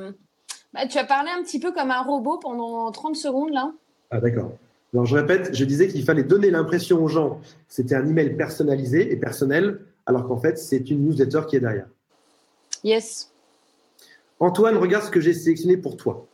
bah, 0.74 0.88
tu 0.88 0.98
as 0.98 1.04
parlé 1.04 1.30
un 1.32 1.44
petit 1.44 1.60
peu 1.60 1.74
comme 1.74 1.92
un 1.92 2.02
robot 2.02 2.38
pendant 2.38 2.90
30 2.92 3.16
secondes 3.16 3.52
là. 3.52 3.74
Ah 4.10 4.22
d'accord. 4.22 4.54
Alors, 4.98 5.06
je 5.06 5.16
répète, 5.16 5.54
je 5.54 5.64
disais 5.64 5.88
qu'il 5.90 6.04
fallait 6.04 6.24
donner 6.24 6.50
l'impression 6.50 7.04
aux 7.04 7.08
gens 7.08 7.36
que 7.36 7.46
c'était 7.68 7.94
un 7.94 8.08
email 8.08 8.36
personnalisé 8.36 9.14
et 9.14 9.16
personnel, 9.16 9.82
alors 10.08 10.28
qu'en 10.28 10.40
fait, 10.40 10.58
c'est 10.58 10.90
une 10.90 11.06
newsletter 11.06 11.42
qui 11.48 11.56
est 11.56 11.60
derrière. 11.60 11.86
Yes. 12.84 13.32
Antoine, 14.40 14.76
regarde 14.76 15.06
ce 15.06 15.12
que 15.12 15.20
j'ai 15.20 15.36
sélectionné 15.36 15.78
pour 15.78 15.98
toi. 15.98 16.26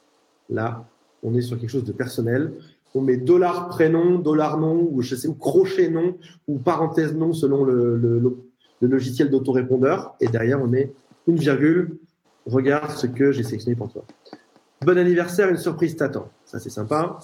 Là, 0.50 0.86
on 1.24 1.36
est 1.36 1.42
sur 1.42 1.60
quelque 1.60 1.72
chose 1.72 1.84
de 1.84 1.92
personnel. 1.92 2.54
On 2.96 3.02
met 3.02 3.18
dollar 3.18 3.68
prénom, 3.68 4.18
dollar 4.18 4.58
nom, 4.58 4.88
ou 4.90 5.02
je 5.02 5.16
sais, 5.18 5.28
ou 5.28 5.34
crochet 5.34 5.90
nom, 5.90 6.16
ou 6.48 6.58
parenthèse 6.58 7.14
nom 7.14 7.34
selon 7.34 7.66
le, 7.66 7.98
le 7.98 8.88
logiciel 8.88 9.30
d'autorépondeur. 9.30 10.16
Et 10.22 10.30
derrière, 10.30 10.62
on 10.62 10.68
met 10.68 10.94
une 11.28 11.36
virgule. 11.36 11.98
Regarde 12.46 12.92
ce 12.92 13.08
que 13.08 13.34
j'ai 13.34 13.44
sélectionné 13.44 13.76
pour 13.76 13.92
toi. 13.92 14.06
Bon 14.86 14.98
anniversaire, 14.98 15.50
une 15.50 15.58
surprise 15.58 15.98
t'attend. 15.98 16.30
Ça, 16.46 16.60
c'est 16.60 16.70
sympa. 16.70 17.20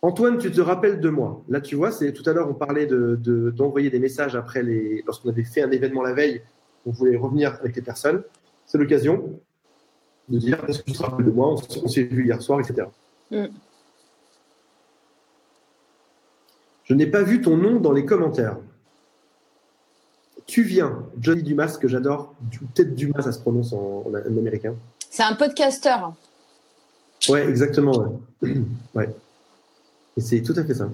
Antoine, 0.00 0.38
tu 0.38 0.50
te 0.52 0.60
rappelles 0.60 1.00
de 1.00 1.08
moi. 1.08 1.42
Là, 1.48 1.60
tu 1.60 1.74
vois, 1.74 1.90
c'est 1.90 2.12
tout 2.12 2.28
à 2.28 2.32
l'heure, 2.32 2.48
on 2.48 2.54
parlait 2.54 2.86
d'envoyer 2.86 3.90
de, 3.90 3.96
des 3.96 4.00
messages 4.00 4.36
après 4.36 4.62
les, 4.62 5.02
lorsqu'on 5.06 5.28
avait 5.28 5.44
fait 5.44 5.62
un 5.62 5.70
événement 5.70 6.02
la 6.02 6.12
veille, 6.12 6.42
on 6.86 6.92
voulait 6.92 7.16
revenir 7.16 7.54
avec 7.60 7.74
les 7.74 7.82
personnes. 7.82 8.22
C'est 8.64 8.78
l'occasion 8.78 9.40
de 10.28 10.38
dire 10.38 10.62
est-ce 10.68 10.80
que 10.80 10.84
tu 10.84 10.92
te 10.92 11.02
rappelles 11.02 11.26
de 11.26 11.30
moi? 11.30 11.56
On, 11.82 11.88
s'est 11.88 12.04
vu 12.04 12.26
hier 12.26 12.40
soir, 12.40 12.60
etc. 12.60 12.86
Mm. 13.30 13.46
Je 16.84 16.94
n'ai 16.94 17.06
pas 17.06 17.22
vu 17.22 17.40
ton 17.40 17.56
nom 17.56 17.80
dans 17.80 17.92
les 17.92 18.04
commentaires. 18.04 18.56
Tu 20.46 20.62
viens, 20.62 21.04
Johnny 21.20 21.42
Dumas, 21.42 21.76
que 21.78 21.88
j'adore. 21.88 22.34
Peut-être 22.74 22.94
Dumas, 22.94 23.22
ça 23.22 23.32
se 23.32 23.40
prononce 23.40 23.72
en, 23.72 24.04
américain. 24.14 24.74
C'est 25.10 25.24
un 25.24 25.34
podcasteur. 25.34 26.14
Ouais, 27.28 27.46
exactement. 27.46 28.20
Ouais. 28.42 28.54
ouais. 28.94 29.14
Et 30.18 30.20
c'est 30.20 30.42
tout 30.42 30.54
à 30.56 30.64
fait 30.64 30.74
ça. 30.74 30.90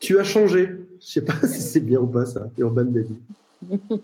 Tu 0.00 0.18
as 0.18 0.24
changé. 0.24 0.70
Je 1.00 1.06
sais 1.06 1.20
pas 1.20 1.34
si 1.46 1.60
c'est 1.60 1.80
bien 1.80 2.00
ou 2.00 2.06
pas 2.06 2.24
ça, 2.24 2.48
Urban 2.56 2.86
Baby. 2.86 3.18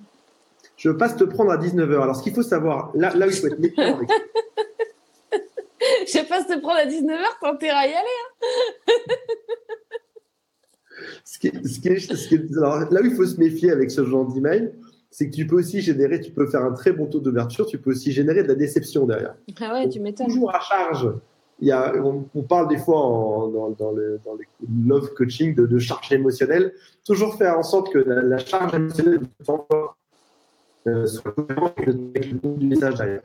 Je 0.76 0.90
passe 0.90 1.16
te 1.16 1.24
prendre 1.24 1.50
à 1.50 1.56
19h. 1.56 2.02
Alors, 2.02 2.14
ce 2.14 2.22
qu'il 2.22 2.34
faut 2.34 2.42
savoir, 2.42 2.92
là, 2.94 3.14
là 3.16 3.26
où 3.26 3.30
il 3.30 3.36
faut 3.36 3.46
être 3.46 3.58
méfiant 3.58 3.96
avec... 3.96 4.10
Je 5.80 6.28
passe 6.28 6.46
te 6.46 6.58
prendre 6.60 6.78
à 6.78 6.84
19h, 6.84 7.24
t'as 7.40 7.50
intérêt 7.50 7.74
à 7.74 7.86
y 7.86 7.94
aller. 7.94 8.06
Hein 8.28 8.92
ce 11.24 11.38
qui 11.38 11.50
ce 11.66 11.80
qui 12.28 12.34
est, 12.34 12.56
alors, 12.56 12.80
là 12.92 13.00
où 13.00 13.06
il 13.06 13.14
faut 13.14 13.24
se 13.24 13.38
méfier 13.38 13.70
avec 13.70 13.90
ce 13.90 14.04
genre 14.04 14.30
d'email, 14.30 14.72
c'est 15.10 15.30
que 15.30 15.34
tu 15.34 15.46
peux 15.46 15.56
aussi 15.56 15.80
générer, 15.80 16.20
tu 16.20 16.32
peux 16.32 16.46
faire 16.46 16.64
un 16.64 16.72
très 16.72 16.92
bon 16.92 17.06
taux 17.06 17.20
d'ouverture, 17.20 17.66
tu 17.66 17.79
peux 17.79 17.92
aussi 17.92 18.12
générer 18.12 18.42
de 18.42 18.48
la 18.48 18.54
déception 18.54 19.06
derrière. 19.06 19.37
Ah 19.60 19.72
ouais, 19.72 19.88
tu 19.88 20.00
m'étonnes. 20.00 20.26
Toujours 20.26 20.54
à 20.54 20.60
charge 20.60 21.08
il 21.61 21.69
y 21.69 21.73
a, 21.73 21.92
on, 21.96 22.42
parle 22.42 22.69
des 22.69 22.79
fois 22.79 22.94
dans, 22.94 23.71
dans, 23.71 23.90
le, 23.90 24.21
dans 24.25 24.37
love 24.87 25.13
coaching 25.15 25.54
de, 25.54 25.67
de, 25.67 25.79
charge 25.79 26.13
émotionnelle. 26.13 26.73
Toujours 27.04 27.35
faire 27.37 27.59
en 27.59 27.65
sorte 27.65 27.92
que 27.92 27.98
la, 27.98 28.38
charge 28.38 28.75
émotionnelle 28.75 29.21
euh, 30.87 31.06
soit 31.06 31.35
avec 31.77 31.87
le 31.87 32.67
message 32.67 32.94
derrière. 32.94 33.23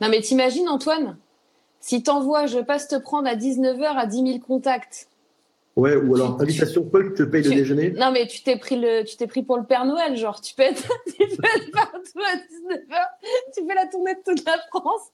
Non, 0.00 0.08
mais 0.08 0.20
t'imagines, 0.20 0.68
Antoine, 0.68 1.16
si 1.78 2.02
t'envoies 2.02 2.46
je 2.46 2.58
passe 2.58 2.88
te 2.88 2.96
prendre 2.96 3.28
à 3.28 3.36
19h 3.36 3.84
à 3.84 4.06
10 4.06 4.16
000 4.16 4.38
contacts. 4.40 5.08
Ouais, 5.76 5.94
ou 5.94 6.16
alors 6.16 6.40
invitation 6.40 6.82
Paul, 6.82 7.14
tu 7.14 7.22
te 7.22 7.22
payes 7.22 7.44
le 7.44 7.50
déjeuner. 7.50 7.92
Non, 7.92 8.10
mais 8.10 8.26
tu 8.26 8.42
t'es 8.42 8.56
pris 8.56 8.76
le, 8.76 9.04
tu 9.04 9.16
t'es 9.16 9.28
pris 9.28 9.44
pour 9.44 9.56
le 9.56 9.64
Père 9.64 9.84
Noël, 9.84 10.16
genre 10.16 10.40
tu 10.40 10.52
peux 10.54 10.64
être, 10.64 10.82
tu 11.06 11.12
peux 11.14 11.48
être 11.56 11.70
partout 11.70 12.18
à 12.18 12.36
19h, 12.36 13.06
tu 13.54 13.64
fais 13.64 13.74
la 13.74 13.86
tournée 13.86 14.14
de 14.14 14.20
toute 14.26 14.44
la 14.44 14.58
France 14.68 15.12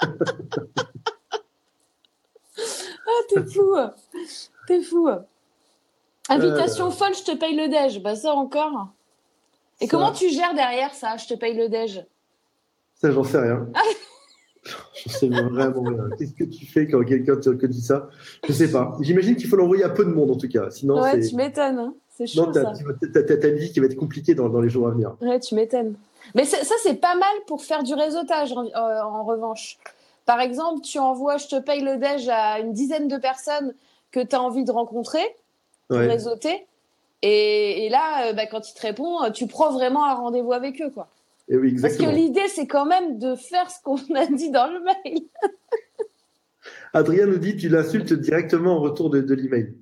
ah, 0.00 0.06
t'es 3.28 3.44
fou. 3.46 3.74
T'es 4.66 4.82
fou. 4.82 5.08
Invitation 6.28 6.88
euh. 6.88 6.90
folle, 6.90 7.14
je 7.14 7.24
te 7.24 7.36
paye 7.36 7.56
le 7.56 7.68
déj. 7.68 8.02
Bah, 8.02 8.14
ça 8.14 8.34
encore. 8.34 8.88
Et 9.80 9.88
comment 9.88 10.12
tu 10.12 10.28
gères 10.30 10.54
derrière 10.54 10.92
ça 10.94 11.16
Je 11.16 11.26
te 11.26 11.34
paye 11.34 11.56
le 11.56 11.68
déj? 11.68 12.04
Ça, 12.94 13.10
j'en 13.10 13.24
sais 13.24 13.38
rien. 13.38 13.68
je 14.94 15.08
sais 15.08 15.28
vraiment 15.28 15.82
rien. 15.82 16.08
Qu'est-ce 16.18 16.34
que 16.34 16.44
tu 16.44 16.66
fais 16.66 16.86
quand 16.88 17.02
quelqu'un 17.04 17.36
te 17.36 17.66
dit 17.66 17.80
ça? 17.80 18.08
Je 18.46 18.52
sais 18.52 18.70
pas. 18.70 18.96
J'imagine 19.00 19.36
qu'il 19.36 19.48
faut 19.48 19.56
l'envoyer 19.56 19.84
à 19.84 19.90
peu 19.90 20.04
de 20.04 20.10
monde 20.10 20.32
en 20.32 20.36
tout 20.36 20.48
cas. 20.48 20.70
Sinon, 20.70 21.00
ouais, 21.00 21.20
tu 21.20 21.36
m'étonnes. 21.36 21.78
Hein. 21.78 21.94
C'est 22.10 22.26
chaud. 22.26 22.46
Non, 22.46 22.52
t'as, 22.52 23.48
une 23.48 23.58
vie 23.58 23.72
qui 23.72 23.80
va 23.80 23.86
être 23.86 23.96
compliquée 23.96 24.34
dans, 24.34 24.48
dans 24.48 24.60
les 24.60 24.68
jours 24.68 24.88
à 24.88 24.90
venir. 24.90 25.16
Ouais, 25.20 25.38
tu 25.38 25.54
m'étonnes. 25.54 25.94
Mais 26.34 26.44
ça, 26.44 26.74
c'est 26.82 27.00
pas 27.00 27.14
mal 27.14 27.34
pour 27.46 27.62
faire 27.62 27.82
du 27.82 27.94
réseautage 27.94 28.52
en, 28.52 28.66
euh, 28.66 29.02
en, 29.02 29.24
revanche. 29.24 29.78
Par 30.26 30.40
exemple, 30.40 30.82
tu 30.82 30.98
envoies, 30.98 31.38
je 31.38 31.46
te 31.46 31.58
paye 31.58 31.80
le 31.80 31.96
déj 31.96 32.28
à 32.28 32.60
une 32.60 32.72
dizaine 32.72 33.08
de 33.08 33.16
personnes 33.16 33.74
que 34.10 34.20
tu 34.20 34.36
as 34.36 34.42
envie 34.42 34.64
de 34.64 34.70
rencontrer, 34.70 35.24
pour 35.88 35.98
réseauter. 35.98 36.66
Et, 37.22 37.88
là, 37.90 38.28
euh, 38.28 38.32
bah, 38.32 38.46
quand 38.46 38.68
ils 38.70 38.74
te 38.74 38.82
répondent, 38.82 39.32
tu 39.32 39.46
prends 39.46 39.72
vraiment 39.72 40.04
un 40.04 40.14
rendez-vous 40.14 40.52
avec 40.52 40.80
eux. 40.80 40.90
Quoi. 40.90 41.08
Et 41.48 41.56
oui, 41.56 41.76
Parce 41.80 41.96
que 41.96 42.04
l'idée, 42.04 42.46
c'est 42.48 42.66
quand 42.66 42.84
même 42.84 43.18
de 43.18 43.34
faire 43.34 43.70
ce 43.70 43.82
qu'on 43.82 43.96
a 44.14 44.26
dit 44.26 44.50
dans 44.50 44.70
le 44.70 44.80
mail. 44.80 45.22
Adrien 46.92 47.26
nous 47.26 47.38
dit 47.38 47.56
tu 47.56 47.68
l'insultes 47.68 48.12
directement 48.12 48.76
en 48.76 48.80
retour 48.80 49.10
de, 49.10 49.20
de 49.20 49.34
l'email. 49.34 49.74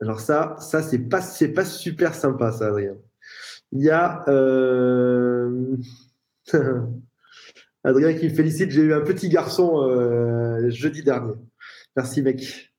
Alors 0.00 0.20
ça, 0.20 0.56
ça 0.60 0.82
c'est 0.82 0.98
pas 0.98 1.20
c'est 1.20 1.48
pas 1.48 1.64
super 1.64 2.14
sympa 2.14 2.52
ça, 2.52 2.68
Adrien. 2.68 2.96
Il 3.72 3.82
y 3.82 3.90
a 3.90 4.24
euh... 4.28 5.76
Adrien 7.84 8.14
qui 8.14 8.28
me 8.28 8.34
félicite. 8.34 8.70
J'ai 8.70 8.82
eu 8.82 8.92
un 8.92 9.00
petit 9.00 9.28
garçon 9.28 9.82
euh, 9.82 10.68
jeudi 10.70 11.02
dernier. 11.02 11.34
Merci 11.96 12.22
mec. 12.22 12.72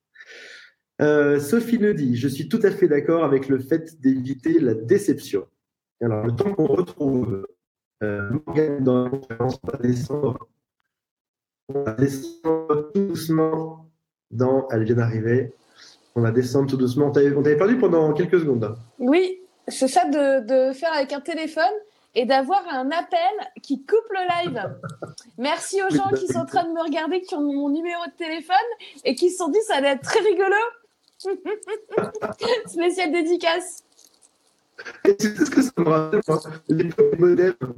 Euh, 1.02 1.40
Sophie 1.40 1.80
nous 1.80 1.94
dit 1.94 2.16
Je 2.18 2.28
suis 2.28 2.50
tout 2.50 2.60
à 2.64 2.72
fait 2.72 2.88
d'accord 2.88 3.24
avec 3.24 3.48
le 3.48 3.60
fait 3.60 4.00
d'éviter 4.02 4.60
la 4.60 4.74
déception. 4.74 5.48
Alors, 6.02 6.26
le 6.26 6.32
temps 6.34 6.54
qu'on 6.54 6.68
retrouve 6.68 7.46
euh, 8.04 8.30
dans 8.80 9.04
la 9.04 9.10
conférence, 9.10 9.60
on 9.64 9.72
va 9.72 9.78
descendre, 9.78 10.50
on 11.68 11.84
va 11.84 11.92
descendre 11.94 12.92
tout 12.94 13.08
doucement 13.08 13.92
dans. 14.32 14.68
Elle 14.70 14.84
vient 14.84 14.96
d'arriver. 14.96 15.54
On 16.16 16.22
va 16.22 16.32
descendre 16.32 16.70
tout 16.70 16.78
doucement. 16.78 17.08
On 17.08 17.12
t'avait 17.12 17.58
perdu 17.58 17.78
pendant 17.78 18.14
quelques 18.14 18.40
secondes. 18.40 18.76
Oui, 18.98 19.39
c'est 19.70 19.88
ça 19.88 20.06
de, 20.06 20.46
de, 20.46 20.74
faire 20.74 20.94
avec 20.94 21.14
un 21.14 21.22
téléphone 21.22 21.64
et 22.16 22.26
d'avoir 22.26 22.68
un 22.70 22.90
appel 22.92 23.20
qui 23.62 23.84
coupe 23.84 24.10
le 24.12 24.48
live. 24.48 24.76
Merci 25.38 25.82
aux 25.84 25.90
gens 25.90 26.10
qui 26.10 26.28
sont 26.28 26.40
en 26.40 26.46
train 26.46 26.64
de 26.64 26.74
me 26.74 26.82
regarder, 26.82 27.22
qui 27.22 27.36
ont 27.36 27.42
mon 27.42 27.70
numéro 27.70 28.04
de 28.06 28.12
téléphone 28.18 28.56
et 29.06 29.16
qui 29.16 29.30
se 29.30 29.38
sont 29.38 29.50
dit 29.50 29.60
ça 29.68 29.76
allait 29.76 29.90
être 29.90 30.02
très 30.02 30.20
rigolo. 30.20 30.56
Spécial 32.68 33.12
dédicace. 33.12 33.84
Et 35.06 35.16
sais 35.20 35.46
ce 35.46 35.52
que 35.52 35.62
ça 35.62 35.72
me 35.78 35.90
rappelle, 35.90 36.22
l'époque 36.70 37.20
moderne. 37.20 37.74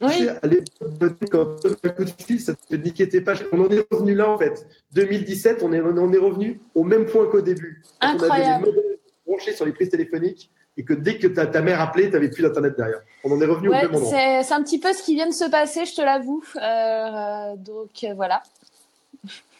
Oui. 0.00 0.28
À 0.28 0.46
l'époque, 0.46 1.16
quand 1.30 1.56
un 1.84 1.88
coup 1.90 2.04
de 2.04 2.10
fil, 2.10 2.40
ça 2.40 2.54
te 2.54 2.74
niquait 2.76 3.08
tes 3.08 3.20
pages. 3.20 3.44
On 3.52 3.60
en 3.60 3.68
est 3.68 3.86
revenu 3.90 4.14
là, 4.14 4.30
en 4.30 4.38
fait. 4.38 4.66
2017, 4.92 5.62
on 5.62 5.72
est, 5.72 5.80
on 5.80 6.12
est 6.12 6.18
revenu 6.18 6.60
au 6.74 6.84
même 6.84 7.04
point 7.06 7.26
qu'au 7.26 7.40
début. 7.40 7.82
Incroyable. 8.00 8.64
On 8.66 8.68
avait 8.68 8.70
les 8.70 8.76
modèles 8.76 8.98
branchés 9.26 9.52
sur 9.52 9.66
les 9.66 9.72
prises 9.72 9.90
téléphoniques 9.90 10.50
et 10.78 10.84
que 10.84 10.94
dès 10.94 11.18
que 11.18 11.26
ta, 11.26 11.46
ta 11.46 11.60
mère 11.60 11.80
appelait, 11.80 12.06
tu 12.06 12.12
n'avais 12.12 12.30
plus 12.30 12.42
d'internet 12.42 12.74
derrière. 12.76 13.00
On 13.24 13.32
en 13.32 13.40
est 13.40 13.46
revenu 13.46 13.68
au 13.68 13.72
même 13.72 13.94
endroit. 13.94 14.10
C'est 14.10 14.52
un 14.54 14.62
petit 14.62 14.78
peu 14.78 14.92
ce 14.94 15.02
qui 15.02 15.14
vient 15.14 15.28
de 15.28 15.34
se 15.34 15.50
passer, 15.50 15.84
je 15.84 15.94
te 15.94 16.00
l'avoue. 16.00 16.42
Euh, 16.56 17.56
donc 17.56 17.90
euh, 18.04 18.14
voilà. 18.14 18.42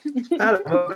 Alors, 0.39 0.95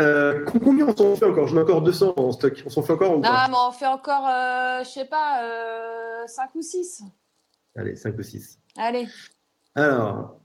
euh, 0.00 0.44
combien 0.44 0.86
on 0.86 0.96
s'en 0.96 1.16
fait 1.16 1.26
encore? 1.26 1.48
J'en 1.48 1.58
ai 1.58 1.62
encore 1.62 1.82
200 1.82 2.14
en 2.16 2.32
stock. 2.32 2.62
On 2.66 2.70
s'en 2.70 2.82
fait 2.82 2.92
encore 2.92 3.18
ou 3.18 3.22
Ah, 3.24 3.46
mais 3.50 3.56
on 3.56 3.72
fait 3.72 3.86
encore, 3.86 4.26
euh, 4.26 4.84
je 4.84 4.88
sais 4.88 5.04
pas, 5.04 5.40
5 6.26 6.42
euh, 6.42 6.58
ou 6.58 6.62
6. 6.62 7.02
Allez, 7.76 7.96
5 7.96 8.18
ou 8.18 8.22
6. 8.22 8.58
Allez. 8.76 9.08
Alors, 9.74 10.40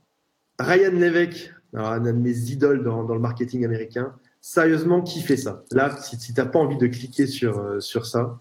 Ryan 0.58 0.92
Levesque, 0.92 1.52
alors, 1.74 1.88
un 1.88 2.00
de 2.00 2.12
mes 2.12 2.36
idoles 2.50 2.82
dans, 2.82 3.04
dans, 3.04 3.14
le 3.14 3.20
marketing 3.20 3.64
américain. 3.64 4.14
Sérieusement, 4.40 5.02
qui 5.02 5.20
fait 5.22 5.36
ça? 5.36 5.64
Là, 5.72 5.96
si, 6.00 6.16
si 6.16 6.32
tu 6.32 6.40
n'as 6.40 6.46
pas 6.46 6.58
envie 6.58 6.76
de 6.76 6.86
cliquer 6.86 7.26
sur, 7.26 7.58
euh, 7.58 7.80
sur 7.80 8.06
ça, 8.06 8.38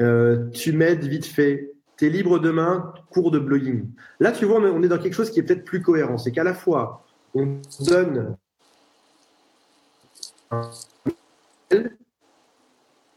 euh, 0.00 0.50
tu 0.50 0.72
m'aides 0.72 1.04
vite 1.04 1.26
fait. 1.26 1.72
Tu 1.96 2.06
es 2.06 2.08
libre 2.08 2.38
demain, 2.38 2.92
cours 3.10 3.30
de 3.30 3.38
blogging. 3.38 3.88
Là, 4.18 4.32
tu 4.32 4.44
vois, 4.44 4.58
on 4.58 4.82
est 4.82 4.88
dans 4.88 4.98
quelque 4.98 5.14
chose 5.14 5.30
qui 5.30 5.40
est 5.40 5.42
peut-être 5.44 5.64
plus 5.64 5.80
cohérent. 5.82 6.18
C'est 6.18 6.32
qu'à 6.32 6.44
la 6.44 6.54
fois, 6.54 7.04
on 7.34 7.60
donne 7.80 8.36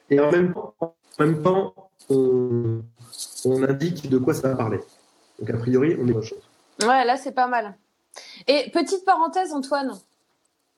et 0.10 0.20
en 0.20 0.32
même 0.32 0.54
temps, 0.54 0.74
en 0.80 0.94
même 1.20 1.42
temps 1.42 1.74
on, 2.10 2.82
on, 3.46 3.64
indique 3.64 4.10
de 4.10 4.18
quoi 4.18 4.34
ça 4.34 4.50
va 4.50 4.56
parler. 4.56 4.80
Donc, 5.40 5.50
a 5.50 5.58
priori, 5.58 5.98
on 6.00 6.08
est 6.08 6.14
autre 6.14 6.28
chose. 6.28 6.50
Ouais, 6.82 7.04
là, 7.06 7.18
c'est 7.18 7.34
pas 7.34 7.48
mal. 7.48 7.76
Et 8.48 8.70
petite 8.72 9.04
parenthèse, 9.06 9.52
Antoine. 9.54 10.00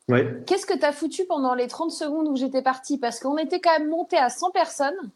Ouais. 0.08 0.42
Qu'est-ce 0.48 0.66
que 0.66 0.78
tu 0.78 0.86
as 0.86 0.92
foutu 0.92 1.26
pendant 1.26 1.54
les 1.54 1.68
30 1.68 1.92
secondes 1.92 2.28
où 2.28 2.36
j'étais 2.36 2.64
partie? 2.64 2.98
Parce 2.98 3.20
qu'on 3.20 3.38
était 3.38 3.60
quand 3.60 3.78
même 3.78 3.90
monté 3.90 4.18
à 4.18 4.30
100 4.30 4.50
personnes. 4.52 5.12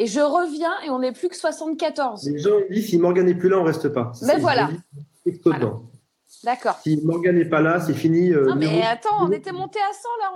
Et 0.00 0.06
je 0.06 0.20
reviens 0.20 0.80
et 0.86 0.90
on 0.90 1.00
n'est 1.00 1.12
plus 1.12 1.28
que 1.28 1.36
74. 1.36 2.30
Les 2.30 2.38
gens 2.38 2.50
disent 2.70 2.88
si 2.88 2.98
Morgan 2.98 3.26
n'est 3.26 3.34
plus 3.34 3.48
là, 3.48 3.58
on 3.58 3.64
reste 3.64 3.88
pas. 3.88 4.12
Mais 4.22 4.34
ben 4.34 4.40
voilà. 4.40 4.70
D'accord. 6.44 6.78
Si 6.84 7.00
Morgan 7.04 7.34
n'est 7.34 7.48
pas 7.48 7.60
là, 7.60 7.80
c'est 7.80 7.94
fini. 7.94 8.32
Euh, 8.32 8.46
non, 8.46 8.54
mais 8.54 8.82
attends, 8.82 9.26
on 9.26 9.32
était 9.32 9.50
monté 9.50 9.80
à 9.80 9.92
100, 9.92 10.08
là, 10.20 10.30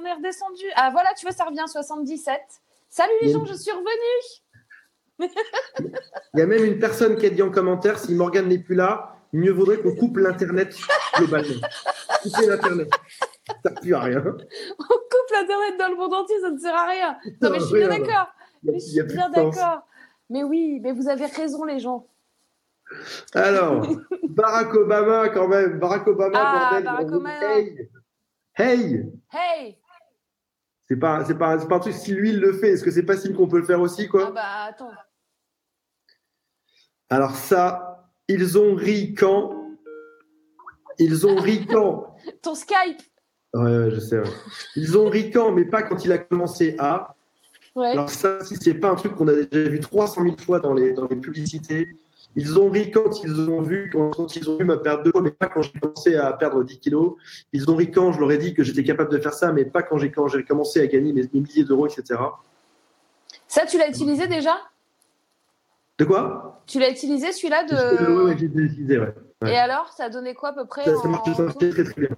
on, 0.00 0.04
est 0.04 0.12
redescendu. 0.12 0.64
Ah, 0.76 0.90
voilà, 0.92 1.10
tu 1.18 1.24
vois, 1.24 1.34
ça 1.34 1.44
revient 1.44 1.60
à 1.60 1.66
77. 1.66 2.38
Salut 2.90 3.12
les 3.22 3.32
gens, 3.32 3.44
je 3.46 3.54
suis 3.54 3.70
revenu. 3.70 5.30
Il 6.34 6.40
y 6.40 6.42
a 6.42 6.46
même 6.46 6.64
une 6.64 6.78
personne 6.78 7.16
qui 7.16 7.26
a 7.26 7.30
dit 7.30 7.42
en 7.42 7.50
commentaire 7.50 7.98
si 7.98 8.14
Morgan 8.14 8.46
n'est 8.48 8.58
plus 8.58 8.74
là, 8.74 9.16
mieux 9.32 9.52
vaudrait 9.52 9.78
qu'on 9.78 9.94
coupe 9.94 10.18
l'Internet 10.18 10.76
globalement. 11.16 11.66
Couper 12.22 12.46
l'Internet. 12.46 12.90
Ça 13.46 13.54
ne 13.54 13.62
sert 13.62 13.80
plus 13.80 13.94
à 13.94 14.00
rien. 14.00 14.22
On 14.26 14.84
coupe 14.84 15.30
l'Internet 15.32 15.78
dans 15.78 15.88
le 15.88 15.96
monde 15.96 16.14
entier, 16.14 16.36
ça 16.40 16.50
ne 16.50 16.58
sert 16.58 16.74
à 16.74 16.86
rien. 16.86 17.16
Non, 17.40 17.50
mais 17.50 17.60
je 17.60 17.64
suis 17.64 17.78
bien 17.78 17.88
d'accord. 17.88 18.26
Je 18.64 18.78
suis 18.78 19.02
bien 19.02 19.30
d'accord. 19.30 19.86
Mais 20.28 20.44
oui, 20.44 20.80
mais 20.80 20.92
vous 20.92 21.08
avez 21.08 21.26
raison, 21.26 21.64
les 21.64 21.80
gens. 21.80 22.06
Alors, 23.34 23.86
Barack 24.28 24.74
Obama, 24.74 25.28
quand 25.30 25.48
même. 25.48 25.78
Barack 25.78 26.06
Obama, 26.06 26.38
ah, 26.40 26.80
Barack 26.80 27.06
Obama. 27.06 27.54
Hey! 27.54 27.90
Hey! 28.54 29.12
Hey! 29.32 29.78
C'est 30.88 30.96
pas, 30.96 31.24
c'est 31.24 31.38
pas, 31.38 31.56
pas 31.56 31.76
un 31.76 31.78
truc, 31.78 31.94
si 31.94 32.12
lui 32.12 32.30
il 32.30 32.40
le 32.40 32.52
fait, 32.52 32.70
est-ce 32.70 32.82
que 32.82 32.90
c'est 32.90 33.04
pas 33.04 33.16
signe 33.16 33.34
qu'on 33.34 33.46
peut 33.46 33.58
le 33.58 33.64
faire 33.64 33.80
aussi, 33.80 34.08
quoi? 34.08 34.26
Ah 34.28 34.30
bah, 34.32 34.64
attends. 34.68 34.90
Alors, 37.08 37.34
ça, 37.36 38.10
ils 38.26 38.58
ont 38.58 38.74
ri 38.74 39.14
quand? 39.14 39.56
Ils 40.98 41.26
ont 41.26 41.36
ri 41.36 41.66
quand? 41.70 42.16
Ton 42.42 42.54
Skype! 42.54 43.02
Ouais, 43.54 43.90
je 43.90 43.98
sais. 43.98 44.20
Ils 44.76 44.96
ont 44.98 45.08
ri 45.08 45.30
quand, 45.30 45.52
mais 45.52 45.64
pas 45.64 45.82
quand 45.82 46.04
il 46.04 46.12
a 46.12 46.18
commencé 46.18 46.76
à. 46.78 47.16
Ouais. 47.76 47.88
Alors, 47.88 48.10
ça, 48.10 48.44
si 48.44 48.56
c'est 48.56 48.74
pas 48.74 48.90
un 48.90 48.94
truc 48.94 49.14
qu'on 49.14 49.28
a 49.28 49.32
déjà 49.32 49.68
vu 49.68 49.80
300 49.80 50.22
000 50.22 50.36
fois 50.38 50.60
dans 50.60 50.74
les, 50.74 50.92
dans 50.92 51.06
les 51.08 51.16
publicités, 51.16 51.88
ils 52.36 52.58
ont 52.58 52.70
ri 52.70 52.90
quand 52.90 53.24
ils 53.24 53.50
ont 53.50 53.60
vu, 53.60 53.90
quand 53.90 54.36
ils 54.36 54.48
ont 54.50 54.56
vu 54.56 54.64
ma 54.64 54.76
perte 54.76 55.04
de 55.04 55.10
poids, 55.10 55.20
mais 55.20 55.30
pas 55.30 55.48
quand 55.48 55.62
j'ai 55.62 55.72
commencé 55.78 56.16
à 56.16 56.32
perdre 56.32 56.62
10 56.62 56.78
kilos. 56.78 57.14
Ils 57.52 57.70
ont 57.70 57.76
ri 57.76 57.90
quand 57.90 58.12
je 58.12 58.20
leur 58.20 58.30
ai 58.30 58.38
dit 58.38 58.54
que 58.54 58.62
j'étais 58.62 58.84
capable 58.84 59.10
de 59.10 59.18
faire 59.18 59.34
ça, 59.34 59.52
mais 59.52 59.64
pas 59.64 59.82
quand 59.82 59.98
j'ai 59.98 60.10
quand 60.10 60.28
j'ai 60.28 60.44
commencé 60.44 60.80
à 60.80 60.86
gagner 60.86 61.12
mes, 61.12 61.28
milliers 61.32 61.64
d'euros, 61.64 61.86
etc. 61.86 62.20
Ça, 63.48 63.66
tu 63.66 63.78
l'as 63.78 63.88
utilisé 63.88 64.28
déjà? 64.28 64.56
De 65.98 66.04
quoi? 66.04 66.62
Tu 66.66 66.78
l'as 66.78 66.90
utilisé 66.90 67.32
celui-là 67.32 67.64
de. 67.64 68.26
Oui, 68.26 68.36
j'ai 68.38 68.46
utilisé, 68.46 68.98
ouais. 68.98 69.14
Et 69.46 69.56
alors, 69.56 69.92
ça 69.92 70.04
a 70.04 70.10
donné 70.10 70.34
quoi 70.34 70.50
à 70.50 70.52
peu 70.52 70.66
près 70.66 70.84
Ça, 70.84 70.96
ça 70.96 71.08
marche 71.08 71.30
très, 71.32 71.70
très, 71.70 71.84
très 71.84 72.00
bien. 72.00 72.10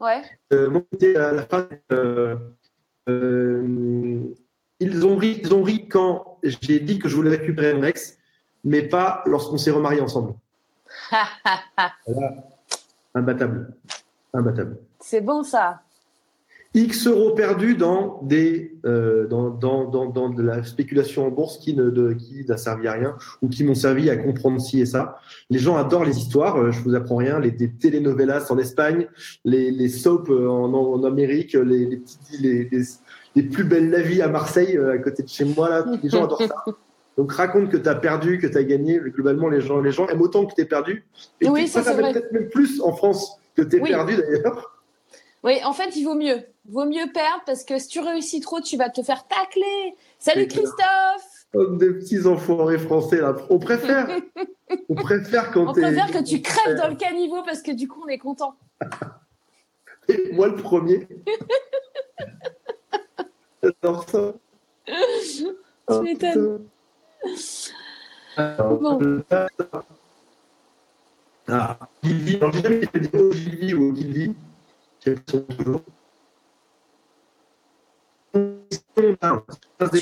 Ouais. 0.00 0.22
Euh, 0.52 0.70
moi, 0.70 0.82
à 1.02 1.32
la 1.32 1.42
fin. 1.42 1.68
Euh, 1.92 2.36
euh, 3.08 4.34
ils 4.80 5.04
ont 5.04 5.16
ri, 5.16 5.40
ils 5.42 5.54
ont 5.54 5.62
ri 5.62 5.88
quand 5.88 6.38
j'ai 6.42 6.80
dit 6.80 6.98
que 6.98 7.08
je 7.08 7.16
voulais 7.16 7.30
récupérer 7.30 7.74
mon 7.74 7.84
ex 7.84 8.18
mais 8.64 8.82
pas 8.82 9.22
lorsqu'on 9.26 9.58
s'est 9.58 9.70
remarié 9.70 10.00
ensemble. 10.00 10.34
voilà. 12.06 12.34
Imbattable. 13.14 13.74
Imbattable. 14.32 14.78
C'est 15.00 15.20
bon 15.20 15.42
ça. 15.42 15.80
X 16.74 17.06
euros 17.06 17.30
perdus 17.30 17.74
dans, 17.74 18.20
des, 18.22 18.78
euh, 18.84 19.26
dans, 19.26 19.48
dans, 19.50 19.88
dans, 19.88 20.06
dans, 20.06 20.28
de 20.28 20.42
la 20.42 20.62
spéculation 20.62 21.26
en 21.26 21.30
bourse 21.30 21.58
qui 21.58 21.74
ne 21.74 21.88
de, 21.88 22.12
qui 22.12 22.44
n'a 22.46 22.58
servi 22.58 22.86
à 22.88 22.92
rien 22.92 23.16
ou 23.40 23.48
qui 23.48 23.64
m'ont 23.64 23.74
servi 23.74 24.10
à 24.10 24.16
comprendre 24.16 24.60
ci 24.60 24.80
et 24.80 24.86
ça. 24.86 25.18
Les 25.48 25.58
gens 25.58 25.76
adorent 25.76 26.04
les 26.04 26.18
histoires, 26.18 26.58
euh, 26.58 26.70
je 26.70 26.80
vous 26.82 26.94
apprends 26.94 27.16
rien, 27.16 27.40
les, 27.40 27.50
des 27.50 27.70
telenovelas 27.70 28.50
en 28.50 28.58
Espagne, 28.58 29.08
les, 29.44 29.70
les 29.70 29.88
soaps 29.88 30.28
euh, 30.30 30.46
en, 30.46 30.72
en 30.72 31.04
Amérique, 31.04 31.54
les, 31.54 31.86
les, 31.86 32.02
les, 32.40 32.82
les, 33.34 33.42
plus 33.42 33.64
belles 33.64 33.90
la 33.90 34.02
vie 34.02 34.20
à 34.20 34.28
Marseille, 34.28 34.78
à 34.78 34.98
côté 34.98 35.22
de 35.22 35.28
chez 35.28 35.46
moi, 35.46 35.70
là, 35.70 35.86
les 36.02 36.10
gens 36.10 36.24
adorent 36.24 36.42
ça. 36.42 36.64
Donc 37.16 37.32
raconte 37.32 37.70
que 37.70 37.76
tu 37.76 37.88
as 37.88 37.96
perdu, 37.96 38.38
que 38.38 38.46
tu 38.46 38.56
as 38.56 38.62
gagné. 38.62 39.00
Globalement, 39.00 39.48
les 39.48 39.60
gens, 39.60 39.80
les 39.80 39.90
gens 39.90 40.06
aiment 40.06 40.20
autant 40.22 40.46
que 40.46 40.54
tu 40.54 40.60
es 40.60 40.64
perdu. 40.64 41.04
Et 41.40 41.48
oui, 41.48 41.66
ça, 41.66 41.82
ça, 41.82 41.92
c'est 41.92 42.00
peut-être 42.00 42.30
même 42.30 42.48
plus 42.48 42.80
en 42.80 42.92
France 42.92 43.40
que 43.56 43.62
tu 43.62 43.76
es 43.76 43.80
perdu 43.80 44.16
d'ailleurs. 44.16 44.77
Oui, 45.44 45.60
en 45.64 45.72
fait, 45.72 45.96
il 45.96 46.04
vaut 46.04 46.14
mieux. 46.14 46.42
Vaut 46.68 46.84
mieux 46.84 47.10
perdre 47.12 47.42
parce 47.46 47.64
que 47.64 47.78
si 47.78 47.88
tu 47.88 48.00
réussis 48.00 48.40
trop, 48.40 48.60
tu 48.60 48.76
vas 48.76 48.90
te 48.90 49.02
faire 49.02 49.26
tacler. 49.26 49.96
Salut 50.18 50.48
Christophe 50.48 51.46
Comme 51.52 51.78
des 51.78 51.94
petits 51.94 52.26
enfoirés 52.26 52.78
français, 52.78 53.20
là. 53.20 53.34
On 53.48 53.58
préfère. 53.58 54.08
on 54.88 54.94
préfère 54.94 55.50
quand 55.52 55.68
On 55.68 55.72
préfère 55.72 56.10
que 56.10 56.22
tu 56.22 56.42
crèves 56.42 56.76
dans 56.76 56.88
le 56.88 56.96
caniveau 56.96 57.42
parce 57.44 57.62
que 57.62 57.72
du 57.72 57.88
coup, 57.88 58.02
on 58.04 58.08
est 58.08 58.18
content. 58.18 58.54
Et 60.08 60.32
moi, 60.32 60.48
le 60.48 60.56
premier. 60.56 61.06
J'adore 63.62 64.08
ça. 64.08 64.34
Tu 64.86 66.02
m'étonnes. 66.02 66.64
Bon. 68.36 69.22
Ah, 71.50 71.78
Gilly. 72.02 72.36
Alors, 72.36 72.52
j'ai 72.52 72.62
jamais 72.62 72.86
dit 72.94 73.10
Gilly 73.32 73.74
ou 73.74 73.96
Gilly. 73.96 74.34
Tu 75.00 75.14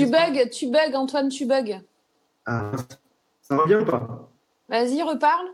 bugs, 0.07 0.49
tu 0.51 0.71
bugs, 0.71 0.95
Antoine, 0.95 1.29
tu 1.29 1.47
bugs. 1.47 1.81
Ah, 2.47 2.73
ça 3.43 3.57
va 3.57 3.67
bien 3.67 3.81
ou 3.83 3.85
pas? 3.85 4.29
Vas-y, 4.69 5.03
reparle. 5.03 5.49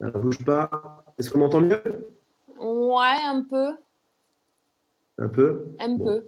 Ça 0.00 0.10
bouge 0.10 0.42
pas. 0.44 0.70
Est-ce 1.18 1.30
qu'on 1.30 1.38
m'entend 1.40 1.60
mieux? 1.60 1.82
Ouais, 2.58 3.18
un 3.26 3.42
peu. 3.48 3.72
Un 5.18 5.28
peu? 5.28 5.66
Un 5.78 5.88
Bon. 5.96 6.04
peu. 6.04 6.26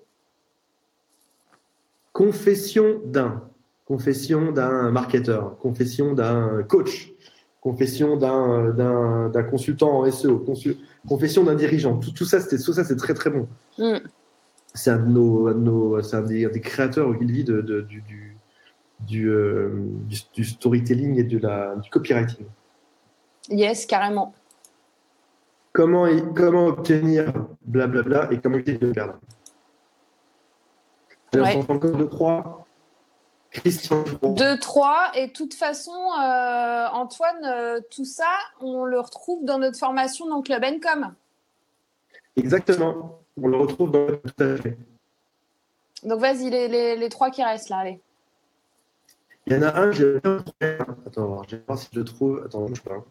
Confession 2.13 3.01
d'un. 3.07 3.49
Confession 3.87 4.53
d'un 4.53 4.91
marketeur. 4.91 5.57
Confession 5.59 6.13
d'un 6.15 6.63
coach. 6.65 7.13
Confession 7.61 8.17
d'un, 8.17 9.31
consultant 9.51 9.99
en 10.01 10.05
SEO. 10.11 10.39
consul- 10.41 10.77
confession 11.09 11.45
d'un 11.45 11.55
dirigeant. 11.55 11.99
Tout, 11.99 12.13
tout 12.13 12.25
ça, 12.25 12.41
c'était, 12.41 12.59
tout 12.63 12.73
ça, 12.73 12.85
c'est 12.85 12.97
très 12.97 13.15
très 13.15 13.31
bon. 13.31 13.49
Mm. 13.79 13.99
C'est 14.75 14.91
un 14.91 14.99
de 14.99 15.09
nos, 15.09 15.49
un 15.49 15.55
de 15.55 15.59
nos- 15.59 16.03
c'est 16.03 16.17
un 16.17 16.23
des, 16.23 16.47
des 16.49 16.61
créateurs 16.61 17.09
au 17.09 17.15
Gilvy 17.15 17.45
de, 17.45 17.61
de- 17.61 17.81
du, 17.83 18.01
du, 18.03 18.37
du, 19.01 19.29
euh, 19.29 19.71
du, 20.07 20.19
du 20.33 20.45
storytelling 20.45 21.19
et 21.19 21.25
de 21.25 21.39
la, 21.39 21.77
du 21.77 21.91
copywriting. 21.91 22.47
Yes, 23.51 23.87
carrément. 23.87 24.33
Comment, 25.73 26.07
comment 26.35 26.67
obtenir 26.67 27.33
blablabla 27.65 28.33
et 28.33 28.39
comment 28.41 28.57
éviter 28.57 28.79
de 28.79 28.87
le 28.87 28.93
perdre? 28.93 29.19
Alors, 31.33 31.47
Ouais. 31.47 31.57
encore 31.69 31.97
deux, 31.97 32.09
trois. 32.09 32.67
Christian 33.53 34.03
Dupont. 34.03 34.33
2, 34.33 34.59
3. 34.59 35.13
Et 35.15 35.27
de 35.29 35.33
toute 35.33 35.55
façon, 35.55 35.93
euh, 35.93 36.87
Antoine, 36.93 37.45
euh, 37.45 37.81
tout 37.91 38.05
ça, 38.05 38.31
on 38.61 38.85
le 38.85 38.99
retrouve 38.99 39.45
dans 39.45 39.59
notre 39.59 39.79
formation 39.79 40.27
dans 40.29 40.43
Club 40.43 40.65
Encom. 40.65 41.15
Exactement. 42.37 43.21
On 43.41 43.49
le 43.49 43.57
retrouve 43.57 43.91
dans 43.91 44.07
tout 44.07 44.43
à 44.43 44.57
fait. 44.57 44.79
Donc 46.03 46.21
vas-y, 46.21 46.51
les, 46.51 46.69
les, 46.69 46.97
les 46.97 47.09
trois 47.09 47.31
qui 47.31 47.45
restent 47.45 47.69
là, 47.69 47.79
allez. 47.79 48.01
Il 49.47 49.53
y 49.55 49.57
en 49.57 49.63
a 49.63 49.79
un, 49.79 49.91
j'ai. 49.91 50.17
Attends, 51.07 51.43
je 51.49 51.57
vais 51.57 51.63
voir 51.67 51.79
si 51.79 51.89
je 51.93 51.99
le 51.99 52.05
trouve. 52.05 52.43
Attends, 52.47 52.67
bouge 52.67 52.83
pas. 52.83 53.05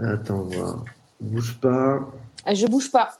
Attends, 0.00 0.42
voir. 0.42 0.84
Bouge 1.20 1.60
pas. 1.60 2.00
Ah, 2.44 2.54
Je 2.54 2.66
bouge 2.66 2.90
pas. 2.90 3.16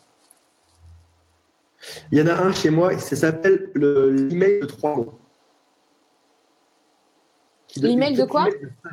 Il 2.13 2.19
y 2.19 2.23
en 2.23 2.27
a 2.27 2.35
un 2.35 2.53
chez 2.53 2.71
moi, 2.71 2.97
ça 2.99 3.17
s'appelle 3.17 3.71
le- 3.75 4.11
l'email 4.11 4.61
de 4.61 4.67
trois 4.67 4.97
mots. 4.97 5.19
L'email 7.77 8.15
de 8.17 8.25
quoi 8.25 8.45
cinq 8.45 8.93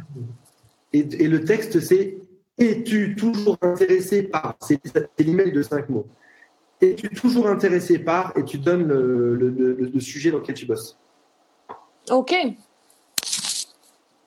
et, 0.92 1.00
et 1.24 1.28
le 1.28 1.44
texte, 1.44 1.80
c'est 1.80 2.18
Es-tu 2.60 3.16
toujours 3.16 3.58
intéressé 3.64 4.24
par 4.24 4.56
C'est 4.62 4.80
l'email 5.18 5.52
de 5.52 5.64
cinq 5.64 5.90
mots. 5.90 6.06
Es-tu 6.82 7.10
toujours 7.10 7.48
intéressé 7.48 7.98
par 7.98 8.32
Et 8.38 8.44
tu 8.44 8.60
donnes 8.60 8.88
le, 8.88 9.36
le- 9.36 9.50
le- 9.50 9.74
le 9.92 10.00
sujet 10.00 10.30
dans 10.30 10.38
lequel 10.40 10.54
tu 10.56 10.66
bosses. 10.68 10.98
Ok. 12.12 12.36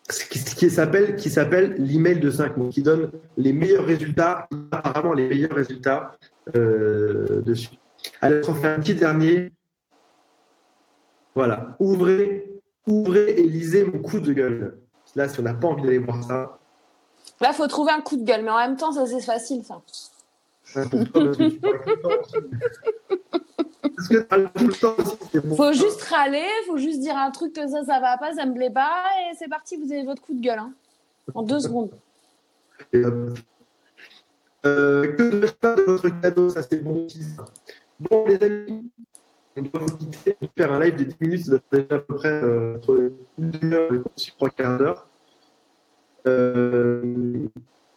Ce 0.08 0.24
qui, 0.24 0.38
qui 0.42 0.70
s'appelle 0.70 1.16
qui 1.16 1.30
s'appelle 1.30 1.74
l'email 1.78 2.18
de 2.20 2.30
5 2.30 2.56
mots, 2.56 2.68
qui 2.68 2.80
donne 2.82 3.10
les 3.36 3.52
meilleurs 3.52 3.84
résultats, 3.84 4.48
apparemment 4.70 5.12
les 5.14 5.28
meilleurs 5.28 5.52
résultats 5.54 6.16
euh, 6.56 7.42
dessus. 7.42 7.70
Allez, 8.20 8.40
on 8.48 8.54
fait 8.54 8.68
un 8.68 8.80
petit 8.80 8.94
dernier. 8.94 9.52
Voilà. 11.34 11.76
Ouvrez, 11.78 12.50
ouvrez 12.86 13.30
et 13.32 13.42
lisez 13.46 13.84
mon 13.84 13.98
coup 14.00 14.20
de 14.20 14.32
gueule. 14.32 14.78
Là, 15.14 15.28
si 15.28 15.38
on 15.40 15.42
n'a 15.42 15.54
pas 15.54 15.68
envie 15.68 15.82
d'aller 15.82 15.98
voir 15.98 16.22
ça, 16.24 16.58
Là, 17.40 17.52
faut 17.52 17.66
trouver 17.66 17.92
un 17.92 18.00
coup 18.00 18.16
de 18.16 18.24
gueule, 18.24 18.42
mais 18.44 18.50
en 18.50 18.56
même 18.58 18.76
temps, 18.76 18.92
ça 18.92 19.04
c'est 19.06 19.20
facile, 19.20 19.62
ça. 19.64 19.82
pour 20.88 21.04
toi, 21.10 21.30
tu. 21.36 21.60
Parce 23.96 24.08
que 24.08 24.48
tout 24.58 24.66
le 24.66 24.72
temps 24.74 24.94
aussi, 24.98 25.40
bon. 25.46 25.56
Faut 25.56 25.72
juste 25.72 26.02
râler, 26.02 26.46
faut 26.66 26.78
juste 26.78 27.00
dire 27.00 27.16
un 27.16 27.30
truc 27.30 27.52
que 27.52 27.66
ça, 27.68 27.84
ça 27.84 28.00
va 28.00 28.16
pas, 28.16 28.32
ça 28.34 28.46
me 28.46 28.54
plaît 28.54 28.70
pas, 28.70 29.04
et 29.30 29.34
c'est 29.36 29.48
parti, 29.48 29.76
vous 29.76 29.92
avez 29.92 30.04
votre 30.04 30.22
coup 30.22 30.34
de 30.34 30.40
gueule. 30.40 30.58
hein. 30.58 30.72
En 31.34 31.42
deux 31.42 31.60
secondes. 31.60 31.90
Et. 32.92 33.02
Euh, 34.64 35.12
que 35.16 35.46
faire 35.60 35.76
de 35.76 35.82
votre 35.82 36.08
cadeau 36.20 36.48
Ça, 36.50 36.62
c'est 36.62 36.82
bon 36.82 37.06
aussi. 37.06 37.22
ça. 37.22 37.44
Bon, 37.98 38.26
les 38.26 38.42
amis, 38.42 38.90
on 39.56 39.62
doit 39.62 39.80
vous 39.80 39.96
quitter. 39.96 40.36
Va 40.40 40.48
faire 40.56 40.72
un 40.72 40.80
live 40.80 40.96
de 40.96 41.04
10 41.04 41.16
minutes, 41.20 41.44
ça 41.46 41.50
doit 41.52 41.60
déjà 41.72 41.94
à 41.94 41.98
peu 41.98 42.14
près 42.14 42.28
euh, 42.28 42.76
entre 42.76 43.12
une 43.38 43.50
demi-heure 43.50 43.94
et 43.94 44.30
trois 44.36 44.50
quarts 44.50 44.78
d'heure. 44.78 45.08
Euh, 46.26 47.46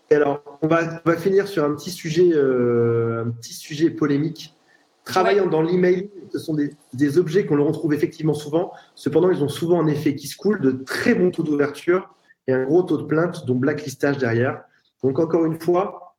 et 0.09 0.15
alors, 0.15 0.41
on 0.61 0.67
va, 0.67 1.01
on 1.05 1.09
va 1.09 1.17
finir 1.17 1.47
sur 1.47 1.65
un 1.65 1.75
petit 1.75 1.91
sujet, 1.91 2.31
euh, 2.33 3.25
un 3.25 3.31
petit 3.31 3.53
sujet 3.53 3.89
polémique. 3.89 4.55
Travaillant 5.03 5.47
dans 5.47 5.61
l'email, 5.61 6.09
ce 6.31 6.39
sont 6.39 6.53
des, 6.53 6.69
des 6.93 7.17
objets 7.17 7.45
qu'on 7.45 7.55
le 7.55 7.63
retrouve 7.63 7.93
effectivement 7.93 8.33
souvent. 8.33 8.71
Cependant, 8.95 9.31
ils 9.31 9.43
ont 9.43 9.49
souvent 9.49 9.81
un 9.81 9.87
effet 9.87 10.15
qui 10.15 10.27
se 10.27 10.37
coule, 10.37 10.61
de 10.61 10.71
très 10.71 11.13
bons 11.13 11.31
taux 11.31 11.43
d'ouverture 11.43 12.13
et 12.47 12.53
un 12.53 12.63
gros 12.63 12.83
taux 12.83 12.97
de 12.97 13.03
plainte, 13.03 13.45
dont 13.45 13.55
blacklistage 13.55 14.17
derrière. 14.17 14.63
Donc, 15.03 15.19
encore 15.19 15.45
une 15.45 15.59
fois, 15.59 16.15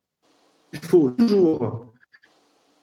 il 0.73 0.81
faut 0.81 1.11
toujours 1.11 1.87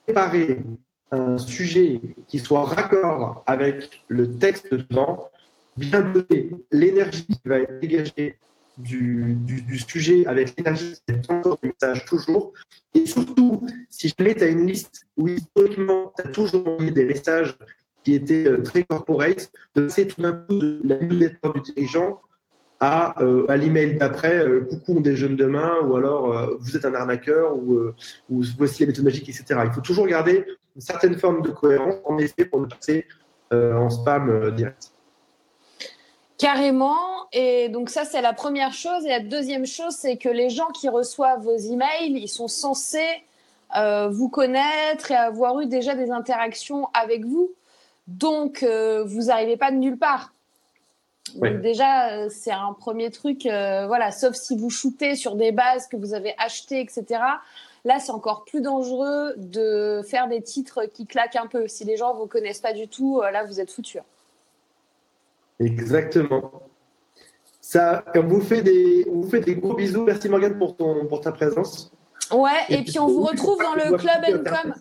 préparer 0.06 0.64
un 1.12 1.38
sujet 1.38 2.01
qui 2.28 2.39
soit 2.39 2.66
raccord 2.66 3.43
avec 3.45 4.03
le 4.08 4.30
texte 4.38 4.72
dedans, 4.72 5.30
bien 5.78 6.01
donner 6.01 6.51
l'énergie 6.72 7.26
qui 7.26 7.39
va 7.45 7.60
être 7.60 7.80
dégagée 7.80 8.38
du, 8.78 9.38
sujet 9.88 10.26
avec 10.28 10.55
l'énergie 10.58 10.95
qui 11.08 11.14
est 11.14 11.32
encore 11.32 11.58
du 11.62 11.70
message 11.70 12.05
toujours. 12.05 12.53
Et 12.93 13.05
surtout, 13.05 13.66
si 13.89 14.14
jamais 14.18 14.36
tu 14.36 14.43
as 14.43 14.47
une 14.47 14.68
liste 14.68 15.08
où 15.18 15.28
historiquement, 15.28 16.14
tu 16.16 16.28
as 16.28 16.32
toujours 16.32 16.68
envoyé 16.68 16.91
des 16.91 17.05
messages 17.05 17.58
qui 18.03 18.14
étaient 18.14 18.47
euh, 18.47 18.62
très 18.62 18.84
corporate, 18.84 19.51
de 19.76 19.84
passer 19.84 20.08
tout 20.08 20.22
d'un 20.22 20.34
coup 20.34 20.58
de 20.60 20.80
la 20.84 20.97
newsletter 20.97 21.49
du 21.55 21.74
dirigeant 21.74 22.22
à, 22.80 23.19
euh, 23.21 23.45
à 23.49 23.57
l'email 23.57 23.97
d'après, 23.97 24.38
euh, 24.38 24.61
coucou, 24.61 24.95
on 24.97 25.01
déjeune 25.01 25.36
demain, 25.36 25.78
ou 25.84 25.95
alors 25.95 26.32
euh, 26.32 26.57
vous 26.59 26.75
êtes 26.75 26.86
un 26.86 26.93
arnaqueur, 26.93 27.55
ou, 27.57 27.73
euh, 27.73 27.95
voici 28.30 28.84
la 28.84 28.88
méthode 28.88 29.05
magique, 29.05 29.28
etc. 29.30 29.61
Il 29.65 29.71
faut 29.71 29.82
toujours 29.82 30.07
garder 30.07 30.45
une 30.75 30.82
certaine 30.82 31.17
forme 31.17 31.41
de 31.41 31.49
cohérence, 31.49 31.95
en 32.05 32.17
effet, 32.19 32.45
pour 32.45 32.61
ne 32.61 32.65
pas 32.67 32.75
passer 32.75 33.07
en 33.51 33.89
spam 33.89 34.51
direct. 34.55 34.91
Carrément. 36.38 36.97
Et 37.32 37.69
donc 37.69 37.89
ça, 37.89 38.03
c'est 38.03 38.21
la 38.21 38.34
première 38.34 38.73
chose. 38.73 39.05
Et 39.05 39.09
la 39.09 39.21
deuxième 39.21 39.65
chose, 39.65 39.95
c'est 39.97 40.17
que 40.17 40.30
les 40.30 40.49
gens 40.49 40.67
qui 40.67 40.89
reçoivent 40.89 41.41
vos 41.41 41.57
emails, 41.57 42.11
ils 42.11 42.28
sont 42.28 42.49
censés 42.49 43.23
vous 44.11 44.30
connaître 44.30 45.11
et 45.11 45.15
avoir 45.15 45.61
eu 45.61 45.65
déjà 45.65 45.95
des 45.95 46.11
interactions 46.11 46.89
avec 46.93 47.25
vous. 47.25 47.53
Donc, 48.07 48.63
vous 48.63 49.23
n'arrivez 49.23 49.55
pas 49.57 49.71
de 49.71 49.78
nulle 49.78 49.97
part. 49.97 50.34
Donc 51.36 51.61
déjà, 51.61 52.11
euh, 52.11 52.30
c'est 52.30 52.51
un 52.51 52.73
premier 52.73 53.11
truc. 53.11 53.45
euh, 53.45 53.86
voilà, 53.88 54.11
sauf 54.11 54.36
si 54.36 54.57
vous 54.57 54.69
shootez 54.69 55.15
sur 55.15 55.36
des 55.36 55.51
bases 55.51 55.88
que 55.88 55.97
vous 55.97 56.13
avez 56.13 56.34
achetées, 56.38 56.80
etc. 56.82 57.05
Là, 57.86 57.99
c'est 57.99 58.11
encore 58.11 58.43
plus 58.45 58.61
dangereux 58.61 59.34
de 59.38 60.01
faire 60.07 60.28
des 60.28 60.41
titres 60.41 60.86
qui 60.86 61.05
claquent 61.05 61.36
un 61.36 61.47
peu. 61.47 61.67
Si 61.67 61.86
les 61.86 61.97
gens 61.97 62.13
ne 62.13 62.19
vous 62.19 62.28
connaissent 62.28 62.61
pas 62.61 62.73
du 62.73 62.88
tout, 62.88 63.21
euh, 63.21 63.32
là, 63.32 63.45
vous 63.45 63.59
êtes 63.59 63.71
foutus. 63.71 64.01
Exactement. 65.59 66.51
Ça, 67.61 68.03
on 68.15 68.21
vous 68.21 68.41
fait 68.41 68.61
des, 68.61 69.05
on 69.11 69.21
vous 69.21 69.30
fait 69.30 69.41
des 69.41 69.55
gros 69.55 69.73
bisous. 69.73 70.03
Merci 70.03 70.30
Morgane 70.30 70.57
pour, 70.57 70.75
ton, 70.75 71.05
pour 71.07 71.21
ta 71.21 71.32
présence. 71.32 71.91
Ouais, 72.32 72.51
Et 72.69 72.73
et, 72.73 72.78
puis, 72.78 72.91
puis 72.91 72.99
on 72.99 73.07
vous 73.07 73.23
retrouve 73.23 73.61
dans 73.61 73.75
le 73.75 73.97
Club 73.97 74.45
Encom. 74.45 74.73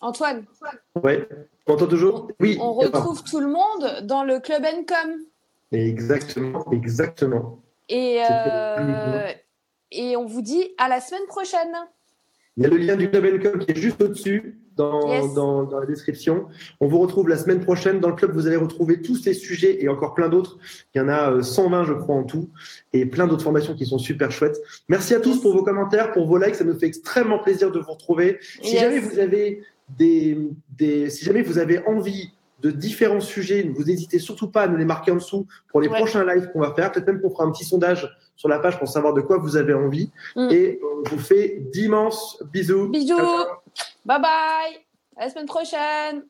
Antoine, 0.00 0.44
Ouais. 1.02 1.28
On 1.66 1.74
entend 1.74 1.86
toujours? 1.86 2.30
Oui. 2.40 2.56
on 2.60 2.72
retrouve 2.72 3.22
tout 3.24 3.40
le 3.40 3.48
monde 3.48 4.04
dans 4.06 4.24
le 4.24 4.40
Club 4.40 4.64
Encom. 4.64 5.16
Exactement, 5.72 6.64
exactement. 6.72 7.60
Et, 7.88 8.22
euh, 8.30 9.32
et 9.92 10.16
on 10.16 10.24
vous 10.26 10.42
dit 10.42 10.72
à 10.78 10.88
la 10.88 11.00
semaine 11.00 11.26
prochaine. 11.28 11.74
Il 12.56 12.62
y 12.62 12.66
a 12.66 12.70
le 12.70 12.76
lien 12.76 12.96
du 12.96 13.10
Club 13.10 13.24
Encom 13.24 13.58
qui 13.60 13.72
est 13.72 13.76
juste 13.76 14.00
au-dessus. 14.02 14.58
dans, 14.76 15.34
dans, 15.34 15.64
dans, 15.64 15.80
la 15.80 15.86
description. 15.86 16.46
On 16.80 16.86
vous 16.86 16.98
retrouve 17.00 17.28
la 17.28 17.36
semaine 17.36 17.60
prochaine. 17.60 17.98
Dans 17.98 18.08
le 18.10 18.14
club, 18.14 18.30
vous 18.32 18.46
allez 18.46 18.56
retrouver 18.56 19.02
tous 19.02 19.16
ces 19.16 19.34
sujets 19.34 19.82
et 19.82 19.88
encore 19.88 20.14
plein 20.14 20.28
d'autres. 20.28 20.56
Il 20.94 20.98
y 20.98 21.00
en 21.00 21.08
a 21.08 21.42
120, 21.42 21.84
je 21.84 21.92
crois, 21.94 22.14
en 22.14 22.22
tout. 22.22 22.48
Et 22.92 23.04
plein 23.04 23.26
d'autres 23.26 23.42
formations 23.42 23.74
qui 23.74 23.86
sont 23.86 23.98
super 23.98 24.30
chouettes. 24.30 24.60
Merci 24.88 25.14
à 25.14 25.20
tous 25.20 25.40
pour 25.40 25.52
vos 25.52 25.64
commentaires, 25.64 26.12
pour 26.12 26.26
vos 26.26 26.38
likes. 26.38 26.54
Ça 26.54 26.62
nous 26.64 26.78
fait 26.78 26.86
extrêmement 26.86 27.40
plaisir 27.40 27.72
de 27.72 27.80
vous 27.80 27.92
retrouver. 27.92 28.38
Si 28.62 28.76
jamais 28.78 29.00
vous 29.00 29.18
avez 29.18 29.64
des, 29.90 30.38
des, 30.76 31.10
si 31.10 31.24
jamais 31.24 31.42
vous 31.42 31.58
avez 31.58 31.84
envie 31.86 32.32
de 32.60 32.70
différents 32.70 33.20
sujets. 33.20 33.62
Ne 33.64 33.72
vous 33.72 33.84
n'hésitez 33.84 34.18
surtout 34.18 34.48
pas 34.48 34.62
à 34.62 34.68
nous 34.68 34.76
les 34.76 34.84
marquer 34.84 35.12
en 35.12 35.16
dessous 35.16 35.46
pour 35.68 35.80
les 35.80 35.88
prochains 35.88 36.24
lives 36.24 36.50
qu'on 36.52 36.60
va 36.60 36.74
faire. 36.74 36.90
Peut-être 36.92 37.06
même 37.06 37.20
qu'on 37.20 37.30
fera 37.30 37.44
un 37.44 37.52
petit 37.52 37.64
sondage 37.64 38.08
sur 38.36 38.48
la 38.48 38.58
page 38.58 38.78
pour 38.78 38.88
savoir 38.88 39.14
de 39.14 39.20
quoi 39.20 39.38
vous 39.38 39.56
avez 39.56 39.74
envie. 39.74 40.10
Mm. 40.36 40.48
Et 40.50 40.80
on 40.82 41.08
vous 41.08 41.18
fait 41.18 41.62
d'immenses 41.72 42.42
bisous. 42.52 42.88
Bisous. 42.88 43.16
Bye 44.04 44.20
bye. 44.20 44.84
À 45.16 45.24
la 45.24 45.30
semaine 45.30 45.46
prochaine. 45.46 46.24